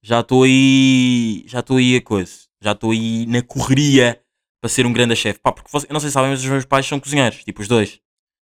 Já 0.02 0.22
estou 0.22 0.44
aí. 0.44 1.44
Já 1.48 1.60
estou 1.60 1.78
aí 1.78 1.98
a 1.98 2.02
coisa. 2.02 2.32
Já 2.62 2.72
estou 2.72 2.92
aí 2.92 3.26
na 3.28 3.42
correria 3.42 4.20
para 4.66 4.70
ser 4.70 4.88
um 4.88 4.92
grande 4.92 5.16
chefe. 5.16 5.40
Pá, 5.40 5.52
porque 5.52 5.70
vocês, 5.72 5.88
eu 5.88 5.94
não 5.94 6.00
sei 6.00 6.10
se 6.10 6.14
sabem, 6.16 6.32
mas 6.32 6.40
os 6.44 6.50
meus 6.50 6.66
pais 6.66 6.88
são 6.88 7.00
cozinheiros. 7.00 7.44
Tipo, 7.44 7.62
os 7.62 7.68
dois. 7.68 8.02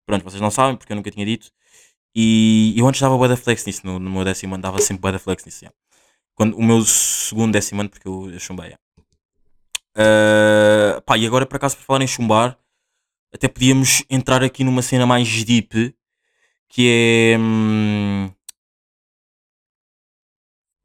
Pronto, 0.07 0.23
vocês 0.23 0.41
não 0.41 0.49
sabem, 0.49 0.77
porque 0.77 0.93
eu 0.93 0.97
nunca 0.97 1.11
tinha 1.11 1.27
dito. 1.27 1.51
E 2.15 2.73
eu 2.77 2.87
antes 2.87 3.01
dava 3.01 3.29
da 3.29 3.37
flex 3.37 3.67
nisso. 3.67 3.85
No, 3.85 3.99
no 3.99 4.09
meu 4.13 4.25
décimo 4.25 4.55
ano 4.55 4.63
dava 4.63 4.81
sempre 4.81 5.11
da 5.11 5.19
flex 5.19 5.45
nisso, 5.45 5.65
já. 5.65 5.73
Quando, 6.37 6.57
o 6.57 6.63
meu 6.63 6.85
segundo 6.85 7.53
décimo 7.53 7.81
ano, 7.81 7.91
porque 7.91 8.07
eu, 8.07 8.31
eu 8.31 8.39
chumbei, 8.39 8.71
já. 8.71 8.79
Ah, 9.97 11.03
pá, 11.05 11.19
e 11.19 11.27
agora 11.27 11.47
por 11.47 11.57
acaso 11.57 11.77
por 11.77 11.83
falar 11.83 12.05
em 12.05 12.07
chumbar, 12.07 12.57
até 13.33 13.49
podíamos 13.49 14.05
entrar 14.09 14.45
aqui 14.45 14.63
numa 14.63 14.83
cena 14.83 15.07
mais 15.07 15.43
deep, 15.45 15.97
que 16.69 17.35
é... 17.35 17.39
hum, 17.39 18.31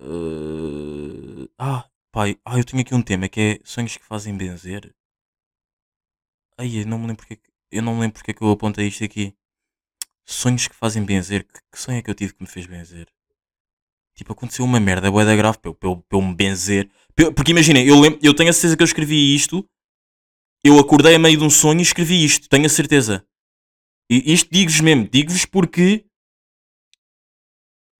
uh, 0.01 1.49
ah, 1.59 1.85
pai, 2.11 2.39
ah, 2.43 2.57
eu 2.57 2.63
tenho 2.63 2.81
aqui 2.81 2.95
um 2.95 3.01
tema 3.03 3.29
que 3.29 3.39
é 3.39 3.59
sonhos 3.63 3.95
que 3.95 4.05
fazem 4.05 4.35
benzer. 4.35 4.91
Ai, 6.59 6.81
eu 6.81 6.85
não 6.85 6.99
me 6.99 7.07
lembro 7.07 7.25
porque, 7.25 7.35
é 7.35 7.77
eu 7.77 7.81
não 7.81 7.95
me 7.95 8.01
lembro 8.01 8.15
porque 8.15 8.31
é 8.31 8.33
que 8.33 8.41
eu 8.41 8.51
apontei 8.51 8.85
isto 8.85 9.01
aqui. 9.01 9.33
Sonhos 10.27 10.67
que 10.67 10.75
fazem 10.75 11.05
benzer. 11.05 11.45
Que, 11.47 11.53
que 11.71 11.79
sonho 11.79 11.99
é 11.99 12.01
que 12.01 12.09
eu 12.09 12.13
tive 12.13 12.33
que 12.33 12.43
me 12.43 12.49
fez 12.49 12.65
benzer? 12.65 13.07
Tipo, 14.13 14.33
aconteceu 14.33 14.65
uma 14.65 14.77
merda 14.77 15.09
bué 15.09 15.23
da 15.23 15.37
grave 15.37 15.57
para 15.57 15.71
eu, 15.71 15.77
eu, 15.81 16.05
eu 16.11 16.21
me 16.21 16.35
benzer. 16.35 16.91
Porque 17.33 17.51
imaginem, 17.51 17.87
eu, 17.87 17.97
lembro, 18.01 18.19
eu 18.21 18.33
tenho 18.33 18.49
a 18.49 18.53
certeza 18.53 18.75
que 18.75 18.83
eu 18.83 18.85
escrevi 18.85 19.33
isto. 19.33 19.65
Eu 20.61 20.77
acordei 20.77 21.15
a 21.15 21.19
meio 21.19 21.37
de 21.37 21.43
um 21.45 21.49
sonho 21.49 21.79
e 21.79 21.83
escrevi 21.83 22.25
isto. 22.25 22.49
Tenho 22.49 22.65
a 22.65 22.69
certeza. 22.69 23.25
E 24.11 24.33
isto 24.33 24.49
digo-vos 24.51 24.81
mesmo. 24.81 25.07
Digo-vos 25.07 25.45
porque 25.45 26.05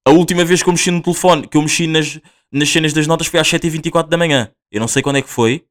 a 0.05 0.11
última 0.11 0.43
vez 0.43 0.61
que 0.61 0.67
eu 0.67 0.73
mexi 0.73 0.91
no 0.91 1.01
telefone, 1.01 1.47
que 1.47 1.55
eu 1.55 1.61
mexi 1.61 1.87
nas, 1.87 2.19
nas 2.51 2.67
cenas 2.67 2.91
das 2.91 3.07
notas 3.07 3.27
foi 3.27 3.39
às 3.39 3.47
7h24 3.47 4.09
da 4.09 4.17
manhã. 4.17 4.53
Eu 4.69 4.81
não 4.81 4.87
sei 4.89 5.01
quando 5.01 5.15
é 5.15 5.21
que 5.21 5.29
foi. 5.29 5.65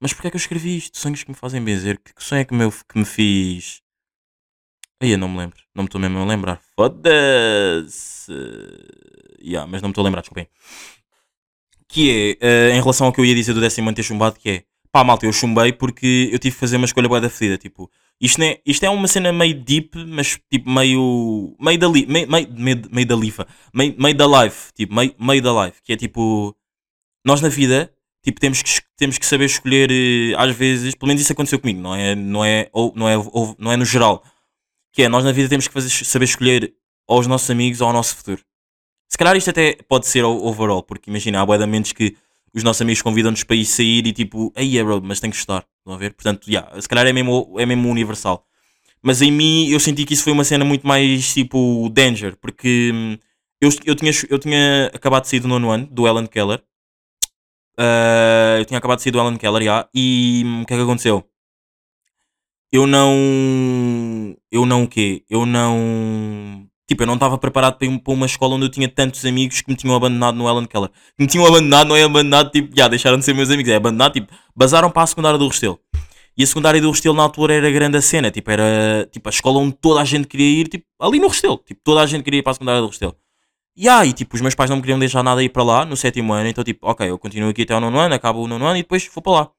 Mas 0.00 0.12
porquê 0.12 0.28
é 0.28 0.30
que 0.30 0.36
eu 0.36 0.40
escrevi 0.40 0.76
isto? 0.76 0.98
Sonhos 0.98 1.22
que 1.22 1.30
me 1.30 1.36
fazem 1.36 1.62
benzer. 1.62 1.98
Que, 2.02 2.14
que 2.14 2.22
sonho 2.22 2.40
é 2.40 2.44
que, 2.44 2.54
meu, 2.54 2.70
que 2.70 2.98
me 2.98 3.04
fiz? 3.04 3.82
Aí 5.00 5.10
eu 5.10 5.18
não 5.18 5.28
me 5.28 5.38
lembro. 5.38 5.58
Não 5.74 5.82
me 5.82 5.88
estou 5.88 6.00
mesmo 6.00 6.18
a 6.18 6.24
lembrar. 6.24 6.60
Foda-se. 6.74 8.32
Yeah, 9.42 9.70
mas 9.70 9.82
não 9.82 9.88
me 9.88 9.92
estou 9.92 10.02
a 10.02 10.04
lembrar, 10.04 10.22
desculpem. 10.22 10.48
Que 11.88 12.36
é, 12.40 12.46
eh, 12.46 12.76
em 12.76 12.80
relação 12.80 13.06
ao 13.06 13.12
que 13.12 13.20
eu 13.20 13.24
ia 13.24 13.34
dizer 13.34 13.52
do 13.52 13.60
décimo 13.60 13.88
ano 13.88 13.96
ter 13.96 14.02
chumbado, 14.02 14.38
que 14.38 14.50
é 14.50 14.64
pá, 14.96 15.04
malta, 15.04 15.26
eu 15.26 15.32
chumbei 15.32 15.74
porque 15.74 16.30
eu 16.32 16.38
tive 16.38 16.54
que 16.54 16.60
fazer 16.60 16.78
uma 16.78 16.86
escolha 16.86 17.06
boa 17.06 17.20
da 17.20 17.28
fedida. 17.28 17.58
Tipo, 17.58 17.90
isto, 18.18 18.42
é, 18.42 18.60
isto 18.64 18.82
é 18.84 18.88
uma 18.88 19.06
cena 19.06 19.30
meio 19.30 19.54
deep, 19.62 19.94
mas 20.06 20.38
tipo 20.50 20.70
meio. 20.70 21.54
meio 21.60 21.78
da, 21.78 21.86
li, 21.86 22.06
meio, 22.06 22.30
meio, 22.30 22.48
meio, 22.50 22.82
meio 22.90 23.06
da 23.06 23.14
lifa, 23.14 23.46
meio, 23.74 23.94
meio 23.98 24.16
da 24.16 24.26
life, 24.26 24.72
tipo, 24.72 24.94
meio, 24.94 25.14
meio 25.18 25.42
da 25.42 25.66
life, 25.66 25.82
que 25.82 25.92
é 25.92 25.96
tipo. 25.96 26.56
Nós 27.24 27.42
na 27.42 27.48
vida, 27.48 27.92
tipo, 28.26 28.40
temos 28.40 28.60
que, 28.60 28.70
temos 28.96 29.18
que 29.18 29.24
saber 29.24 29.44
escolher, 29.44 29.88
eh, 29.88 30.34
às 30.36 30.54
vezes, 30.54 30.96
pelo 30.96 31.06
menos 31.06 31.22
isso 31.22 31.32
aconteceu 31.32 31.60
comigo, 31.60 31.80
não 31.80 31.94
é, 31.94 32.16
não 32.16 32.44
é, 32.44 32.68
ou, 32.72 32.92
não 32.96 33.08
é, 33.08 33.16
ou, 33.16 33.54
não 33.56 33.70
é 33.70 33.76
no 33.76 33.84
geral, 33.84 34.24
que 34.92 35.04
é 35.04 35.08
nós 35.08 35.24
na 35.24 35.30
vida 35.30 35.48
temos 35.48 35.68
que 35.68 35.72
fazer, 35.72 35.88
saber 36.04 36.24
escolher 36.24 36.74
aos 37.08 37.28
nossos 37.28 37.48
amigos 37.50 37.80
ou 37.80 37.86
ao 37.86 37.92
nosso 37.92 38.16
futuro. 38.16 38.42
Se 39.08 39.16
calhar 39.16 39.36
isto 39.36 39.50
até 39.50 39.76
pode 39.88 40.08
ser 40.08 40.24
overall, 40.24 40.82
porque 40.82 41.08
imagina, 41.08 41.40
há 41.40 41.46
momentos 41.46 41.92
que 41.92 42.16
os 42.52 42.64
nossos 42.64 42.82
amigos 42.82 43.00
convidam-nos 43.00 43.44
para 43.44 43.54
ir 43.54 43.64
sair 43.64 44.04
e 44.04 44.12
tipo, 44.12 44.52
aí 44.56 44.76
é 44.76 44.82
bro, 44.82 45.00
mas 45.00 45.20
tem 45.20 45.30
que 45.30 45.36
estar, 45.36 45.64
estão 45.78 45.94
a 45.94 45.96
ver? 45.96 46.12
Portanto, 46.12 46.48
yeah, 46.48 46.80
se 46.80 46.88
calhar 46.88 47.06
é 47.06 47.12
mesmo, 47.12 47.54
é 47.58 47.64
mesmo 47.64 47.88
universal. 47.88 48.44
Mas 49.00 49.22
em 49.22 49.30
mim 49.30 49.68
eu 49.68 49.78
senti 49.78 50.04
que 50.04 50.14
isso 50.14 50.24
foi 50.24 50.32
uma 50.32 50.42
cena 50.42 50.64
muito 50.64 50.84
mais 50.84 51.32
tipo 51.32 51.88
danger, 51.90 52.36
porque 52.40 52.90
hum, 52.92 53.16
eu, 53.60 53.70
eu, 53.84 53.94
tinha, 53.94 54.10
eu 54.28 54.38
tinha 54.40 54.90
acabado 54.92 55.22
de 55.22 55.28
sair 55.28 55.38
do 55.38 55.46
nono 55.46 55.70
ano, 55.70 55.86
do 55.86 56.08
Ellen 56.08 56.26
Keller. 56.26 56.60
Ah, 57.78 58.56
eu 58.58 58.64
tinha 58.64 58.78
acabado 58.78 58.98
de 58.98 59.04
sair 59.04 59.12
do 59.12 59.18
Ellen 59.18 59.36
Keller, 59.36 59.62
já, 59.62 59.88
e 59.94 60.44
o 60.62 60.66
que 60.66 60.74
é 60.74 60.76
que 60.76 60.82
aconteceu? 60.82 61.24
Eu 62.72 62.86
não. 62.86 64.36
Eu 64.50 64.66
não 64.66 64.84
o 64.84 64.88
quê? 64.88 65.22
Eu 65.30 65.46
não. 65.46 66.66
Tipo, 66.88 67.02
eu 67.02 67.06
não 67.06 67.14
estava 67.14 67.36
preparado 67.38 67.78
para 67.78 67.86
ir 67.86 67.98
para 67.98 68.12
uma 68.12 68.26
escola 68.26 68.54
onde 68.54 68.66
eu 68.66 68.70
tinha 68.70 68.88
tantos 68.88 69.24
amigos 69.24 69.60
que 69.60 69.70
me 69.70 69.76
tinham 69.76 69.96
abandonado 69.96 70.36
no 70.36 70.48
Ellen 70.48 70.66
Keller. 70.66 70.90
Que 70.90 71.22
me 71.24 71.26
tinham 71.26 71.46
abandonado, 71.46 71.88
não 71.88 71.96
é 71.96 72.04
abandonado, 72.04 72.50
tipo, 72.50 72.76
já 72.76 72.86
deixaram 72.86 73.18
de 73.18 73.24
ser 73.24 73.34
meus 73.34 73.50
amigos, 73.50 73.72
é 73.72 73.76
abandonado, 73.76 74.12
tipo, 74.12 74.32
basaram 74.54 74.90
para 74.90 75.02
a 75.02 75.06
secundária 75.06 75.38
do 75.38 75.48
Restelo. 75.48 75.80
E 76.36 76.44
a 76.44 76.46
secundária 76.46 76.80
do 76.80 76.90
Restelo 76.90 77.16
na 77.16 77.22
altura 77.22 77.54
era 77.54 77.70
grande 77.70 77.96
a 77.96 78.02
cena, 78.02 78.30
tipo, 78.30 78.50
era 78.50 79.08
tipo 79.10 79.28
a 79.28 79.30
escola 79.30 79.58
onde 79.58 79.74
toda 79.74 80.00
a 80.00 80.04
gente 80.04 80.28
queria 80.28 80.60
ir, 80.60 80.68
tipo, 80.68 80.84
ali 81.00 81.18
no 81.18 81.28
Restelo, 81.28 81.58
tipo, 81.58 81.80
toda 81.82 82.02
a 82.02 82.06
gente 82.06 82.22
queria 82.22 82.40
ir 82.40 82.42
para 82.42 82.52
a 82.52 82.54
secundária 82.54 82.80
do 82.80 82.88
Restelo. 82.88 83.16
E 83.76 83.88
aí, 83.90 84.12
tipo, 84.14 84.34
os 84.34 84.40
meus 84.40 84.54
pais 84.54 84.70
não 84.70 84.76
me 84.76 84.82
queriam 84.82 84.98
deixar 84.98 85.22
nada 85.22 85.42
ir 85.42 85.50
para 85.50 85.62
lá 85.62 85.84
no 85.84 85.96
sétimo 85.96 86.32
ano, 86.32 86.48
então, 86.48 86.64
tipo, 86.64 86.86
ok, 86.88 87.10
eu 87.10 87.18
continuo 87.18 87.50
aqui 87.50 87.62
até 87.62 87.74
ao 87.74 87.80
nono 87.80 87.98
ano, 87.98 88.14
acabo 88.14 88.40
o 88.42 88.48
nono 88.48 88.64
ano 88.64 88.78
e 88.78 88.82
depois 88.82 89.06
vou 89.12 89.22
para 89.22 89.32
lá. 89.32 89.50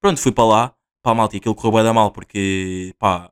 Pronto, 0.00 0.18
fui 0.20 0.32
para 0.32 0.44
lá, 0.44 0.74
pá, 1.02 1.14
malta, 1.14 1.36
e 1.36 1.38
aquilo 1.38 1.54
correu 1.54 1.72
bem 1.72 1.84
da 1.84 1.92
mal, 1.92 2.10
porque, 2.10 2.94
pá, 2.98 3.30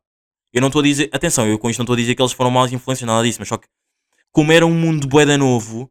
eu 0.52 0.60
não 0.60 0.68
estou 0.68 0.80
a 0.80 0.84
dizer, 0.84 1.08
atenção, 1.12 1.46
eu 1.46 1.58
com 1.58 1.70
isto 1.70 1.78
não 1.78 1.84
estou 1.84 1.94
a 1.94 1.96
dizer 1.96 2.14
que 2.14 2.20
eles 2.20 2.32
foram 2.32 2.50
mal 2.50 2.66
influências, 2.66 3.06
nada 3.06 3.24
disso, 3.24 3.38
mas 3.40 3.48
só 3.48 3.56
que, 3.56 3.66
como 4.30 4.52
era 4.52 4.66
um 4.66 4.74
mundo 4.74 5.08
boeda 5.08 5.38
novo, 5.38 5.90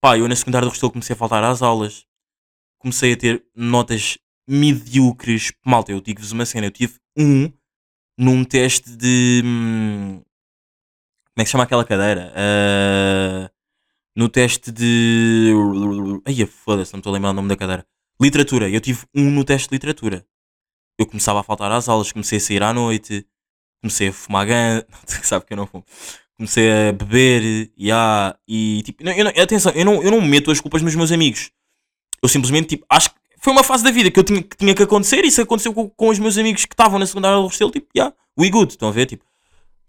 pá, 0.00 0.18
eu 0.18 0.26
na 0.26 0.34
secundária 0.34 0.66
do 0.66 0.72
Restelo 0.72 0.90
comecei 0.90 1.14
a 1.14 1.16
faltar 1.16 1.44
às 1.44 1.62
aulas, 1.62 2.04
comecei 2.78 3.12
a 3.12 3.16
ter 3.16 3.44
notas 3.54 4.18
medíocres, 4.48 5.52
malta, 5.64 5.92
eu 5.92 6.00
digo-vos 6.00 6.32
uma 6.32 6.44
cena, 6.44 6.66
eu 6.66 6.72
tive 6.72 6.98
um 7.16 7.52
num 8.18 8.44
teste 8.44 8.96
de, 8.96 9.42
hum, 9.44 10.22
como 11.34 11.42
é 11.42 11.42
que 11.42 11.46
se 11.46 11.52
chama 11.52 11.64
aquela 11.64 11.84
cadeira? 11.84 12.32
Ah, 12.34 13.50
no 14.16 14.28
teste 14.28 14.72
de. 14.72 15.52
Ai, 16.24 16.46
foda-se, 16.46 16.92
não 16.92 16.98
me 16.98 17.00
estou 17.00 17.10
a 17.10 17.14
lembrar 17.14 17.30
o 17.30 17.34
nome 17.34 17.48
da 17.48 17.56
cadeira. 17.56 17.86
Literatura, 18.20 18.68
eu 18.68 18.80
tive 18.80 19.04
um 19.14 19.30
no 19.30 19.44
teste 19.44 19.68
de 19.68 19.74
literatura. 19.74 20.26
Eu 20.98 21.06
começava 21.06 21.40
a 21.40 21.42
faltar 21.42 21.70
às 21.70 21.88
aulas, 21.88 22.10
comecei 22.10 22.38
a 22.38 22.40
sair 22.40 22.62
à 22.62 22.72
noite, 22.72 23.26
comecei 23.82 24.08
a 24.08 24.12
fumar 24.12 24.46
gan. 24.46 24.82
Sabe 25.22 25.44
que 25.44 25.52
eu 25.52 25.56
não 25.56 25.66
fumo. 25.66 25.84
Comecei 26.38 26.70
a 26.70 26.92
beber, 26.92 27.70
yeah, 27.78 28.36
e 28.48 28.82
tipo, 28.82 29.02
não, 29.04 29.12
eu 29.12 29.24
não- 29.24 29.30
atenção, 29.42 29.72
eu 29.72 29.84
não, 29.84 30.02
eu 30.02 30.10
não 30.10 30.20
meto 30.20 30.50
as 30.50 30.60
culpas 30.60 30.82
nos 30.82 30.94
meus 30.94 31.10
amigos. 31.12 31.50
Eu 32.22 32.28
simplesmente, 32.28 32.68
tipo, 32.68 32.86
acho 32.90 33.10
que 33.10 33.16
foi 33.38 33.52
uma 33.52 33.62
fase 33.64 33.82
da 33.84 33.90
vida 33.90 34.10
que 34.10 34.18
eu 34.18 34.24
tinha 34.24 34.42
que, 34.42 34.56
tinha 34.56 34.74
que 34.74 34.82
acontecer 34.82 35.24
e 35.24 35.28
isso 35.28 35.40
aconteceu 35.40 35.72
com, 35.72 35.88
com 35.88 36.08
os 36.08 36.18
meus 36.18 36.36
amigos 36.36 36.64
que 36.66 36.74
estavam 36.74 36.98
na 36.98 37.06
secundária 37.06 37.38
do 37.38 37.46
Restelo, 37.46 37.70
tipo, 37.70 37.86
yeah, 37.96 38.14
we 38.38 38.50
good, 38.50 38.72
estão 38.72 38.88
a 38.88 38.92
ver? 38.92 39.06
Tipo, 39.06 39.24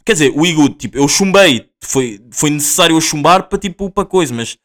quer 0.08 0.14
dizer, 0.14 0.34
we 0.36 0.54
good, 0.54 0.76
tipo, 0.76 0.98
eu 0.98 1.08
chumbei, 1.08 1.70
foi, 1.84 2.20
foi 2.32 2.50
necessário 2.50 2.96
eu 2.96 3.02
chumbar 3.02 3.50
para, 3.50 3.60
tipo, 3.60 3.92
para 3.92 4.06
coisa, 4.06 4.34
mas, 4.34 4.58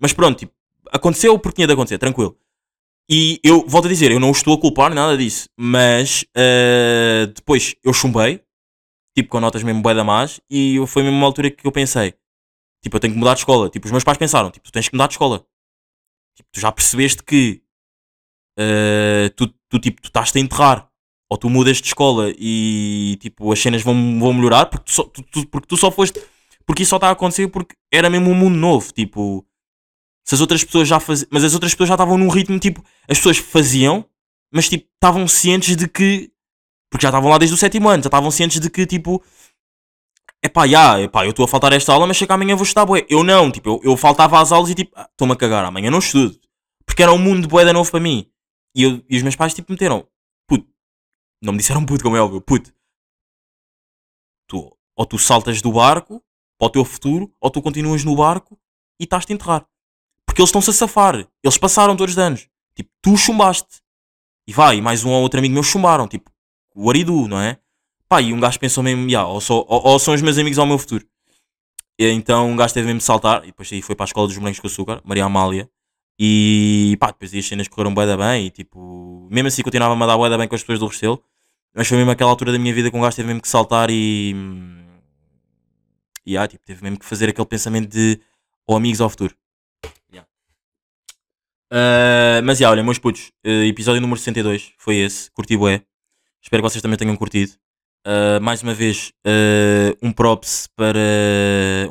mas 0.00 0.12
pronto, 0.12 0.38
tipo, 0.38 0.52
aconteceu 0.90 1.38
porque 1.38 1.56
tinha 1.56 1.66
de 1.68 1.72
acontecer, 1.72 1.98
tranquilo. 1.98 2.36
E 3.08 3.40
eu, 3.44 3.64
volto 3.66 3.86
a 3.86 3.88
dizer, 3.88 4.10
eu 4.10 4.20
não 4.20 4.32
estou 4.32 4.54
a 4.54 4.60
culpar, 4.60 4.92
nada 4.92 5.16
disso, 5.16 5.48
mas 5.56 6.26
ah, 6.36 7.26
depois 7.34 7.76
eu 7.84 7.92
chumbei, 7.92 8.42
tipo, 9.16 9.28
com 9.30 9.40
notas 9.40 9.62
mesmo 9.62 9.80
bué 9.80 9.94
da 9.94 10.02
más, 10.04 10.40
e 10.50 10.76
foi 10.86 11.04
mesmo 11.04 11.16
uma 11.16 11.26
altura 11.26 11.50
que 11.50 11.66
eu 11.66 11.72
pensei, 11.72 12.12
tipo, 12.82 12.96
eu 12.96 13.00
tenho 13.00 13.14
que 13.14 13.18
mudar 13.18 13.34
de 13.34 13.40
escola. 13.40 13.70
Tipo, 13.70 13.86
os 13.86 13.92
meus 13.92 14.04
pais 14.04 14.18
pensaram, 14.18 14.50
tipo, 14.50 14.66
tu 14.66 14.72
tens 14.72 14.88
que 14.88 14.94
mudar 14.94 15.06
de 15.06 15.14
escola. 15.14 15.46
Tipo, 16.36 16.48
tu 16.52 16.60
já 16.60 16.72
percebeste 16.72 17.22
que 17.22 17.62
ah, 18.58 19.30
tu, 19.36 19.46
tu, 19.68 19.78
tipo, 19.78 20.02
tu 20.02 20.06
estás-te 20.06 20.38
a 20.38 20.40
enterrar, 20.40 20.87
ou 21.30 21.36
tu 21.38 21.48
mudas 21.50 21.78
de 21.78 21.86
escola 21.88 22.32
e, 22.38 23.16
tipo, 23.20 23.52
as 23.52 23.58
cenas 23.60 23.82
vão, 23.82 23.94
vão 24.18 24.32
melhorar, 24.32 24.66
porque 24.66 24.86
tu, 24.86 24.92
só, 24.92 25.02
tu- 25.04 25.22
tu- 25.22 25.46
porque 25.48 25.66
tu 25.66 25.76
só 25.76 25.90
foste, 25.90 26.20
porque 26.66 26.82
isso 26.82 26.90
só 26.90 26.96
está 26.96 27.08
a 27.08 27.12
acontecer 27.12 27.48
porque 27.48 27.74
era 27.92 28.08
mesmo 28.10 28.30
um 28.30 28.34
mundo 28.34 28.56
novo, 28.56 28.92
tipo... 28.92 29.44
Se 30.26 30.34
as 30.34 30.42
outras 30.42 30.62
pessoas 30.62 30.86
já 30.86 31.00
faziam. 31.00 31.26
Mas 31.32 31.42
as 31.42 31.54
outras 31.54 31.72
pessoas 31.72 31.88
já 31.88 31.94
estavam 31.94 32.18
num 32.18 32.28
ritmo 32.28 32.58
tipo. 32.58 32.84
As 33.08 33.16
pessoas 33.16 33.38
faziam, 33.38 34.04
mas 34.52 34.68
tipo, 34.68 34.86
estavam 34.92 35.26
cientes 35.26 35.74
de 35.74 35.88
que. 35.88 36.30
Porque 36.90 37.02
já 37.04 37.08
estavam 37.08 37.30
lá 37.30 37.38
desde 37.38 37.54
o 37.54 37.56
sétimo 37.56 37.88
ano, 37.88 38.02
já 38.02 38.08
estavam 38.08 38.30
cientes 38.30 38.60
de 38.60 38.68
que 38.68 38.84
tipo. 38.84 39.24
Epá, 40.44 40.66
já, 40.68 41.00
epá, 41.00 41.24
eu 41.24 41.30
estou 41.30 41.46
a 41.46 41.48
faltar 41.48 41.72
esta 41.72 41.94
aula, 41.94 42.06
mas 42.06 42.18
que 42.18 42.30
amanhã 42.30 42.54
vou 42.54 42.64
estudar 42.64 42.84
bué. 42.84 43.06
Eu 43.08 43.24
não, 43.24 43.50
tipo, 43.50 43.70
eu, 43.70 43.80
eu 43.92 43.96
faltava 43.96 44.38
às 44.38 44.52
aulas 44.52 44.68
e 44.68 44.74
tipo, 44.74 44.92
ah, 44.94 45.08
estou-me 45.10 45.32
a 45.32 45.36
cagar, 45.36 45.64
amanhã 45.64 45.90
não 45.90 45.98
estudo. 45.98 46.38
Porque 46.84 47.02
era 47.02 47.10
um 47.12 47.18
mundo 47.18 47.48
boeda 47.48 47.72
novo 47.72 47.90
para 47.90 47.98
mim. 47.98 48.26
E, 48.76 48.82
eu- 48.82 49.02
e 49.08 49.16
os 49.16 49.22
meus 49.22 49.34
pais, 49.34 49.54
tipo, 49.54 49.72
meteram, 49.72 50.06
não 51.40 51.52
me 51.52 51.58
disseram 51.58 51.84
puto, 51.84 52.02
como 52.02 52.16
é 52.16 52.20
óbvio, 52.20 52.40
puto, 52.40 52.72
tu, 54.46 54.76
ou 54.96 55.06
tu 55.06 55.18
saltas 55.18 55.62
do 55.62 55.72
barco 55.72 56.22
para 56.58 56.66
o 56.66 56.70
teu 56.70 56.84
futuro, 56.84 57.32
ou 57.40 57.50
tu 57.50 57.62
continuas 57.62 58.04
no 58.04 58.16
barco 58.16 58.58
e 58.98 59.04
estás-te 59.04 59.32
a 59.32 59.34
enterrar. 59.34 59.66
Porque 60.26 60.40
eles 60.42 60.48
estão-se 60.48 60.70
a 60.70 60.72
safar. 60.72 61.26
Eles 61.42 61.56
passaram 61.56 61.96
todos 61.96 62.14
os 62.14 62.18
anos. 62.18 62.48
Tipo, 62.74 62.90
tu 63.00 63.16
chumbaste. 63.16 63.80
E 64.46 64.52
vai, 64.52 64.76
e 64.78 64.82
mais 64.82 65.04
um 65.04 65.10
ou 65.10 65.22
outro 65.22 65.38
amigo 65.38 65.54
meu 65.54 65.62
chumbaram. 65.62 66.08
Tipo, 66.08 66.30
o 66.74 66.90
Aridu, 66.90 67.28
não 67.28 67.40
é? 67.40 67.58
Pá, 68.08 68.20
e 68.20 68.32
um 68.32 68.40
gajo 68.40 68.58
pensou 68.58 68.82
mesmo, 68.82 69.08
"Ya, 69.08 69.26
ou, 69.26 69.40
ou, 69.50 69.66
ou 69.68 69.98
são 69.98 70.14
os 70.14 70.22
meus 70.22 70.38
amigos 70.38 70.58
ao 70.58 70.66
meu 70.66 70.78
futuro. 70.78 71.06
E 71.98 72.08
então 72.10 72.48
um 72.50 72.56
gajo 72.56 72.74
teve 72.74 72.86
mesmo 72.86 72.98
de 72.98 73.04
saltar. 73.04 73.42
E 73.44 73.48
depois 73.48 73.72
aí 73.72 73.82
foi 73.82 73.94
para 73.94 74.04
a 74.04 74.08
escola 74.08 74.26
dos 74.26 74.36
morangos 74.36 74.60
com 74.60 74.66
açúcar, 74.66 75.00
Maria 75.04 75.24
Amália. 75.24 75.70
E 76.18 76.96
pá, 76.98 77.08
depois 77.08 77.32
as 77.32 77.46
cenas 77.46 77.68
correram 77.68 77.94
bué 77.94 78.06
da 78.06 78.16
bem. 78.16 78.46
E 78.46 78.50
tipo, 78.50 79.28
mesmo 79.30 79.48
assim 79.48 79.62
continuava-me 79.62 80.02
a 80.02 80.06
dar 80.06 80.16
bué 80.16 80.28
da 80.28 80.36
bem 80.36 80.48
com 80.48 80.54
as 80.54 80.62
pessoas 80.62 80.80
do 80.80 80.86
Restelo. 80.86 81.22
Mas 81.74 81.86
foi 81.86 81.96
mesmo 81.96 82.10
aquela 82.10 82.30
altura 82.30 82.50
da 82.52 82.58
minha 82.58 82.74
vida 82.74 82.90
que 82.90 82.96
um 82.96 83.00
gajo 83.00 83.14
teve 83.16 83.28
mesmo 83.28 83.42
que 83.42 83.48
saltar 83.48 83.88
e. 83.90 84.34
E 86.26 86.36
ah, 86.36 86.46
tipo, 86.46 86.64
teve 86.64 86.82
mesmo 86.82 86.98
que 86.98 87.06
fazer 87.06 87.28
aquele 87.28 87.46
pensamento 87.46 87.88
de 87.88 88.20
ou 88.66 88.76
amigos 88.76 89.00
ao 89.00 89.08
futuro. 89.08 89.34
Ya. 90.12 90.26
Ah, 91.70 92.40
mas 92.44 92.58
já, 92.58 92.70
olha, 92.70 92.82
meus 92.82 92.98
putos, 92.98 93.32
eh, 93.44 93.66
episódio 93.66 94.00
número 94.00 94.18
62 94.18 94.72
foi 94.76 94.96
esse, 94.96 95.30
curti 95.30 95.56
bué. 95.56 95.82
Espero 96.42 96.62
que 96.62 96.68
vocês 96.70 96.82
também 96.82 96.98
tenham 96.98 97.16
curtido. 97.16 97.52
Ah, 98.04 98.40
mais 98.40 98.62
uma 98.62 98.74
vez, 98.74 99.12
um 100.02 100.12
props 100.12 100.68
para. 100.74 100.98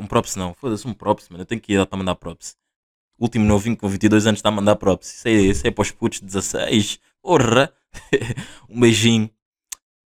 Um 0.01 0.07
props 0.07 0.35
não, 0.35 0.53
foda-se, 0.53 0.87
um 0.87 0.93
props, 0.93 1.29
mano. 1.29 1.43
Eu 1.43 1.45
tenho 1.45 1.61
que 1.61 1.73
ir 1.73 1.85
para 1.85 1.97
mandar 1.97 2.15
props. 2.15 2.57
Último 3.19 3.45
novinho 3.45 3.75
com 3.75 3.87
22 3.87 4.27
anos 4.27 4.39
está 4.39 4.49
a 4.49 4.51
mandar 4.51 4.75
props. 4.75 5.15
Isso 5.15 5.27
é, 5.27 5.31
isso 5.31 5.67
é 5.67 5.71
para 5.71 5.81
os 5.81 5.91
putos 5.91 6.19
de 6.19 6.25
16. 6.25 6.99
Porra! 7.21 7.73
um 8.69 8.79
beijinho 8.79 9.29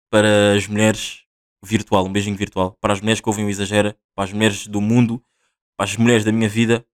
para 0.09 0.53
as 0.55 0.67
mulheres 0.67 1.23
virtual, 1.63 2.05
um 2.05 2.11
beijinho 2.11 2.35
virtual. 2.35 2.77
Para 2.79 2.93
as 2.93 3.01
mulheres 3.01 3.21
que 3.21 3.29
ouvem 3.29 3.45
o 3.45 3.49
Exagera, 3.49 3.97
para 4.15 4.25
as 4.25 4.33
mulheres 4.33 4.67
do 4.67 4.79
mundo, 4.81 5.21
para 5.75 5.85
as 5.85 5.97
mulheres 5.97 6.23
da 6.23 6.31
minha 6.31 6.49
vida 6.49 6.85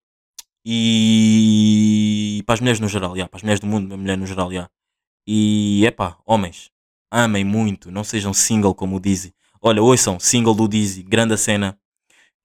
e 0.63 2.43
para 2.45 2.53
as 2.55 2.59
mulheres 2.59 2.79
no 2.79 2.87
geral, 2.87 3.15
yeah, 3.15 3.29
para 3.29 3.37
as 3.37 3.43
mulheres 3.43 3.59
do 3.59 3.67
mundo, 3.67 3.93
a 3.93 3.97
mulher 3.97 4.17
no 4.17 4.25
geral, 4.25 4.51
yeah. 4.51 4.69
E 5.27 5.85
é 5.85 5.91
pá, 5.91 6.17
homens, 6.25 6.71
amem 7.11 7.43
muito, 7.43 7.91
não 7.91 8.03
sejam 8.03 8.33
single 8.33 8.73
como 8.73 8.95
o 8.95 8.99
Dizzy. 8.99 9.33
Olha, 9.61 9.81
ouçam, 9.81 10.19
single 10.19 10.53
do 10.53 10.67
Dizzy, 10.67 11.03
grande 11.03 11.33
a 11.33 11.37
cena. 11.37 11.77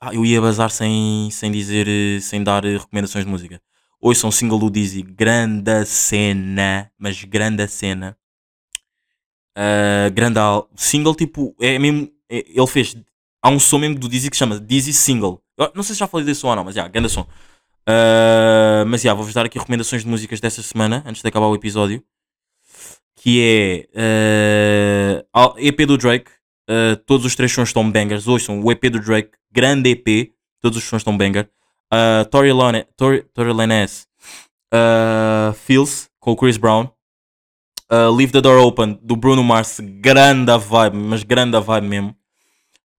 Ah, 0.01 0.15
eu 0.15 0.25
ia 0.25 0.41
bazar 0.41 0.71
sem, 0.71 1.29
sem 1.31 1.51
dizer, 1.53 1.87
eh, 1.89 2.21
sem 2.21 2.43
dar 2.43 2.65
eh, 2.65 2.79
recomendações 2.79 3.25
de 3.25 3.31
música. 3.31 3.61
Ouçam, 4.01 4.31
single 4.31 4.59
do 4.59 4.71
Dizzy, 4.71 5.03
grande 5.03 5.85
cena, 5.85 6.91
mas 6.99 7.23
grande 7.25 7.67
cena. 7.69 8.17
Ah, 9.57 10.09
grande 10.13 10.39
al- 10.39 10.69
single, 10.77 11.15
tipo, 11.15 11.55
é 11.61 11.79
mesmo, 11.79 12.11
é- 12.29 12.45
ele 12.49 12.67
fez, 12.67 12.97
há 13.43 13.51
um 13.51 13.59
som 13.59 13.79
mesmo 13.79 13.99
do 13.99 14.09
Dizzy 14.09 14.31
que 14.31 14.37
se 14.37 14.41
chama 14.41 14.59
Dizzy 14.61 14.93
Single. 14.93 15.43
Eu 15.59 15.71
não 15.75 15.83
sei 15.83 15.95
se 15.95 15.99
já 16.01 16.07
falei 16.07 16.25
desse 16.25 16.41
som 16.41 16.49
ou 16.49 16.57
não, 16.57 16.65
mas 16.65 16.75
já, 16.75 16.89
grande 16.89 17.09
som. 17.11 17.27
Ah, 17.87 18.85
mas 18.87 19.03
já, 19.03 19.13
vou-vos 19.15 19.35
dar 19.35 19.47
aqui 19.47 19.59
recomendações 19.59 20.03
de 20.03 20.09
músicas 20.09 20.41
desta 20.41 20.63
semana, 20.63 21.03
antes 21.07 21.23
de 21.23 21.29
acabar 21.29 21.47
o 21.47 21.55
episódio. 21.55 22.03
Que 23.17 23.87
é 23.95 25.25
ah, 25.35 25.55
EP 25.59 25.85
do 25.87 25.99
Drake. 25.99 26.31
Ah, 26.71 26.97
todos 27.05 27.27
os 27.27 27.35
três 27.35 27.53
sons 27.53 27.71
estão 27.71 27.91
bangers. 27.91 28.29
Ouçam 28.29 28.63
o 28.63 28.71
EP 28.71 28.85
do 28.85 29.01
Drake, 29.01 29.33
grande 29.51 29.91
EP. 29.91 30.33
Todos 30.61 30.79
os 30.79 30.85
sons 30.85 31.01
estão 31.01 31.17
banger. 31.17 31.51
Uh, 31.93 32.25
Tory, 32.31 32.53
Lane, 32.53 32.87
Tory, 32.97 33.25
Tory 33.35 33.53
Lanez, 33.53 34.07
uh, 34.73 35.53
Feels, 35.53 36.09
com 36.21 36.31
o 36.31 36.37
Chris 36.37 36.57
Brown. 36.57 36.89
Uh, 37.91 38.15
Leave 38.15 38.31
the 38.31 38.41
Door 38.41 38.65
Open, 38.65 38.97
do 39.03 39.17
Bruno 39.17 39.43
Mars. 39.43 39.81
Grande 39.81 40.57
vibe, 40.57 40.97
mas 40.97 41.25
grande 41.25 41.59
vibe 41.59 41.89
mesmo. 41.89 42.17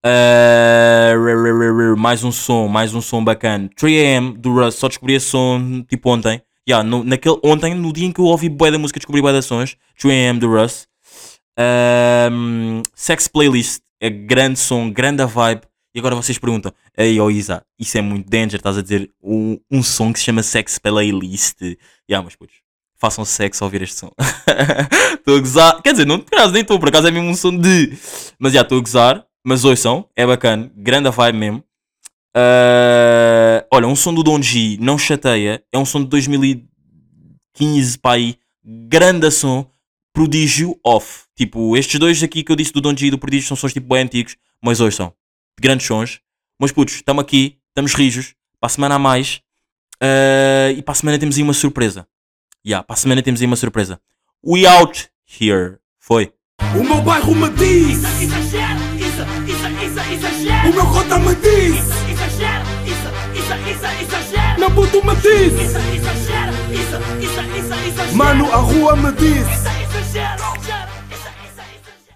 Uh, 0.04 1.96
mais 1.96 2.22
um 2.22 2.30
som, 2.30 2.68
mais 2.68 2.94
um 2.94 3.00
som 3.00 3.24
bacana. 3.24 3.70
3am 3.80 4.36
do 4.36 4.52
Russ, 4.52 4.74
só 4.74 4.88
descobri 4.88 5.14
esse 5.14 5.26
som 5.26 5.82
tipo 5.88 6.10
ontem. 6.10 6.42
Yeah, 6.68 6.86
no, 6.86 7.02
naquele, 7.02 7.40
ontem, 7.42 7.74
no 7.74 7.90
dia 7.92 8.06
em 8.06 8.12
que 8.12 8.20
eu 8.20 8.26
ouvi 8.26 8.50
bué 8.50 8.70
da 8.70 8.78
música, 8.78 9.00
descobri 9.00 9.22
bué 9.22 9.32
da 9.32 9.40
sons. 9.40 9.76
3am 9.98 10.38
do 10.38 10.48
Russ. 10.48 10.86
Um, 11.58 12.82
Sex 12.94 13.28
Playlist 13.28 13.82
é 14.00 14.10
grande 14.10 14.58
som, 14.58 14.90
grande 14.90 15.24
vibe. 15.24 15.62
E 15.94 15.98
agora 15.98 16.14
vocês 16.14 16.38
perguntam, 16.38 16.72
ei, 16.96 17.20
oh 17.20 17.30
Isa, 17.30 17.62
isso 17.78 17.98
é 17.98 18.00
muito 18.00 18.28
danger, 18.28 18.56
estás 18.56 18.78
a 18.78 18.82
dizer 18.82 19.10
um, 19.22 19.58
um 19.70 19.82
som 19.82 20.10
que 20.10 20.18
se 20.18 20.24
chama 20.24 20.42
Sex 20.42 20.78
Playlist. 20.78 21.60
Yeah, 22.10 22.24
mas 22.24 22.34
putos, 22.34 22.56
façam 22.96 23.24
sexo 23.24 23.62
ao 23.62 23.66
ouvir 23.66 23.82
este 23.82 23.96
som. 23.96 24.10
Estou 25.18 25.36
a 25.36 25.40
gozar, 25.40 25.82
quer 25.82 25.92
dizer, 25.92 26.06
não 26.06 26.18
por 26.18 26.34
acaso 26.34 26.52
nem 26.52 26.62
estou, 26.62 26.78
por 26.78 26.88
acaso 26.88 27.08
é 27.08 27.10
mesmo 27.10 27.28
um 27.28 27.34
som 27.34 27.56
de. 27.56 27.92
Mas 28.38 28.52
já 28.52 28.62
estou 28.62 28.78
a 28.78 28.80
gozar, 28.80 29.24
mas 29.44 29.64
ouçam, 29.64 30.08
é 30.16 30.26
bacana, 30.26 30.72
grande 30.74 31.10
vibe 31.10 31.38
mesmo. 31.38 31.64
Ah, 32.34 33.64
olha, 33.70 33.86
um 33.86 33.94
som 33.94 34.14
do 34.14 34.22
Don 34.22 34.40
G, 34.40 34.78
não 34.80 34.96
chateia, 34.96 35.62
é 35.70 35.78
um 35.78 35.84
som 35.84 36.00
de 36.00 36.08
2015 36.08 37.98
para 37.98 38.12
aí, 38.12 38.36
grande 38.64 39.30
som, 39.30 39.66
Prodígio 40.12 40.78
Off. 40.84 41.24
Tipo, 41.36 41.76
estes 41.76 41.98
dois 41.98 42.22
aqui 42.22 42.42
que 42.42 42.52
eu 42.52 42.56
disse 42.56 42.72
do 42.72 42.80
Don 42.80 42.96
G 42.96 43.06
e 43.06 43.10
do 43.10 43.18
Prodígio 43.18 43.48
são 43.48 43.56
sons 43.56 43.72
tipo 43.72 43.88
bem 43.94 44.02
antigos, 44.04 44.36
mas 44.62 44.80
ouçam, 44.80 45.12
grandes 45.60 45.86
sons. 45.86 46.20
Mas 46.60 46.70
putos, 46.72 46.94
estamos 46.96 47.22
aqui, 47.22 47.58
estamos 47.68 47.94
rijos, 47.94 48.34
para 48.60 48.66
a 48.66 48.70
semana 48.70 48.94
a 48.96 48.98
mais, 48.98 49.40
Ah, 50.00 50.70
e 50.76 50.82
para 50.82 50.92
a 50.92 50.94
semana 50.94 51.18
temos 51.18 51.36
aí 51.36 51.42
uma 51.42 51.52
surpresa. 51.54 52.06
Yeah, 52.66 52.84
para 52.84 52.94
a 52.94 52.96
semana 52.96 53.22
temos 53.22 53.40
aí 53.40 53.46
uma 53.46 53.56
surpresa. 53.56 54.00
We 54.44 54.66
out 54.66 55.08
here. 55.40 55.78
Foi. 56.00 56.32
O 56.78 56.82
meu 56.84 57.00
bairro 57.02 57.34
me 57.34 57.48
diz, 57.50 57.98
isso, 57.98 58.24
isso, 58.24 60.06
exagera. 60.08 60.68
o 60.68 60.72
meu 60.74 60.86
cota 60.86 61.18
me 61.18 61.34
diz, 61.36 61.76
isso, 61.76 63.08
meu 64.58 64.70
puto 64.70 65.04
me 65.04 65.14
diz, 65.16 65.52
Isso, 65.52 65.78
exagera, 65.78 66.52
isso, 66.72 66.96
isso, 67.20 67.40
isso, 67.58 67.74
exagera. 67.88 68.12
mano, 68.16 68.52
a 68.52 68.56
rua 68.56 68.96
me 68.96 69.12
diz. 69.12 69.71